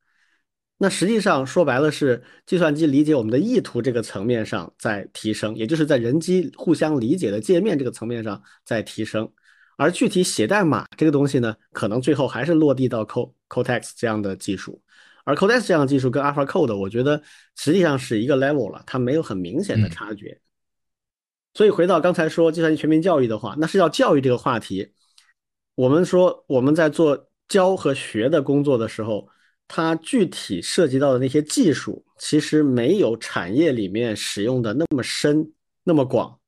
[0.83, 9.31] 那实际上说白了是计算机理解我们的意图这个层面上在提升，也就是在人机互相理解的界面这个层面上在提升，
[9.77, 14.81] 而具体写代码这个东西呢，可能最后还是落地到 Co Codex 这样的技术，
[15.25, 17.23] 而 Codex 这样的技术跟 AlphaCode 我觉得
[17.57, 20.41] 实际上是一个 level 了，它没有很明显的差距。
[21.53, 24.95] 所以回到刚才说计算机全面教育的话，那是要教育这个话题，
[25.75, 27.27] 我们说我们在做。
[27.51, 29.29] 教和学的工作的时候，
[29.73, 35.53] 它具体涉及到的那些技术，其实没有产业里面使用的那么深、
[35.85, 36.41] 那么广。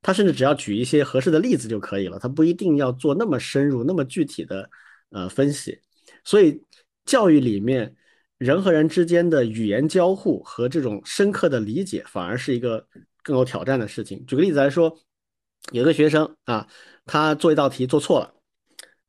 [0.00, 4.70] 它甚至只要举一些合适的例子就可以了，它不一定要做那么深入、那么具体的
[5.10, 5.78] 呃分析。
[6.24, 6.58] 所以，
[7.04, 7.94] 教育里面
[8.38, 12.82] 人和人之间的语言交互和这种深刻的理解，反而是一个
[13.22, 14.24] 更有挑战的事情。
[14.24, 14.98] 举个例子来说，
[15.72, 16.66] 有个学生啊，
[17.04, 18.32] 他做一道题做错了，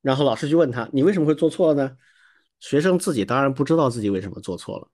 [0.02, 1.95] 然后老师就问他：“你为什么会做错呢？”
[2.60, 4.90] 学生自己当然不知道自己为什么做错了，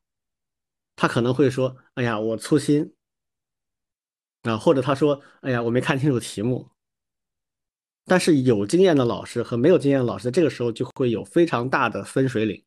[0.96, 2.94] 他可能会说：“哎呀，我粗心。”
[4.44, 6.70] 啊，或者他说：“哎呀，我没看清楚题目。”
[8.06, 12.64] 但是有经验的老师和没有经验的老师，这个时候就会有非常大的分水岭。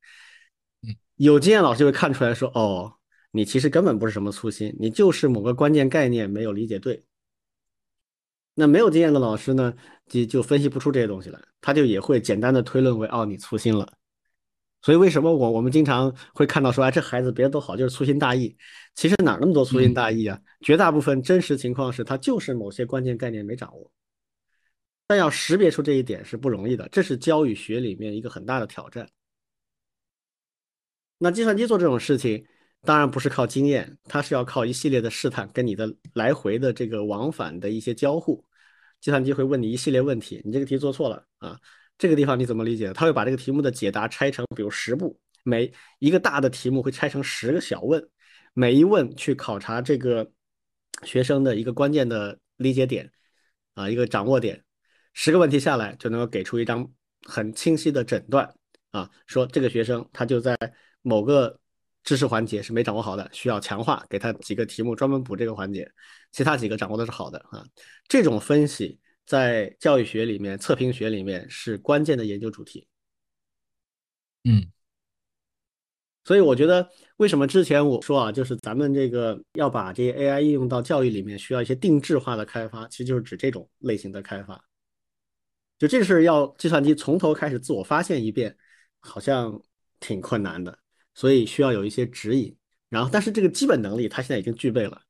[1.15, 2.99] 有经验老师就会看出来说：“哦，
[3.31, 7.05] 你其实根本不是什么粗心，你就是某个关键概念没有理解对。”
[8.55, 9.73] 那没有经验的老师呢，
[10.07, 13.93] 就就分析不出这些东西来，他就也会简单的推论为：“哦，你粗心了。”
[14.81, 18.57] 所以为什么我我们经常会看到说：“哎，这孩子别的都好，就是粗心大意。”
[18.95, 20.41] 其实哪那么多粗心大意啊？
[20.61, 23.91] 绝大部分真实情况是他就是某些关键概念没掌握。
[25.07, 29.09] 但要识别出这一点是不容易的，这是教育学里面一个很大的挑战。
[31.19, 32.45] 那计算机做这种事情，
[32.83, 38.45] 当然不是靠经验，它是要靠一系列的试探，跟你的来回的这个往返的一些交互。
[39.01, 41.59] 计算机会问你一系列问题，你这个题做错了啊，
[41.99, 42.93] 这个地方你怎么理解？
[42.93, 48.09] 他会把这个题目的解答拆成，比如十步，每一个大的题目会拆成十个小问，
[48.55, 50.31] 每一问去考察这个
[51.03, 53.11] 学生的一个关键的理解点
[53.75, 54.65] 啊，一个掌握点。
[55.12, 56.89] 十个问题下来，就能够给出一张
[57.27, 58.55] 很清晰的诊断
[58.91, 60.57] 啊，说这个学生他就在
[61.03, 61.59] 某个
[62.05, 65.91] 知识环节是没掌握好的，需要强化，给他几个题目专门补这个环节，
[66.31, 67.65] 其他几个掌握的是好的啊。
[68.07, 72.89] 这种分析在教育学里面、测评学里面是关键的研究主题。
[74.45, 74.73] 嗯，
[76.25, 76.89] 所以我觉得，
[77.19, 84.65] 为什么之前我说啊，就是咱们这个要把这些 AI 应用到教育里面，需要一些定制化的开发，其实就是指这种类型的开发。
[85.79, 88.57] 就这事要计算机从头开始自我发现一遍，
[89.01, 89.63] 好像
[90.01, 90.79] 挺困难的，
[91.13, 92.57] 所以需要有一些指引。
[92.89, 95.03] 然后，但是这个基本能力它现在已经具备了，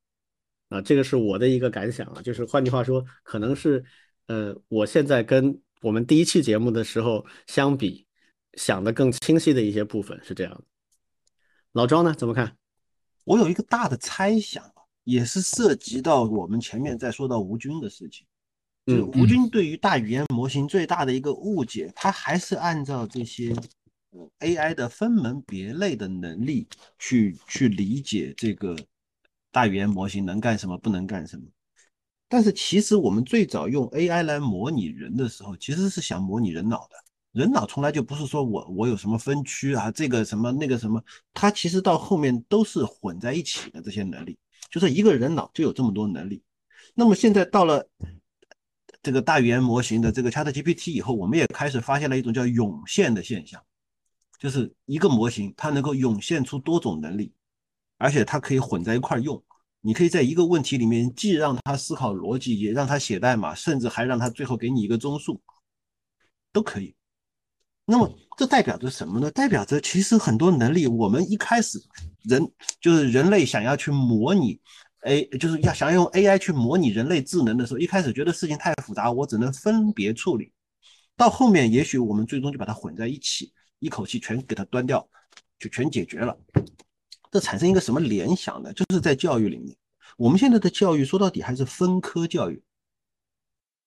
[0.71, 2.21] 啊，这个是我的一个感想啊。
[2.21, 3.85] 就是换句话说，可能是
[4.29, 8.07] 呃，我现在跟我们第一期节目的时候相比，
[8.55, 10.65] 想的更清晰的一些部分是这样的。
[11.73, 12.57] 老庄呢，怎么看？
[13.25, 14.63] 我有一个大的猜想，
[15.05, 18.27] 也是涉及到我们前面在说到吴军的事情。
[18.87, 23.55] 就吴军对于大语言模型最大的一个误解，他还是按照这些
[24.41, 26.67] AI 的分门别类的能力
[26.99, 28.75] 去去理解这个
[29.51, 31.45] 大语言模型能干什么，不能干什么。
[32.29, 36.97] 但是其实我们最早用 AI 来模拟人的时候，其实是想模拟人脑的。
[37.33, 41.03] 人脑从来就不是说我我有什么分区啊，这个什么那个什么，
[41.33, 44.39] 它其实到后面都是混在一起的这些能力，
[44.71, 46.43] 就是一个人脑就有这么多能力。
[46.95, 47.89] 那么现在到了。
[49.01, 53.63] 这个大语言模型的这个 ChatGPT 以后，我们也开始发现了一种叫涌现的现象，
[54.41, 57.33] 就是一个模型它能够涌现出多种能力，
[57.97, 59.41] 而且它可以混在一块用。
[59.81, 65.41] 你可以在一个问题里面既让他思考逻辑，也让他写代码，甚至还让他最后给你一个综述，
[66.53, 66.95] 都可以。
[67.85, 69.31] 那么这代表着什么呢？
[69.31, 71.79] 代表着其实很多能力，我们一开始
[72.23, 72.51] 人
[72.81, 74.61] 就是人类想要去模拟。
[75.03, 80.53] A 就是要想要用 AI 去模拟人类智能的时候，一开始觉得事情太复杂，我只能分别处理。
[81.17, 85.09] 到后面，也许我们最终就把它混在一起，一口气全给它端掉，
[85.57, 86.37] 就全解决了。
[87.31, 88.73] 这产生一个什么联想呢？
[88.73, 89.77] 就是在教育里面，
[90.17, 92.63] 我们现在的教育说到底还是分科教育，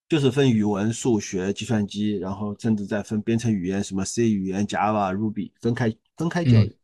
[0.08, 6.78] 就是分语文、数学、计算机，然后甚至再分编程语言，什么 C 语言、Java、Ruby，分开分开教育。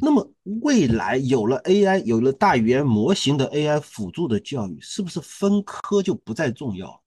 [0.00, 0.32] 那么
[0.62, 7.02] 未来有了 AI，有了大语言模型的 AI 辅助的教育，是不是分科就不再重要？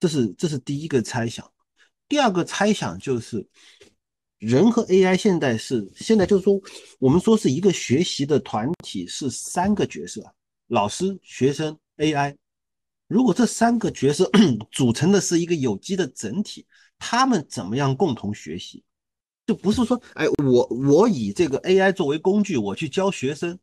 [0.00, 1.48] 这是这是第一个猜想。
[2.08, 3.48] 第二个猜想就是，
[4.40, 6.58] 人和 AI 现在是现在就是说，
[6.98, 10.24] 我们说是一个学习的团体，是三个角色：
[10.68, 12.34] 老师、学生、AI。
[13.06, 14.30] 如果这三个角色
[14.72, 16.66] 组成的是一个有机的整体，
[16.98, 18.82] 他们怎么样共同学习？
[19.46, 23.58] 就不是说，哎，我我以这个 AI 作为工具，我去教学生，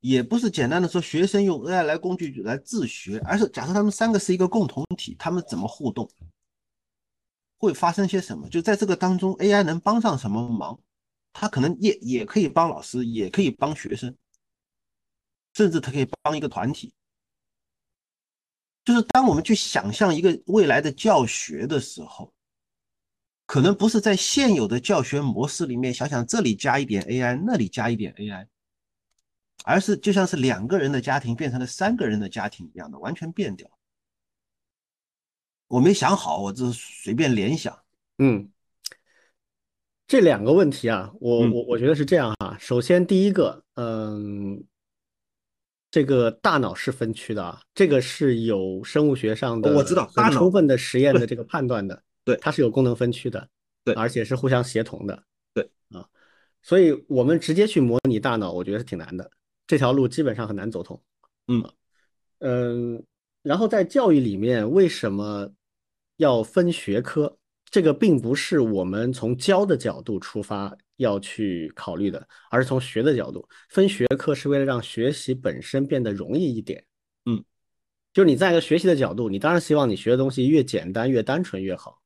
[0.00, 6.08] 也不是简单的说学生用 AI 来工具来自学，而是假设他们三个是一个共同体，他们怎么互动，
[7.60, 8.48] 会发生些什么？
[8.48, 10.80] 就在这个当中，AI 能帮上什么忙？
[11.32, 14.16] 他可能也也可以帮老师，也可以帮学生，
[15.54, 16.92] 甚至他可以帮一个团体。
[18.84, 22.34] 就是当我们去想象一个未来的教学的时候。
[23.52, 28.46] 可能不是在现有的教学模式里面想想这里加一点 AI，那里加一点 AI，
[29.64, 33.68] 而是就像是两个人的家庭变成了三个人的家庭一样的，完全变掉。
[35.70, 37.78] 我没想好，我这是随便联想。
[38.18, 38.50] 嗯，
[40.08, 42.56] 这两个问题啊，我我我觉得是这样哈。
[42.58, 44.64] 首先第一个，嗯，
[45.88, 53.48] 这个大脑是分区的啊，这个是有生物学上的我知道大脑充分的实验的这个判断的，对它是有功能分区的，
[53.84, 55.22] 对而且是互相协同的，
[55.54, 56.04] 对啊，
[56.62, 59.30] 所以我们直接去模拟大脑，我觉得是挺难的，
[59.68, 61.00] 这条路基本上很难走通，
[61.46, 61.64] 嗯
[62.40, 63.04] 嗯，
[63.44, 65.48] 然后在教育里面为什么
[66.20, 67.34] 要分学科？
[67.70, 76.84] 这个并不是我们从教的角度出发要去考虑的，而是从学的角度分学科，是为了让学习本身变得容易一点。
[77.24, 77.42] 嗯，
[78.12, 82.02] 就是你在一个学习的角度，你当然希望你学的东西越简单、越单纯越好，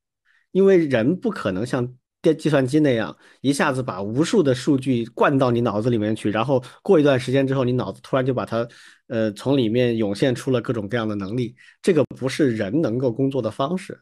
[0.52, 8.66] 因为人不可能像电计算机那样一下子把无数的数据灌到你脑子里面去，然后过一段时间之后，你脑子突然就把它
[9.08, 14.00] 呃从里面涌现出了各种各样的能力，这个不是人能够工作的方式。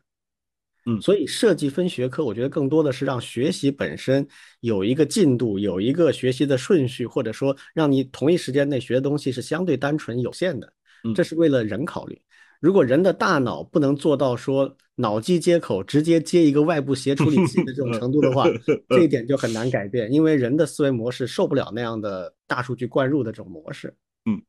[0.85, 4.27] 嗯所以设计分学科，我觉得更多的是让学习本身
[4.61, 10.73] 有一个进度，有一个学习的顺序，或者说让你同一时间内学的东西是相对单纯有限的。
[11.05, 12.21] 嗯这是为了人考虑。
[12.63, 18.47] 如果人的大脑不能做到说脑机接口直接接一个外部协处理器的这种程度的话，
[18.89, 23.93] 这一点就很难改变，因为人的思维模式受不了那样的大数据灌入的这种模式。
[24.27, 24.41] 嗯，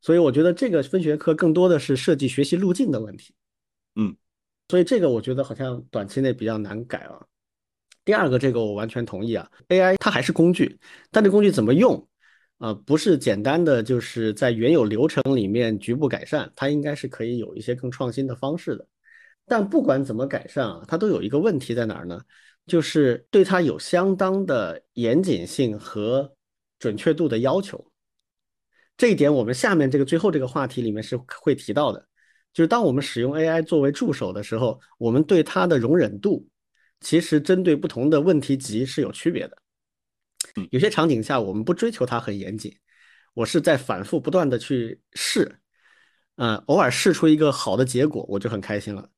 [0.00, 3.34] 所以我觉得这个分学科更多的是设计学习路径的问题。
[3.96, 4.16] 嗯。
[4.68, 7.20] 所以这个我觉得好像短期内比较难改啊。
[8.04, 10.78] 第二个，这个我完全同意啊，AI 它还是工具，
[11.10, 12.08] 但这工具怎么用，
[12.58, 18.86] 啊、不是简单的就是在原有流程里面局部改善，它应该是可以有一些更创新的方式的。
[19.44, 22.20] 但不管怎么改善啊，它都有一个问题在哪儿呢？
[22.66, 26.34] 就是对它有相当的严谨性和
[26.78, 27.86] 准确度的要求。
[28.96, 32.08] 这一点我们下面这个最后这个话题里面是会提到的。
[32.54, 36.48] 就是当我们使用 AI 作为助手的时候，我们对它的容忍度，
[37.00, 39.58] 其实针对不同的问题集是有区别的。
[40.70, 42.76] 有些场景下，我们不追求它很严谨，
[43.34, 45.60] 我是在反复不断的去试，
[46.36, 49.10] 嗯、偶尔试出一个好的结果，我就很开心了，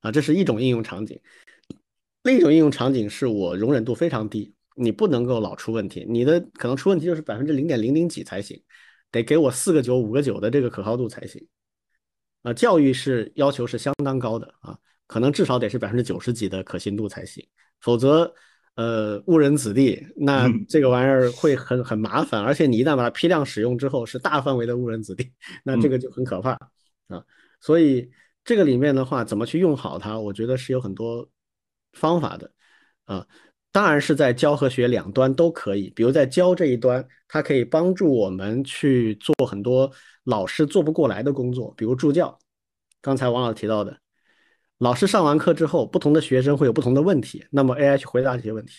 [0.00, 1.20] 啊，这是一种应用场景。
[2.24, 8.62] 另一种应用场景是我容忍度非常低，你不能够老出问题，你的可能出问题就是百分之零点零零几才行，
[9.10, 11.44] 得给我四个九、五个九的这个可靠度才行。
[12.42, 14.76] 啊，教育是要求是相当高的啊，
[15.06, 17.46] 可能至少得是百分之九十几的可信度才行，
[17.80, 18.32] 否则，
[18.74, 25.30] 呃，误人子弟，那这个玩意儿会很很麻烦，而且你一旦把它批量使用之后，是大范围的误人子弟，
[25.62, 26.52] 那这个就很可怕
[27.08, 27.22] 啊。
[27.60, 28.10] 所以
[28.44, 31.28] 这个里面的话，怎么去用好它，我觉得是有很多
[31.92, 32.50] 方法的
[33.04, 33.26] 啊。
[33.70, 39.90] 当然是在教和学两端都可以，比如在教这一端，它可以帮助我们去做很多
[40.24, 42.38] 老师做不过来的工作，比如助教。
[43.00, 43.98] 刚才王老师提到的，
[44.82, 48.72] 老师上完课之后，不同的学生会有不同的问题，那么 AI 去回答这些问题，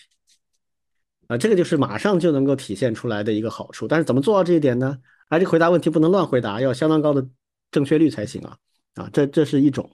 [1.28, 3.88] 啊，这个就是马上就能够体现出来的一个好处。
[3.88, 4.98] 但是怎么做到这一点呢？
[5.30, 7.26] 而且回答问题不能乱回答，要相当高的
[7.70, 8.58] 正确率才行啊！
[8.96, 9.90] 啊，这这是一种。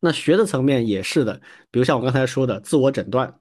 [0.00, 3.38] 那学的层面也是的，比如像我刚才说的自我诊断。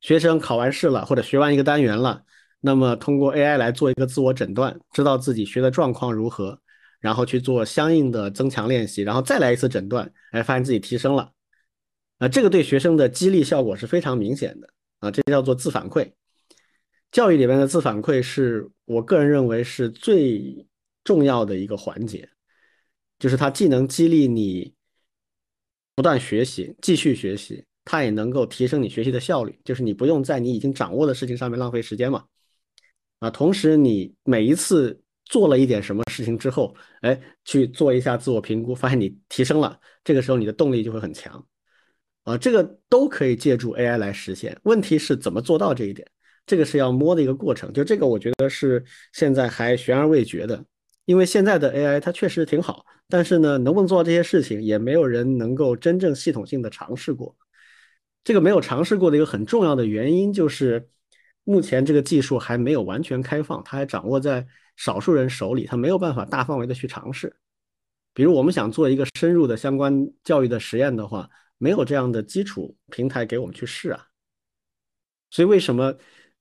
[0.00, 2.24] 学生考完试了，或者学完一个单元了，
[2.58, 6.60] 那么通过 AI 来做一个自我诊断，知道自己学的状况如何，
[7.02, 11.30] 然后去做相应的增强练习，然后再来一次诊断，哎，发现自己提升了，
[12.16, 16.10] 啊，这个对学生的激励效果是非常明显的啊，这叫做自反馈。
[17.10, 20.66] 教育里面的自反馈是我个人认为是最
[21.04, 22.26] 重要的一个环节，
[23.18, 24.72] 就是它既能激励你
[25.94, 27.66] 不断学习，继续学习。
[27.84, 32.24] 它也能够提升你学习的效率，就是你不用在你已经掌握的事情上面浪费时间嘛。
[33.18, 41.44] 啊，同时你每一次做了一点什么事情之后，哎，去做一下自我评估，发现你提升了，这个时候你的动力就会很强。
[42.24, 44.56] 啊，这个都可以借助 AI 来实现。
[44.62, 46.06] 问题是怎么做到这一点？
[46.46, 47.72] 这个是要摸的一个过程。
[47.72, 50.64] 就这个，我觉得是现在还悬而未决的。
[51.04, 57.36] 因为现在的 AI 它确实挺好，但是呢，能不能做到这些事情，也没有人能够真正系统性的尝试过。
[58.22, 60.88] 这个没有尝试过的一个很重要的原因就是，
[61.42, 64.46] 目前这个技术还没有完全开放，它还掌握在
[64.84, 67.32] 少数人手里，他没有办法大范围的去尝试。
[68.12, 69.94] 比如我们想做一个深入的相关
[70.24, 74.08] 教育的实验的话，没有这样的基础平台给我们去试啊。
[75.30, 75.94] 所以为什么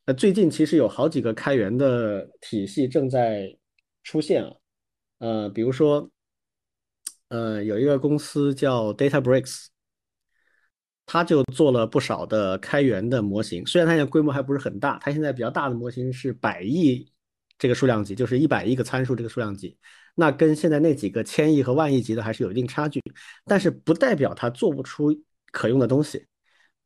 [0.06, 3.56] 呃最近其实有好几个开源的体系正在
[4.04, 4.52] 出现啊？
[5.20, 6.10] 呃，比如说
[7.28, 9.68] 呃有一个公司叫 DataBricks。
[11.04, 17.11] 他就做了不少的开源的模型，虽然它现在规模还不是很大，它现在比较大的模型是百亿
[17.62, 19.78] 这个数量级，就是一百亿个参数这个数量级，
[20.16, 23.00] 那跟现在那几个千亿和万亿级的还是有一定差距，
[23.46, 25.16] 但是不代表它做不出
[25.52, 26.26] 可用的东西。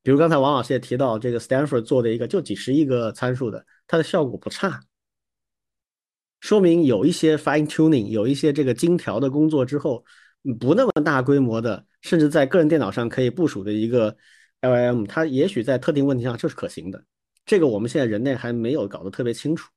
[0.03, 4.81] 比如刚才王老师也提到，这个 Stanford 做的一个就几十亿个参数的，它的效果不差。
[6.41, 10.03] 说明有一些 fine tuning，有一些这个精调的工作之后，
[10.59, 14.17] 不那么大规模的，甚至在个人电脑上可以部署的一个
[14.59, 17.01] LLM，它也许在特定问题上就是可行的。
[17.45, 19.71] 这个我们现在人类还没有搞得特别清楚。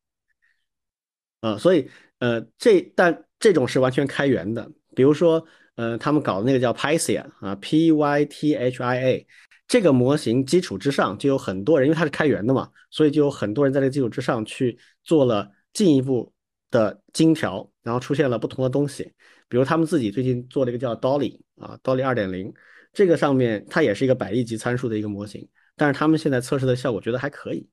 [1.41, 1.89] 啊，所以
[2.19, 5.47] 呃，这但这种是完全开源的，比如说
[5.77, 9.27] 呃，他们搞的那个叫 Pythia 啊，P Y T H I A，
[9.69, 16.33] 这个模型基础之上就有很多人，因为它是开源的嘛，所以就有很多人在这个基础之上去做了进一步
[16.71, 19.05] 的精调，然后出现了不同的东西，
[19.49, 22.53] 比如他们自己最近做了一个叫 Dolly 啊，Dolly 二点零，
[22.93, 27.69] 这个上面它也是一个百亿级参数的一个模型，但是他们现在测试的效果觉得还可以，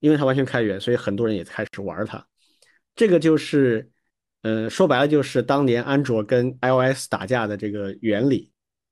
[0.00, 2.26] 因为它完全开源，所以很多人也开始玩它。
[2.98, 3.88] 这个就是，
[4.42, 8.50] 呃，说白了就是当年安卓跟 iOS 打架的这个原理，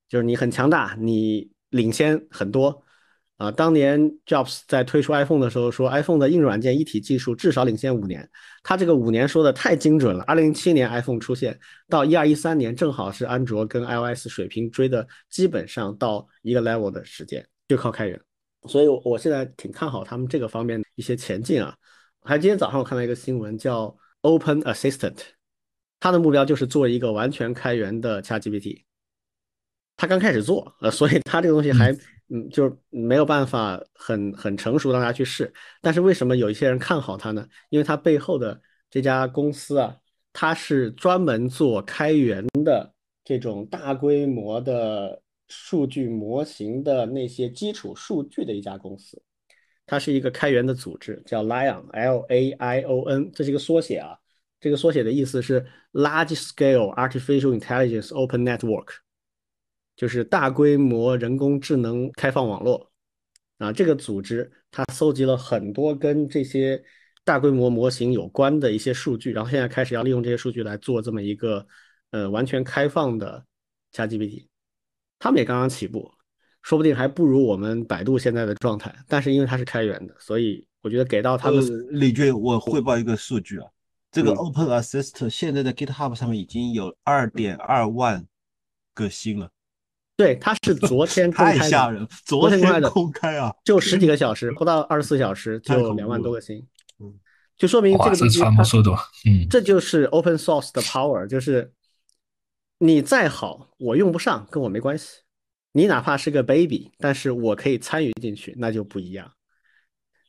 [0.08, 2.84] 就是你很强大，你领先很多，
[3.36, 8.30] 啊，当年 Jobs 在推出 iPhone 的时候说 iPhone 的硬软件一体技术至少领先五年，
[8.62, 10.22] 他这个五年说的太精准了。
[10.22, 11.58] 二零零七年 iPhone 出现，
[11.88, 18.20] 到一二一三年正好是安卓跟 iOS 水平追的基本上到一个 level 的时间，就靠开源，
[18.68, 21.76] 所以我现在挺看好他们这个方面的一些前进啊。
[22.26, 25.16] 还今天早上我看到一个新闻，叫 Open Assistant，
[26.00, 28.82] 它的目标就是做一个完全开源的 ChatGPT。
[29.96, 31.92] 它刚开始做，呃，所以它这个东西还，
[32.28, 35.54] 嗯，就是没有办法很很成熟让大家去试。
[35.80, 37.46] 但是为什么有一些人看好它呢？
[37.68, 39.96] 因为它背后的这家公司啊，
[40.32, 42.92] 它是专门做开源的
[43.24, 49.22] 这种大规模的数据模型的那些基础数据的一家公司。
[49.86, 54.18] 它是一个开源的组织，叫 Lion，L-A-I-O-N，这是一个缩写啊。
[54.58, 58.88] 这个缩写的意思是 Large Scale Artificial Intelligence Open Network，
[59.94, 62.90] 就是大规模人工智能开放网络
[63.58, 63.72] 啊。
[63.72, 66.82] 这个组织它搜集了很多跟这些
[67.22, 71.64] 大规模模型有关的一些数据，然后现在开始要利用这些数据来做这么一个
[72.10, 73.44] 呃完全开放的
[73.92, 74.48] ChatGPT。
[75.18, 76.15] 他们也刚刚起步。
[76.66, 81.64] 说不定还不如我们百度现在的状态，但是因为它是开源的，所以我觉得给到他们。
[81.92, 83.68] 李军，我汇报一个数据啊，
[84.10, 88.26] 这个 Open Assist 现在在 GitHub 上面已经有二点二万
[88.94, 89.48] 个星了。
[90.16, 91.58] 对，它是昨天 公开的。
[91.60, 92.04] 太吓人！
[92.24, 96.66] 昨天公开啊，就十几个小时，不到二十四小时就两万多个星。
[96.98, 97.14] 嗯，
[97.56, 98.90] 就说明这个传播速度，
[99.24, 101.72] 嗯，这就是 Open Source 的 power，就是
[102.78, 105.18] 你再好，我用不上，跟我没关系。
[105.76, 109.30] 你哪怕是个 baby，但是我可以参与进去，那就不一样。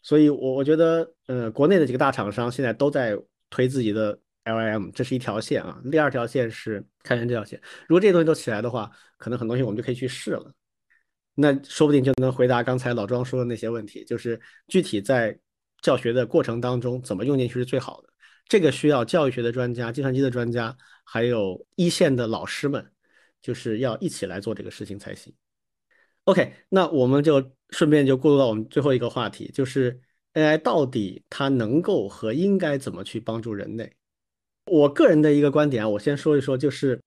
[0.03, 3.17] 所以，我我觉得，呃，国内的几个大厂商现在都在
[3.49, 5.81] 推自己的 LIM，这是一条线啊。
[5.89, 7.57] 第二条线是开源这条线。
[7.87, 10.51] 如果这些东西都起来的话，可能很多东西我们就可以去试了。
[11.33, 14.37] 那说不定就能回答刚才老庄说的那些问题，就是
[14.67, 15.39] 具体在
[15.81, 18.09] 教学的过程当中怎么用进去是最好的。
[18.49, 20.75] 这个需要教育学的专家、计算机的专家，
[21.05, 22.85] 还有一线的老师们。
[23.47, 25.33] 就是要一起来做这个事情才行。
[26.25, 29.97] OK，那我们就顺便就过渡到我们最后一个话题，就是
[30.33, 33.89] AI 到底它能够和应该怎么去帮助人类？
[34.65, 37.01] 我个人的一个观点啊，我先说一说，就是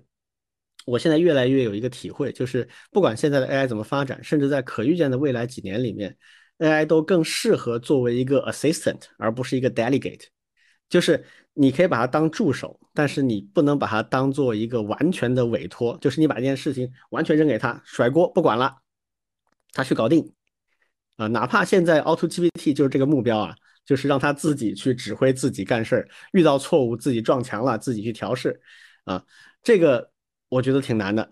[0.87, 6.17] 我现在越来越有一个体会，就是不管现在的 AI 怎么发展，甚至在可预见的未来几年里面
[6.57, 10.29] ，AI 都更适合作为一个 assistant，而不是一个 delegate，
[10.89, 11.23] 就是。
[11.53, 18.77] 你可以把它当助手，但是你不能把它当做一个完全的委托，就是你把这件事情完全扔给他，甩锅不管了，
[19.73, 20.31] 他去搞定
[21.17, 21.27] 啊！
[21.29, 23.57] 哪怕现在 Auto GPT 就是这个目标啊，
[23.87, 28.61] 就是让他自己去指挥自己干事儿，遇到错误自己撞墙了，自己去调试
[29.07, 29.25] 啊！
[29.63, 30.11] 这个
[30.51, 31.27] 我觉得挺难的。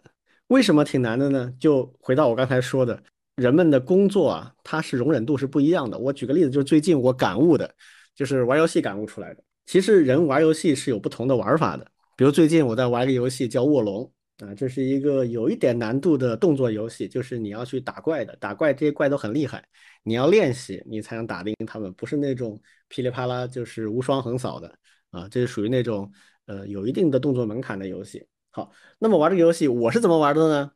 [0.46, 1.52] 为什么挺难的呢？
[1.60, 3.02] 就回到我刚才说的，
[3.36, 5.98] 人们的工作啊，它是容忍度是不一样的。
[5.98, 7.74] 我举个例子，就是最近我感悟的，
[8.14, 9.42] 就是玩游戏感悟出来的。
[9.68, 11.86] 其实人玩游戏是有不同的玩法的，
[12.16, 19.62] 比如最近我在玩一个游戏叫卧龙啊，这是一个有一点难度的动作游戏，就是你要去打怪的，打怪这些怪都很厉害，
[20.02, 22.58] 你要练习你才能打得赢他们，不是那种
[22.88, 24.74] 噼里啪啦就是无双横扫的
[25.10, 26.10] 啊，这是属于那种
[26.46, 28.26] 呃有一定的动作门槛的游戏。
[28.48, 30.72] 好，那么玩这个游戏我是怎么玩的呢？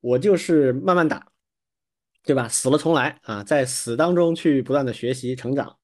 [0.00, 1.26] 我就是慢慢打，
[2.22, 2.46] 对吧？
[2.48, 5.74] 死了重来啊，在死当中去不断的学习成长。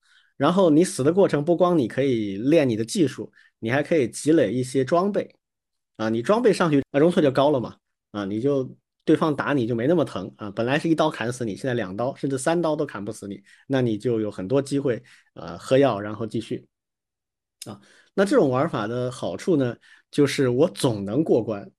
[0.43, 5.33] 然后你死的过程不光你可以练你的技术，你还可以积累一些装备，
[5.97, 7.77] 啊，你装备上去，那容错就高了嘛，
[8.11, 8.69] 啊，你就
[9.05, 15.01] 对方打你就没那么疼啊，本来是一刀砍死你，现在两刀甚至三刀都砍不死你，那你就有很多机会，
[15.35, 16.67] 呃，喝药然后继续，
[17.67, 17.81] 啊，
[18.13, 19.77] 那这种玩法的好处呢，
[20.11, 21.71] 就是我总能过关，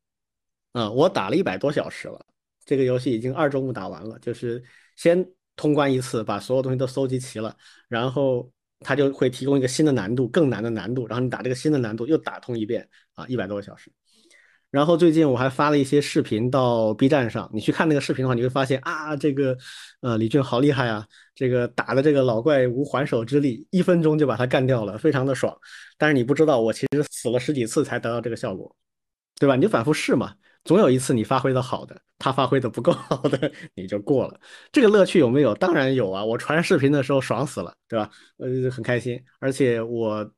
[0.72, 2.26] 啊，我打了一百多小时了，
[2.64, 4.64] 这个游戏已经二周目打完了，就是
[4.95, 5.30] 先。
[5.55, 7.55] 通关一次，把所有东西都搜集齐了，
[7.88, 13.91] 然后它就会提供一个新的难度，更难的难度，然后你打这个新的难度又打通一遍啊，一百多个小时。
[14.71, 19.55] 然后最近我还发了一些视频到 B 站上，你去看那个视频的话，你会发现啊，这个
[20.01, 21.05] 呃李俊好厉害啊，
[21.35, 25.55] 这个打的这个老怪无还手之力，一分钟就把他干掉了，非常的爽。
[25.95, 28.75] 但是你不知道，我其实死了十几次才得到这个效果，
[29.39, 29.55] 对吧？
[29.55, 30.34] 你就反复试嘛，
[30.64, 34.40] 总有一次你发挥的好的，他发挥的不够好的，你就过了。
[34.72, 35.53] 这个乐趣有没有？
[35.56, 36.23] 当然有啊！
[36.23, 38.10] 我传视频的时候爽死了，对吧？
[38.38, 40.30] 呃，很开心，而且我。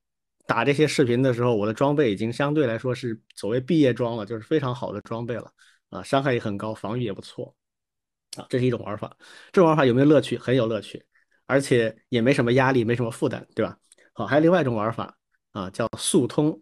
[0.47, 5.51] 打这些视频的时候，我的装备已经相对来说是所谓毕业装了，就是非常好的装备了
[5.89, 7.55] 啊，伤害也很高，防御也不错
[8.37, 9.11] 啊，这是一种玩法。
[9.51, 10.37] 这种玩法有没有乐趣？
[10.37, 11.03] 很有乐趣，
[11.47, 13.75] 而且也没什么压力，没什么负担，对吧？
[14.13, 15.17] 好，还有另外一种玩法
[15.51, 16.61] 啊，叫速通。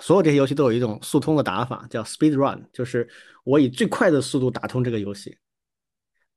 [0.00, 3.08] 所有这些游戏都有一种速通的打法，叫 speed run，就是
[3.44, 5.36] 我以最快的速度打通这个游戏，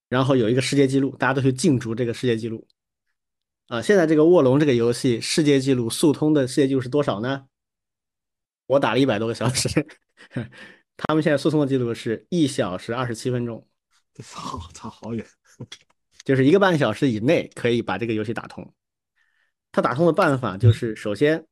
[0.09, 2.67] 然后有一个世界纪录，大家都去竞逐这个世界纪录。
[3.67, 7.45] 啊，现在这个卧龙这个游戏世界纪录速通的世界纪录是多少呢？
[8.65, 9.69] 我打了一百多个小时，
[10.95, 13.67] 他们现在速通的记录是一小时二十七分钟，
[14.23, 15.25] 操，操好远，
[16.23, 18.73] 就是一个半小时以内可以把这个游戏打通。
[19.71, 21.45] 他打通的办法就是，首先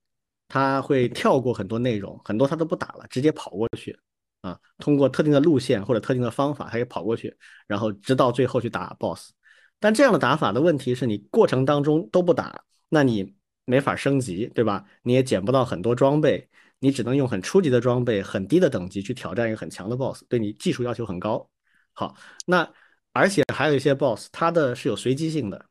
[0.47, 3.97] 他会跳过很多内容，很多他都不打了，直接跑过去
[4.41, 7.35] 啊，通过特定的路线或者特定的方法，他也跑过去，
[7.67, 9.31] 然后直到最后去打 BOSS。
[9.79, 13.35] 但这样的打法的问题是你过程当中都不打，那你
[13.65, 14.85] 没法升级，对吧？
[15.03, 16.47] 你也捡不到很多装备，
[16.79, 21.49] 你只能用很初级的装备、很低的等级去挑战一个很强的 BOSS，对你技术要求很高。
[21.93, 22.15] 好，
[22.45, 22.71] 那
[23.13, 25.65] 而且还有一些 BOSS，它的是有随机性的，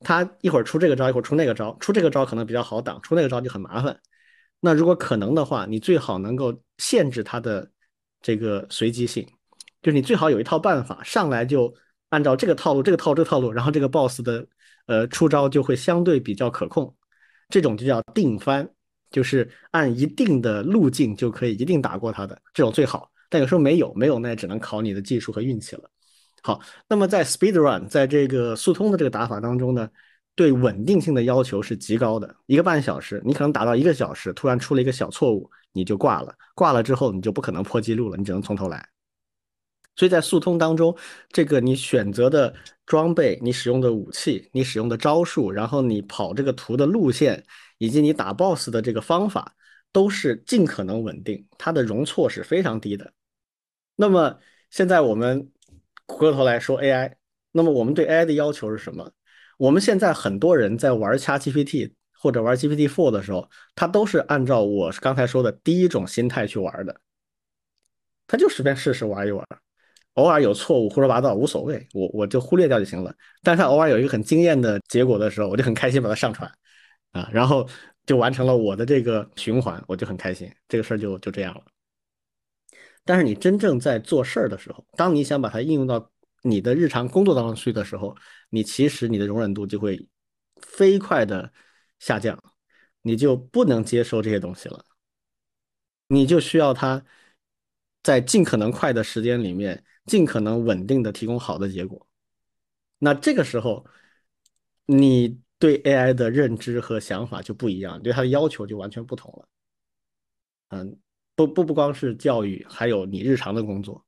[0.00, 3.98] 它一会儿出这个招，一会儿出那个招，出这个招可能比较好挡，出那个招就很麻烦。
[4.60, 7.70] 那如果可能的话，你最好能够限制它的
[8.20, 9.26] 这个随机性，
[9.82, 11.74] 就是你最好有一套办法，上来就。
[12.10, 14.44] 按照这个套路，这个套这个套路，然后这个 boss 的
[14.86, 16.92] 呃出招就会相对比较可控，
[17.48, 18.68] 这种就叫定番，
[19.12, 23.08] 就是按一定的路径就可以一定打过他的，这种最好。
[23.28, 25.88] 但有时候没有，没有那也只能考你的技术和运气了。
[26.42, 29.88] 好，那么在 speed run，在这个速通的这个打法当中呢，
[30.34, 32.34] 对稳定性的要求是极高的。
[32.46, 36.34] 一个半小时，你可能打到一个小时，突然出了一个小错误，你就挂了。
[36.54, 38.88] 挂了之后，你就不可能破纪录了，你只能从头来。
[39.96, 40.96] 所以在速通当中，
[41.30, 42.54] 这个你选择的
[42.86, 47.44] 装备、你使用的武器、你使用的招数，然后你跑这个图的路线，
[47.76, 49.54] 以及你打 BOSS 的这个方法，
[49.92, 53.12] 都是尽可能稳定，它的容错是非常低的。
[53.96, 54.38] 那么
[54.70, 55.50] 现在我们
[56.06, 57.16] 回过头来说 AI，
[57.52, 59.10] 那么我们对 AI 的要求是什么？
[59.60, 66.98] 我们现在很多人在玩 ChatGPT 或者玩 GPT-4 的时候，他都是按照我刚才说的第一种心态去玩的，
[68.26, 69.46] 他就随便试试玩一玩。
[70.14, 73.14] 偶尔有错误，胡说八道无所谓，我我就忽略掉就行了。
[73.42, 76.50] 但是偶尔有一个很惊艳的结果的时候，我就很开心把它上传，
[77.12, 77.68] 啊，然后
[78.06, 81.62] 就完成了我的这个循环，我就很开心，这个事儿就就这样了。
[83.04, 86.10] 但是你真正在做事儿的时候，当你想把它应用到
[86.42, 88.16] 你的日常工作当中去的时候，
[88.50, 90.08] 你其实你的容忍度就会
[90.60, 91.52] 飞快的
[91.98, 92.42] 下降，
[93.02, 94.84] 你就不能接受这些东西了，
[96.08, 97.04] 你就需要它
[98.02, 99.84] 在尽可能快的时间里面。
[100.06, 102.08] 尽可能稳定的提供好的结果，
[102.98, 103.86] 那这个时候，
[104.86, 109.48] 你对 AI 的认知和想法就不一样，对它的要求就完全不同了。
[110.70, 110.98] 嗯，
[111.36, 114.04] 不不不光是教育，还有你日常的工作。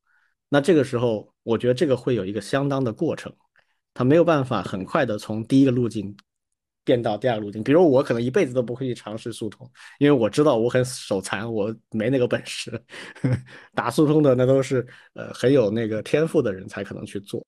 [0.49, 3.31] 那这个时候，我觉得这个会有一个相当的过程，
[3.93, 6.15] 他没有办法很快的从第一个路径。
[6.85, 9.65] 变到第二个路径，比如我可能一辈子都不会去尝试速通，
[9.99, 12.69] 因为我知道我很手残，我没那个本事。
[13.73, 17.41] 打速通的那都是呃很有那个天赋的人才可能去做。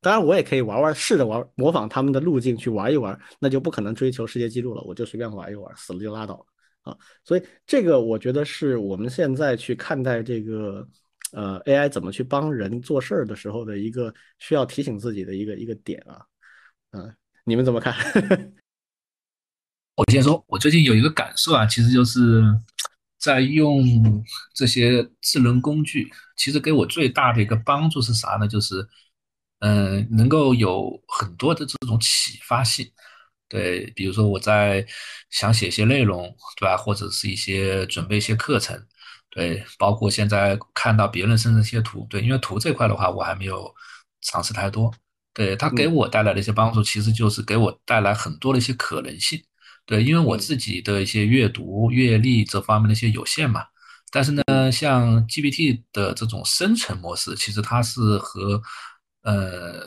[0.00, 6.46] 当然我也可以玩玩，试着玩模仿他们的路径去玩一玩，那就不可能追求世界纪录了，我就随便玩一玩，死了就拉倒
[6.82, 6.96] 啊。
[7.24, 10.86] 所以这个我觉得是我们现在去看待这个
[11.36, 16.24] 呃 AI 怎么去帮人做事儿的时候的一个需要提醒自己的一个一个点啊。
[16.92, 17.14] 嗯，
[17.44, 17.94] 你们怎么看？
[19.96, 22.42] 我先说，我最近有一个感受啊，其实就是
[23.18, 23.84] 在用
[24.54, 28.48] 这些智能工具，其实给我最大的一个帮助是啥呢？
[28.48, 28.86] 就是，
[29.60, 32.90] 嗯，能够有很多的这种启发性。
[33.48, 34.86] 对，比如说我在
[35.30, 36.76] 想写一些内容，对吧？
[36.76, 38.86] 或者是一些准备一些课程，
[39.36, 43.70] 对，包括现在看到别人生成一些图，对，因为图这块的话，我还没有
[44.22, 44.90] 尝试太多。
[45.34, 49.38] 对，它给我带来的一些帮助，其实就是给我带来很多的一些可能性。
[49.84, 53.62] 对，因为我自己的一些阅读阅历这方面的一些有限嘛，
[54.10, 58.58] 但是呢，像 GPT 的这种生成模式，其实它是和
[59.22, 59.86] 呃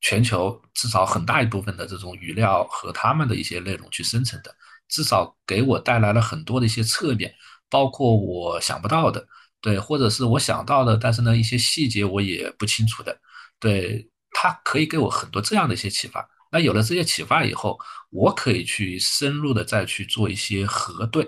[0.00, 4.50] 全球至少很大一部分的这种语料和他们的一些内容去生成的，
[4.88, 7.30] 至少给我带来了很多的一些侧面，
[7.70, 9.24] 包括我想不到的，
[9.60, 13.16] 对，或者是我想到的，但是呢一些细节我也不清楚的，
[13.58, 16.28] 对，它可以给我很多这样的一些启发。
[16.52, 17.78] 那有了这些启发以后，
[18.10, 21.24] 我可以去深入的再去做一些核对，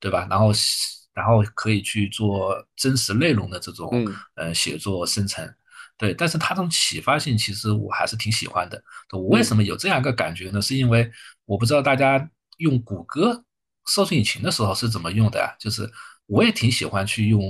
[0.00, 0.26] 对吧？
[0.30, 0.50] 然后
[1.12, 3.90] 然后可以去做真实内容的这种
[4.36, 5.46] 呃写作生成。
[5.96, 8.82] 对，但是它这种启发性，其实我还是挺喜欢的。
[9.12, 10.60] 我为什么有这样一个感觉呢？
[10.60, 11.08] 是因为
[11.44, 13.44] 我不知道大家用谷歌
[13.86, 15.54] 搜索引擎的时候是怎么用的呀？
[15.58, 15.90] 就是
[16.26, 17.42] 我也挺喜欢去用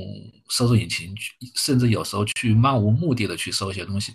[0.49, 1.15] 搜索引擎，
[1.55, 4.15] 甚至有时候去漫无目的的去搜一些东西。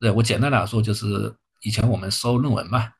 [0.00, 2.92] 对我简单来说，就是以前我们搜论文嘛，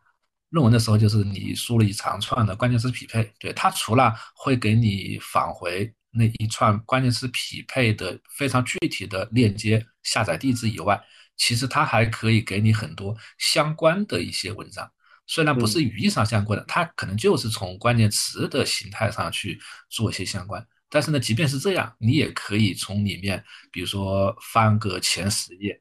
[0.50, 5.92] 论文的时候就是你输了一长串的关键词匹配，对它除了会给你返回。
[6.16, 11.02] 那一串关键词匹配的非常具体的链接下载地址以外，
[11.36, 14.88] 其实它还可以给你很多相关的一些文章，
[15.26, 20.66] 虽然不是语义上相关的，它可能就是从关键词的形态上去做一些相关。
[20.88, 23.42] 但是呢，即便是这样，你也可以从里面，
[23.72, 25.80] 比如说翻个前十页，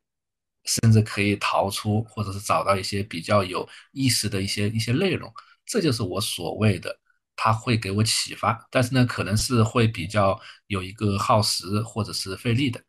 [0.66, 5.32] 甚至可以逃出或者是找到一些比较有意思的一些一些内容。
[5.66, 7.00] 这就是我所谓的。
[7.36, 12.80] 它会给我启发，但是呢，可能是会比较有一个耗时或者是费力的。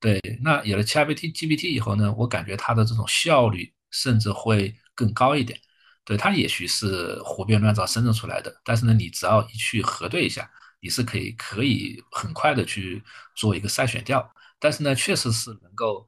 [0.00, 5.56] 对，那有了 ChatGPT GPT 以后呢，我感觉它的这种效率甚至会更高一点。
[6.04, 10.50] 对，它也许是胡编乱造生成出来的，但是呢，你只要一去核对一下，
[10.80, 13.02] 你是可以可以很快的去
[13.36, 14.28] 做一个筛选掉。
[14.58, 16.06] 但是呢，确实是能够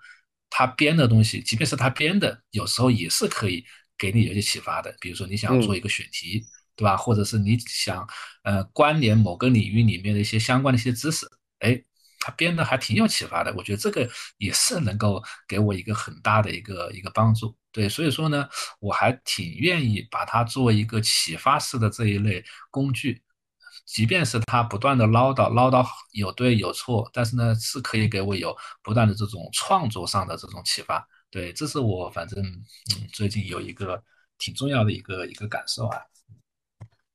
[0.50, 3.64] 他编的东西，即便是他编的，有时候也是可以
[3.98, 4.94] 给你有些启发的。
[5.00, 6.44] 比如说你想做一个选题。
[6.76, 6.96] 对吧？
[6.96, 8.04] 或者是你想，
[8.42, 11.24] 呃，关联某个领域里面的一些相关的一些知识，
[11.60, 11.80] 哎，
[12.24, 13.52] 他编的还挺有启发的。
[13.54, 17.54] 我觉得这个也是能够给我一个很大的一个一个帮助。
[17.70, 18.48] 对，所以说呢，
[18.80, 23.22] 我还挺愿意把它作为一个启发式的这一类工具，
[23.84, 31.06] 即便是他不断的唠叨唠叨有对有错，但是呢，是可以给我有不断的这种创作上的这种启发。
[31.30, 32.64] 对，这是我反正嗯
[33.12, 34.02] 最近有一个
[34.38, 35.98] 挺重要的一个一个感受啊。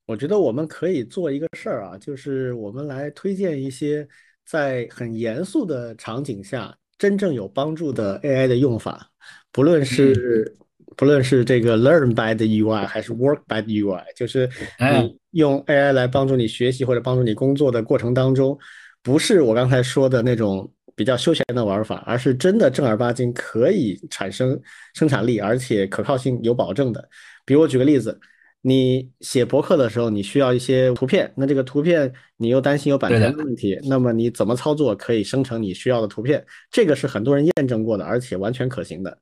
[0.05, 4.05] 我觉得我们可以做一个事儿啊，就是我们来推荐一些
[4.49, 9.07] 在很严肃的场景下真正有帮助的 AI 的用法，
[9.51, 10.51] 不论是
[10.97, 14.49] 不论是这个 Learn by the UI 还是 Work by the UI，就是
[14.79, 18.57] 你用 AI 来帮助你学习或者帮助你工作的过程当中，
[19.03, 24.59] 不是我刚才说的那种比较休闲的玩法，而是真的正儿八经可以产生
[24.95, 27.07] 生产力，而且可靠性有保证的。
[27.45, 28.19] 比如我举个例子。
[28.61, 36.45] 你写博客的时候，你需要一些图片，那这个图片你又担心有版权的问题，那么你怎么操作可以生成你需要的图片？
[36.69, 39.17] 这个是很多人验证过的，而且完全可行的，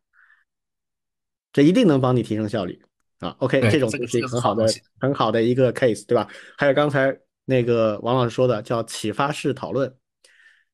[1.53, 2.81] 这一定能帮你提升效率
[3.19, 3.35] 啊。
[3.37, 4.65] OK，这种就是一个很好的、
[4.99, 6.27] 很好的一个 case，对吧？
[6.57, 7.15] 还有刚才
[7.45, 9.95] 那个王老师说的叫启发式讨论，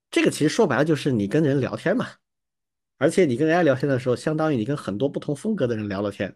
[0.09, 2.07] 这个其实说白了就是你跟人聊天嘛，
[2.97, 6.33] 而且你跟人家聊天的时候，相当于你跟很多不同风格的人聊了天，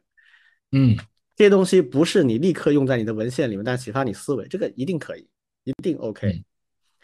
[0.73, 0.97] 嗯。
[1.37, 5.29] 这些东西不是你立刻用在你的文献里面，但启发你思维，这个一定可以，
[5.65, 6.43] 一定 OK。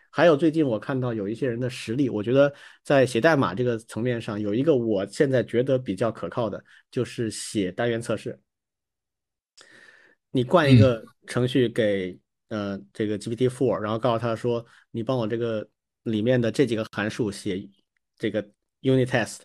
[0.09, 2.51] 还有最近我看到有一些人的实力，我觉得
[2.83, 8.39] 在写代码这个层面上，有一个我现在觉得比较可靠的，就是写单元测试。
[10.31, 15.69] 你灌一个程序给呃这个 GPT Four，然后告诉他说，你帮我这个
[16.01, 17.69] 里面的这几个函数写
[18.17, 18.43] 这个
[18.81, 19.41] Unit Test，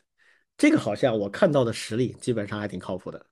[0.57, 3.27] 这个好像我看到的实力基本上还挺靠谱的。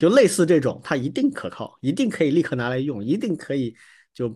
[0.00, 3.76] 就类似这种，它一定可靠，一定可以立刻拿来用，一定可以
[4.14, 4.34] 就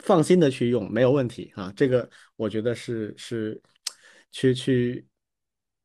[0.00, 1.72] 放心的去用，没有问题啊。
[1.74, 2.06] 这个
[2.36, 3.58] 我觉得是是
[4.30, 5.06] 去去，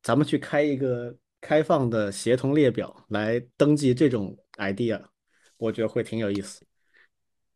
[0.02, 5.02] 咱们去开一个开放的协同列表来登记这种 idea，
[5.56, 6.62] 我觉得会挺有意思。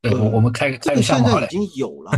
[0.01, 2.11] 对，我我们开这个现在已经有了，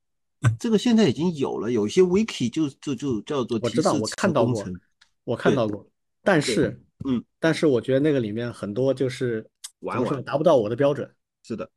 [0.60, 4.62] 这个现在已经有了，有一些 wiki 就就就叫做我知道，我看到过，
[5.24, 5.88] 我看到过，
[6.22, 6.78] 但是。
[7.06, 9.48] 嗯，但是我觉得那个里面很多就是
[9.80, 11.10] 玩玩达不到我的标准，
[11.42, 11.70] 是的，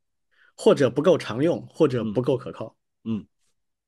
[0.56, 2.76] 或者不够常用，或者不够可靠。
[3.04, 3.26] 嗯，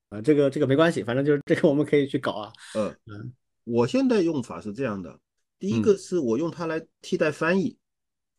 [0.10, 2.54] 啊，这个这个没关系，反正就是这个我们可以去搞啊。
[2.74, 3.34] 嗯嗯，
[3.64, 5.20] 我现在用法是这样的，
[5.60, 7.78] 第一个是我用它来替代翻译，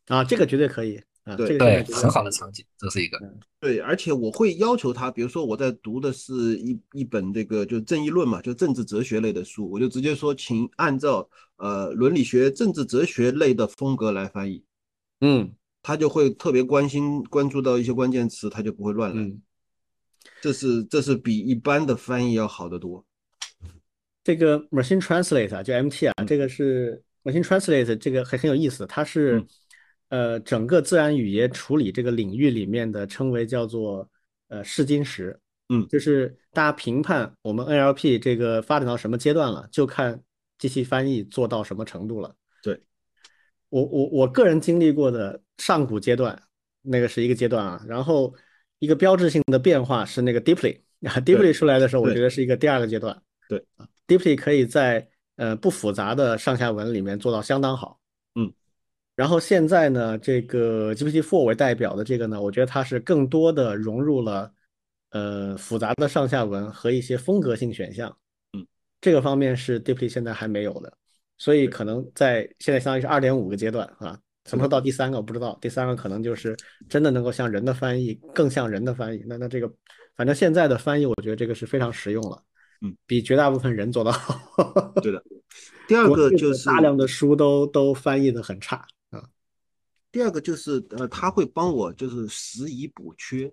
[0.06, 1.02] 啊，这个绝对可以。
[1.34, 3.18] 对对，很好的场景，这是一个。
[3.58, 14.62] 对，而且我会要求他，比如说我在读的是一一本这个就是《正义论》嘛，就政治哲学类的书，我就直接说，请按照呃伦理学、政治哲学类的风格来翻译。
[15.20, 15.50] 嗯，
[15.82, 19.32] 他就会特别关心、关注到一些关键词，他就不会乱来。
[20.40, 23.04] 这是这是比一般的翻译要好得多。
[24.22, 27.02] 这个 Machine Translate 啊就 MT 啊，这个是。
[27.26, 29.44] Machine Translate 这个很很有意思，它是
[30.08, 34.08] 呃整个自然语言处理这个领域里面的称为叫做
[34.48, 35.38] 呃试金石，
[35.68, 40.22] 嗯就是大家评判我们 NLP 这个发展到什么阶段了，就看
[40.58, 42.34] 机器翻译做到什么程度了。
[42.62, 42.80] 对，
[43.68, 46.40] 我我我个人经历过的上古阶段，
[46.82, 48.34] 那个是一个阶段啊，然后
[48.78, 53.20] 一个标志性的变化是那个 Deeply 啊，Deeply 出来的时候，我觉得是一个第二个阶段。
[53.48, 58.00] 对啊，Deeply 可以在呃不复杂的上下文里面做到相当好。
[59.16, 64.52] 嗯，然后现在呢，这个 GPT-4 为代表的这个呢，我觉得它是更多的融入了
[65.10, 68.16] 呃复杂的上下文和一些风格性选项。
[68.52, 68.66] 嗯，
[69.00, 70.92] 这个方面是 Deeply 现在还没有的，
[71.38, 74.18] 所以可能在现在相当于是二点五个阶段啊。
[74.44, 76.56] 什么时候到第三个我不知道，第三个可能就是
[76.88, 79.24] 真的能够像人的翻译，更像人的翻译。
[79.26, 79.68] 那那这个，
[80.14, 82.40] 反正现在的翻译，我觉得这个是非常实用了，
[82.80, 84.40] 嗯，比绝大部分人做得好。
[85.02, 85.20] 对的。
[85.88, 88.86] 第二个就是大量的书都都翻译的很差啊。
[90.16, 93.52] 第二个就是呃，他会帮我就是拾遗补缺，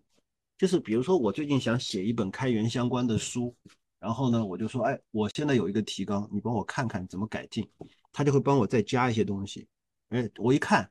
[0.58, 3.54] 就是比如说我最近想写一本开源相关的书，
[4.00, 7.70] 然后呢，我就说，哎，我现在有一个提纲，你帮我看看怎么改进，
[8.14, 9.68] 他就会帮我再加一些东西。
[10.08, 10.90] 哎，我一看，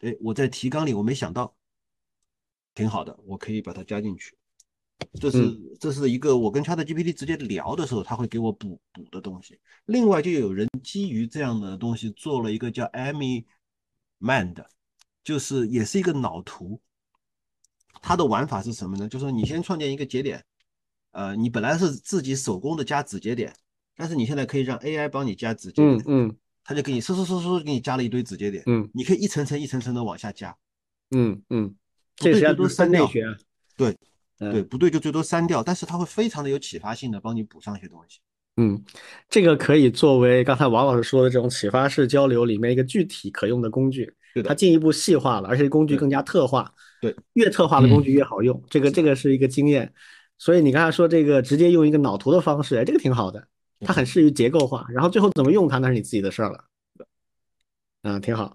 [0.00, 1.54] 哎，我在提纲里我没想到，
[2.74, 4.34] 挺好的，我可以把它加进去。
[5.20, 9.60] 这是、这是一个我跟 ChatGPT 直接聊的时候，他会给我补补的东西。
[9.84, 13.44] 另外，就有人基于这样的东西做了一个叫 Amy
[14.16, 14.66] Man 的，
[15.24, 16.80] 就是也是一个脑图。
[18.02, 19.06] 它的玩法是什么呢？
[19.06, 20.42] 就是你先创建一个节点，
[21.10, 23.52] 呃，你本来是自己手工的加子节点，
[23.94, 30.56] 但是你现在可以让 AI 帮你加子节点，嗯嗯它就给你嗖嗖嗖嗖给你加了一堆子节点，嗯你可以一层层一层层的往下加，
[31.10, 31.74] 嗯嗯，
[32.16, 33.38] 这实际上就是都删掉分类学啊。
[33.76, 33.96] 对
[34.38, 38.20] 嗯对，不对就最多删掉，但是它会非常的有启发性的帮你补上一些东西。
[38.56, 38.82] 嗯，
[39.28, 44.14] 这个可以作为刚才王老师说的这种启发式交流里面一个具体可用的工具。
[44.44, 46.72] 它进一步细化了，而且工具更加特化。
[47.00, 49.92] 对，越特化的工具越好用，这个这个是一个经验。
[50.38, 53.48] 所以你刚才说这个直接用一个脑图的方式，哎，这个挺好的，
[53.80, 54.86] 它很适于结构化。
[54.90, 56.64] 然后最后怎么用它，那是你自己的事儿了。
[58.02, 58.52] 嗯，挺好。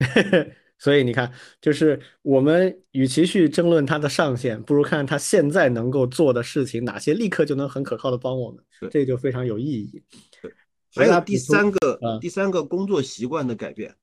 [0.78, 10.02] 所以你看，就是我们与其去争论它的上限，不如看它现在能够做的事情，哪些立刻就能很可靠的帮我们，对这就非常有意义。
[10.94, 13.94] 还有第三个啊，第三个工作习惯的改变，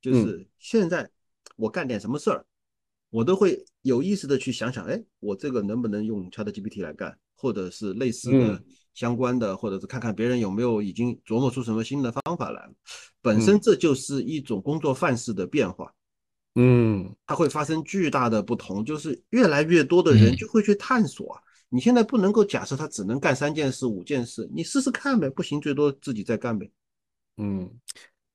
[0.00, 1.08] 就是现在
[1.56, 2.44] 我干点什么事儿，
[3.10, 8.64] 我都会有意识的去想想，哎，我这个能不能用 ChatGPT 来干，或者是类似的嗯
[8.94, 12.68] 相关的，或者是看看别人有没有已经琢磨出什么新的方法来。
[13.20, 15.92] 本嗯身这就是一种工作范式的变化，
[16.54, 21.42] 嗯它会发生巨大的不同，就是越来越多的人嗯就会去探索啊。
[21.68, 26.70] 你现在不能够假设他只能干三件事、五件事，你试试看呗，不行最多自己再干呗。
[27.38, 27.68] 嗯，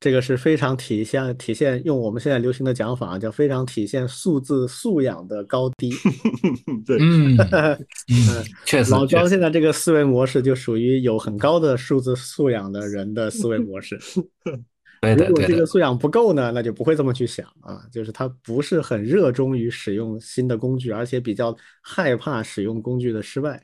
[0.02, 5.92] 这个是非常体现体现用我们现在流行的讲法，叫非常体现数字素养的高低。
[6.86, 14.00] 对， 嗯嗯，确实，老庄现在这个思维模式就属于有很高的数字素养的人的思维模式。
[15.02, 17.84] 对的，如果，这个素养不够呢，那就不会这么去想啊。
[17.92, 23.64] 就是他不是很热衷于使用新的工具，而且比较害怕使用工具的失败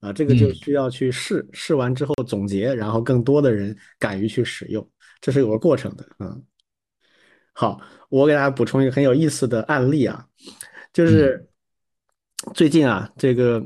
[0.00, 0.10] 啊。
[0.12, 4.86] 这个就嗯需要去试，试完之后总结，然后更多的人敢于去使用，
[5.20, 6.36] 这是有个过程的啊。
[7.52, 7.80] 好，
[8.10, 10.26] 我给大家补充一个很有意思的案例啊，
[10.92, 11.48] 就是
[12.54, 13.64] 最近啊，这个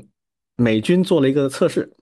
[0.55, 1.93] 美军做了一个测试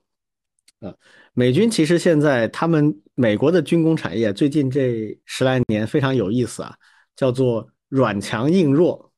[0.82, 0.94] 啊。
[1.34, 6.76] 美军其实现在他们美国的军工产业最近这十来年非常有意思啊，
[7.16, 9.12] 叫做软强硬弱，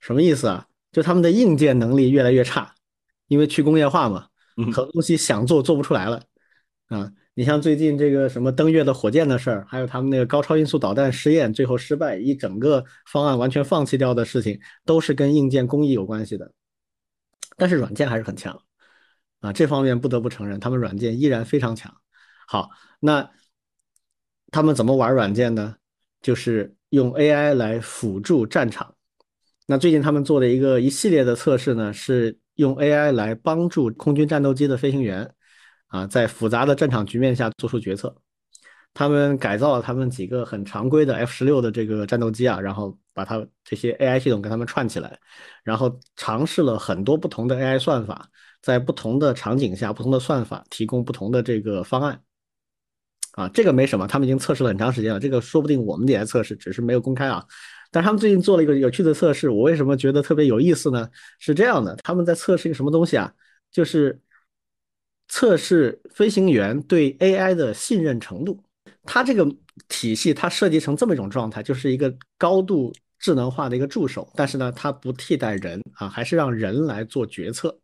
[0.00, 0.66] 什么意思啊？
[0.92, 2.74] 就他们的硬件能力越来越差，
[3.26, 6.22] 因为去工业化嘛，嗯很多东西想做做不出来了
[6.86, 7.12] 啊。
[7.38, 16.50] 你像最近这个什么登月的火箭的事儿，还有他们那个高超音速导弹试验最后失败，一整个方案完全放弃掉的事情，都是跟硬件工艺有关系的。
[17.58, 18.58] 但是软件还是很强
[19.40, 21.94] 啊，这方面不得不承认，他们软件依然非常强。
[22.46, 23.30] 好，那
[24.50, 25.76] 他们怎么玩软件呢？
[26.22, 28.94] 就是用 AI 来辅助战场。
[29.66, 35.34] 那最近他们做的一个一系列的测试呢，是用 AI 来帮助空军战斗机的飞行员
[35.88, 38.14] 啊，在复杂的战场局面下做出决策。
[38.94, 45.18] 他们改造了他们几个很常规的 F 十六的这个战斗机啊，然后把它这些 AI 系统跟他们串起来，
[45.62, 48.26] 然后尝试了很多不同的 AI 算法，
[48.62, 52.22] 在不同的场景下、不同的算法提供不同的这个方案。
[53.32, 57.44] 啊，这个没什么，他们已经测试了很长时间了，这个说不定我们也在测试，只是没有公开啊。
[57.90, 61.06] 但是他们最近做了一个有趣的测试，我为什么觉得特别有意思呢？
[61.38, 63.30] 是这样的，他们在测试一个什么东西啊？
[63.70, 64.18] 就是
[65.28, 68.62] 测试飞行员对 AI 的信任程度。
[69.04, 69.46] 它这个
[69.88, 77.78] 体系它设计成这么一种状态，就是一个高度智能化的一个助手，但是呢，它不替代人啊，还是让人来做决策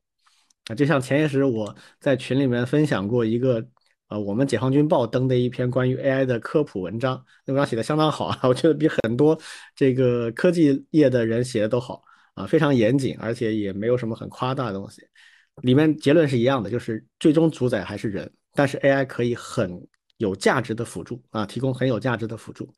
[0.67, 0.75] 啊。
[0.75, 3.67] 就像前些时我在群里面分享过一个。
[4.09, 9.41] 呃，我们解放军报登的一篇关于 AI 的科普文章，那文章写的相当好啊， 我觉得比很多
[9.75, 12.03] 这个科技业的人写的都好
[12.35, 15.01] 啊，非常严谨，而且也没有什么很夸大的东西。
[15.61, 22.73] 里面结论是一样的，就是最终主宰还是人，但是 AI 可以很有价值的辅助啊，提供很有价值的辅助。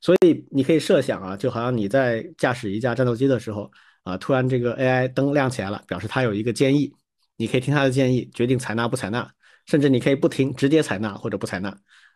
[0.00, 3.70] 所以你可以设想啊，就好像你在驾驶一架战斗机的时候
[4.02, 6.92] 啊，突然这个 AI 灯亮起来了，表示它有一个建议，
[7.36, 9.28] 你可以听它的建议，决定采纳不采纳。
[9.66, 11.68] 甚至你可以不听，直接采纳或者不采纳，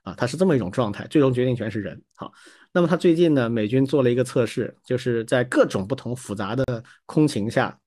[0.05, 2.03] 啊，它是这么一种状态，最终决定权是人。
[2.15, 2.33] 好，
[2.73, 7.79] 那么他最近呢，美军做了一个测试，就是在各种不同复杂的空情下，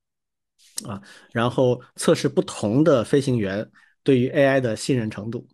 [0.83, 3.69] 啊，然后测试不同的飞行员
[4.03, 5.47] 对于 AI 的信任程度。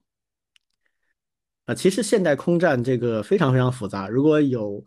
[1.65, 4.83] 啊，其实现代空战这个非常非常复杂，如果有，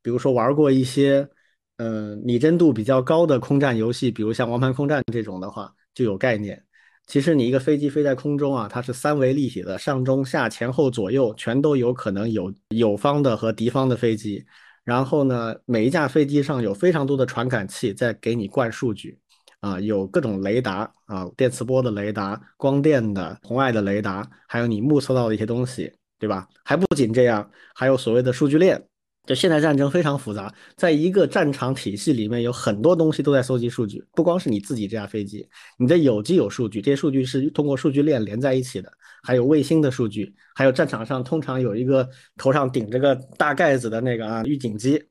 [0.00, 1.28] 比如说玩过一些，
[1.76, 6.64] 嗯，拟真度比较高的空战游戏，比如像《王牌空战》这种的话，就有概念。
[7.06, 14.42] 其实你一个飞机飞在空中啊，它是三维立体的，上中下前后左右全都有可能有友方的和敌方的飞机。
[14.82, 19.18] 然后呢，每一架飞机上有非常多的传感器在给你灌数据，
[19.64, 26.46] 啊，有各种雷达啊，电磁波的雷达、光电的、红外的雷达，还有你目测到的一些东西，对吧？
[26.64, 28.82] 还不仅这样，还有所谓的数据链。
[29.26, 38.92] 就现代战争非常复杂，在一个战场体系里面有很多东西都在搜集数据，不光是你自己这架飞机，你的有机有数据，这些数据是通过数据链连在一起的，
[39.22, 45.02] 还有卫星的数据，还有战场上通常有一个头上顶着个大盖子的那个啊预警机，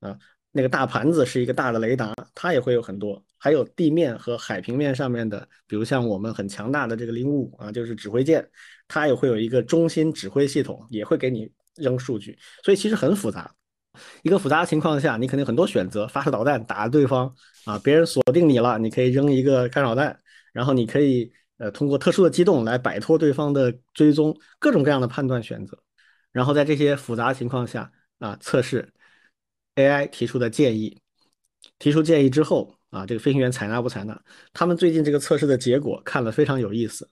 [0.00, 0.14] 啊
[0.54, 8.48] 那个大盘子是一个大的雷达，它也会有很多，还有地面和海平面上面的，比如像我们很强大的这个零五啊，就是指挥舰，
[8.88, 11.52] 它也会有一个中心指挥系统，也会给你。
[11.76, 13.52] 扔数据，所以其实很复杂。
[14.22, 20.16] 一个复杂的情况下，你肯定很多选择：发射导弹打对方啊，别人锁定你了，你可以扔一个干扰弹，
[20.52, 25.76] 然后你可以呃通过特殊的机动来摆脱对方的追踪，各种各样的判断选择。
[26.30, 27.90] 然后在这些复杂情况下
[28.20, 28.93] 啊，测试
[29.76, 31.00] AI 提出的建议，
[31.78, 34.22] 提出建议之后啊，这个飞行员采纳不采纳？
[34.52, 37.10] 他们最近这个测试的结果看了非常有意思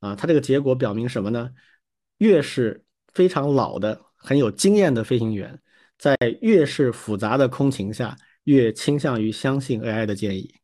[0.00, 1.50] 啊，他这个结果表明什么呢？
[2.18, 2.84] 越是
[3.14, 5.60] 非常老的、很有经验的飞行员，
[5.98, 10.54] 在越是复杂的空情下，越倾向于相信 AI 的建议。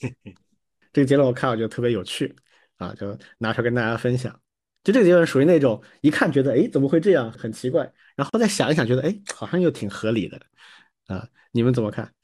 [0.92, 2.34] 这个结论我看我觉得特别有趣
[2.76, 4.38] 啊，就拿出来跟大家分享。
[4.84, 10.40] 就这个结论属于那种一看觉得哎怎么会这样，很奇怪，然后再想一想觉得哎好像又挺合理的
[11.08, 11.28] 啊。
[11.50, 12.14] 你们怎么看？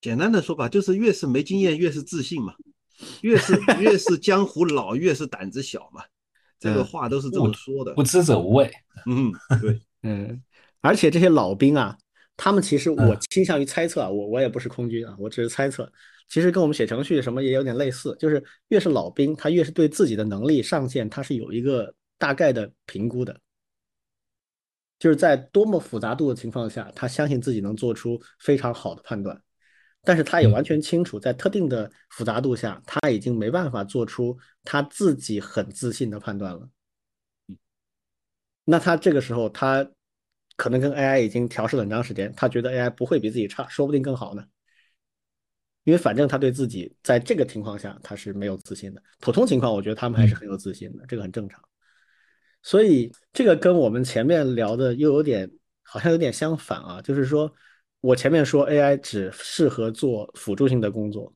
[0.00, 2.54] 简单的说吧，就是越是没经验越是自信嘛，
[3.22, 6.02] 越是 越是江湖老越是胆子小嘛。
[6.58, 8.70] 这个话都是这么说的，不知者无畏。
[9.06, 9.32] 嗯，
[9.62, 10.42] 对， 嗯，
[10.82, 11.96] 而且这些老兵啊，
[12.36, 15.90] 他们其实我倾向于猜测啊，我我也不是空军啊，我只是猜测，
[16.28, 23.40] 其实跟我们写程序什么也有点类似，就是越是老兵，他越是对自己的能力上限，他是有一个大概的评估的，
[25.00, 29.42] 就是在多么复杂度的情况下，他相信自己能做出非常好的判断。
[30.02, 36.68] 但是他也完全清楚，在特定的复杂度下，他已经没办法做出他自己很自信的判断了。
[38.64, 39.86] 那他这个时候，他
[40.56, 44.44] 可能跟 AI 已经调试了很长时间，他觉得 AI 不会比自己差，说不定更好呢。
[45.84, 49.02] 因为反正他对自己在这个情况下他是没有自信的。
[49.18, 51.58] 普通情况，我觉得他们还是很有自信的，这个很正常。
[52.62, 55.50] 所以这个跟我们前面聊的又有点
[55.82, 57.52] 好像有点相反啊，就是说。
[58.02, 61.30] 我前面说 AI 只适合做辅助性的工作，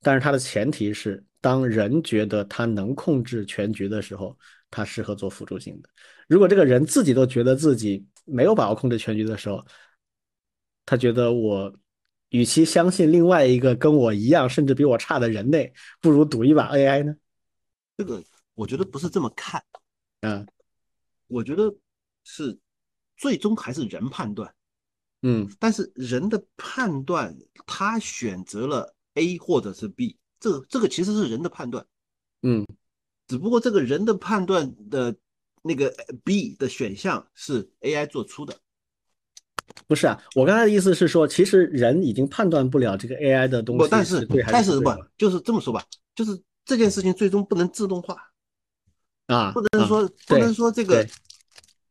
[0.00, 4.34] 但是它的前提是，当人觉得他能控制全局的时候，
[4.70, 5.90] 他适合做辅助性的。
[6.26, 9.62] 如果这个人自己都觉得自己没有把握控制全局的时候，
[10.86, 11.70] 他觉得我
[12.30, 15.70] 与其相信另外一个跟我一样甚至比我差的人类，
[16.00, 17.14] 不如赌一把 AI 呢？
[17.98, 18.24] 这个
[18.54, 19.62] 我觉得不是这么看，
[20.22, 20.46] 嗯，
[21.26, 21.74] 我觉得
[22.24, 22.58] 是
[23.16, 24.52] 最终还是人判断。
[25.22, 27.36] 嗯，但是人的判断，
[27.66, 31.84] 他选择了 A 或者是 B，这个这个其实是人的判断，
[32.42, 32.64] 嗯，
[33.26, 35.16] 只不过这个人的判断的
[35.62, 35.92] 那个
[36.22, 38.54] B 的选项是 AI 做出的，
[39.88, 40.22] 不是啊？
[40.36, 45.82] 我刚才的意思是说，其实人已经判断不了这个 AI 的东西，但是对但是不就是这么说吧？
[46.14, 48.16] 就是这件事情最终不能自动化
[49.26, 51.06] 啊，不能说不能说这个。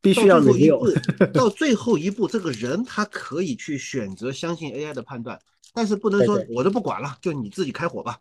[0.01, 0.87] 必须要最后一步，
[1.33, 5.41] 到最后一步，这个人他可以去选择相信 AI 的判断，
[5.73, 8.19] 但是不能说我都不管了，就你自己开火吧。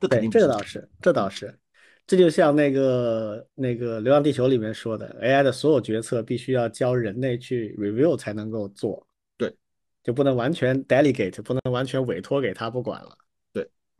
[0.00, 1.56] 这肯定这倒是，这倒是，
[2.04, 9.06] 这就像那个那个《流浪地球》里面说的，AI 的所有决策必须要交人类去 review 才能够做，
[9.36, 9.54] 对，
[10.02, 13.16] 就不能完全 delegate，不能完全委托给他不管了。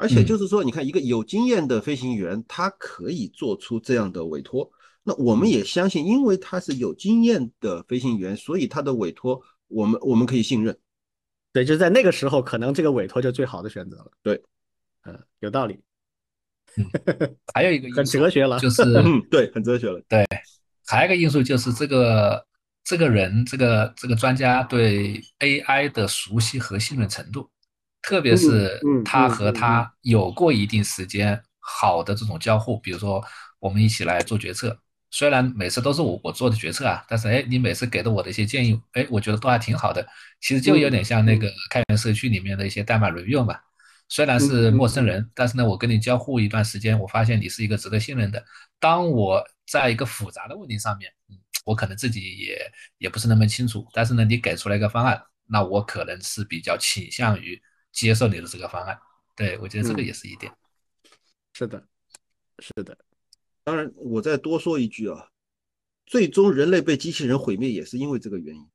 [0.00, 4.70] 对，而且就是说，你看一个有经验的飞行员，他可以做出这样的委托。
[5.02, 10.76] 那我们也相信，因为他是有经验的飞行员，所以他的委托我们我们可以信任。
[11.52, 14.10] 对，就是在那个时候，可能这个委托就最好的选择了。
[14.22, 14.42] 对，
[15.04, 15.80] 嗯，有道理。
[17.52, 20.00] 还有一个因素 很哲学了，就是 嗯，对，很哲学了。
[20.08, 20.24] 对，
[20.86, 22.46] 还有一个因素就是这个
[22.84, 27.50] 这个人，这个这个专家对 AI 的熟悉和信任程度，
[28.02, 33.22] 特别是他和他有过一定时间好的这种交互，比如说
[33.58, 34.78] 我们一起来做决策，
[35.10, 40.06] 虽然每次都是我我做的决策啊，但是哎，你每次给的我的一些建议，哎，我觉得都还挺好的。
[40.40, 43.56] 其实就有点像那个开源社区里面的一些代码 review 嘛。
[44.08, 48.44] 虽然是陌生人，但是呢，我跟你交互一段时间，我发现你是一个值得信任的。
[48.80, 57.60] 当我在一个复杂的问题上面，嗯，我可能自己也也不是那么清楚，但是呢，你给出来一个方案，那我可能是比较倾向于
[57.92, 58.98] 接受你的这个方案。
[59.36, 60.52] 对，我觉得这个也是一点。
[61.52, 61.82] 是的，
[62.58, 62.96] 是的。
[63.64, 65.28] 当然，我再多说一句啊，
[66.06, 68.66] 最终人类被机器人毁灭也是因为这个原因，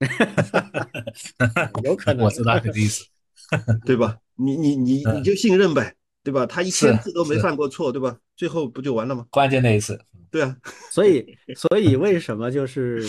[1.84, 2.24] 有可能。
[2.24, 3.04] 我知道你的意思，
[3.84, 4.18] 对吧？
[4.36, 6.46] 你你你你就信任呗，对吧？
[6.46, 8.18] 他一千次都没犯过错，对吧？
[8.36, 9.26] 最后不就完了吗？
[9.30, 10.00] 关键那一次。
[10.30, 10.56] 对啊，
[10.90, 13.02] 所以 所以为什么就是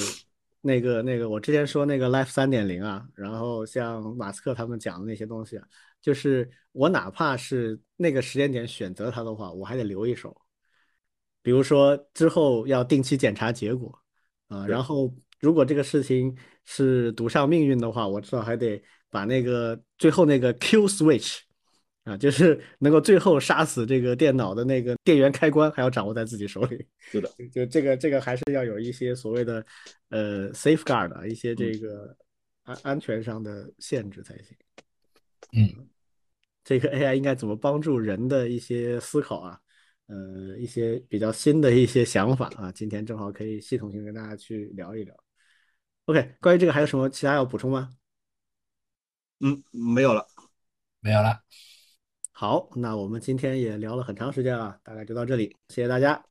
[0.62, 5.66] 那个那个我之前说那个 Life 三点零啊，然后像马斯克他们讲的那些东西啊，
[6.02, 10.36] 就是我哪怕是那个时间点选择它的话，我还得留一手。
[11.42, 13.98] 比如说之后要定期检查结果
[14.50, 21.40] 啊，然后如果这个事情是赌上命运的话，我至少还得把那个最后那个 Q switch
[22.10, 26.86] 啊，就是能够最后杀死这个电脑的那个电源开关，还要掌握在自己手里。
[27.00, 29.64] 是的， 就这个这个还是要有一些所谓的
[30.10, 32.16] 呃 safeguard 啊，一些这个
[32.64, 34.58] 安安全上的限制才行。
[35.54, 35.88] 嗯，
[36.64, 39.60] 这个 AI 应该怎么帮助人的一些思考啊？
[40.08, 45.16] 呃，一些比较新的一些想法啊，今天正好可以系统性跟大家去聊一聊。
[46.06, 47.90] OK，关于这个还有什么其他要补充吗？
[49.42, 50.26] 嗯，没有了，
[51.00, 51.42] 没有了。
[52.40, 56.24] 好，那我们今天也聊了很长时间了，大概就到这里，谢谢大家。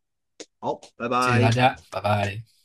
[0.58, 2.57] 好，拜谢拜，谢大家，拜拜。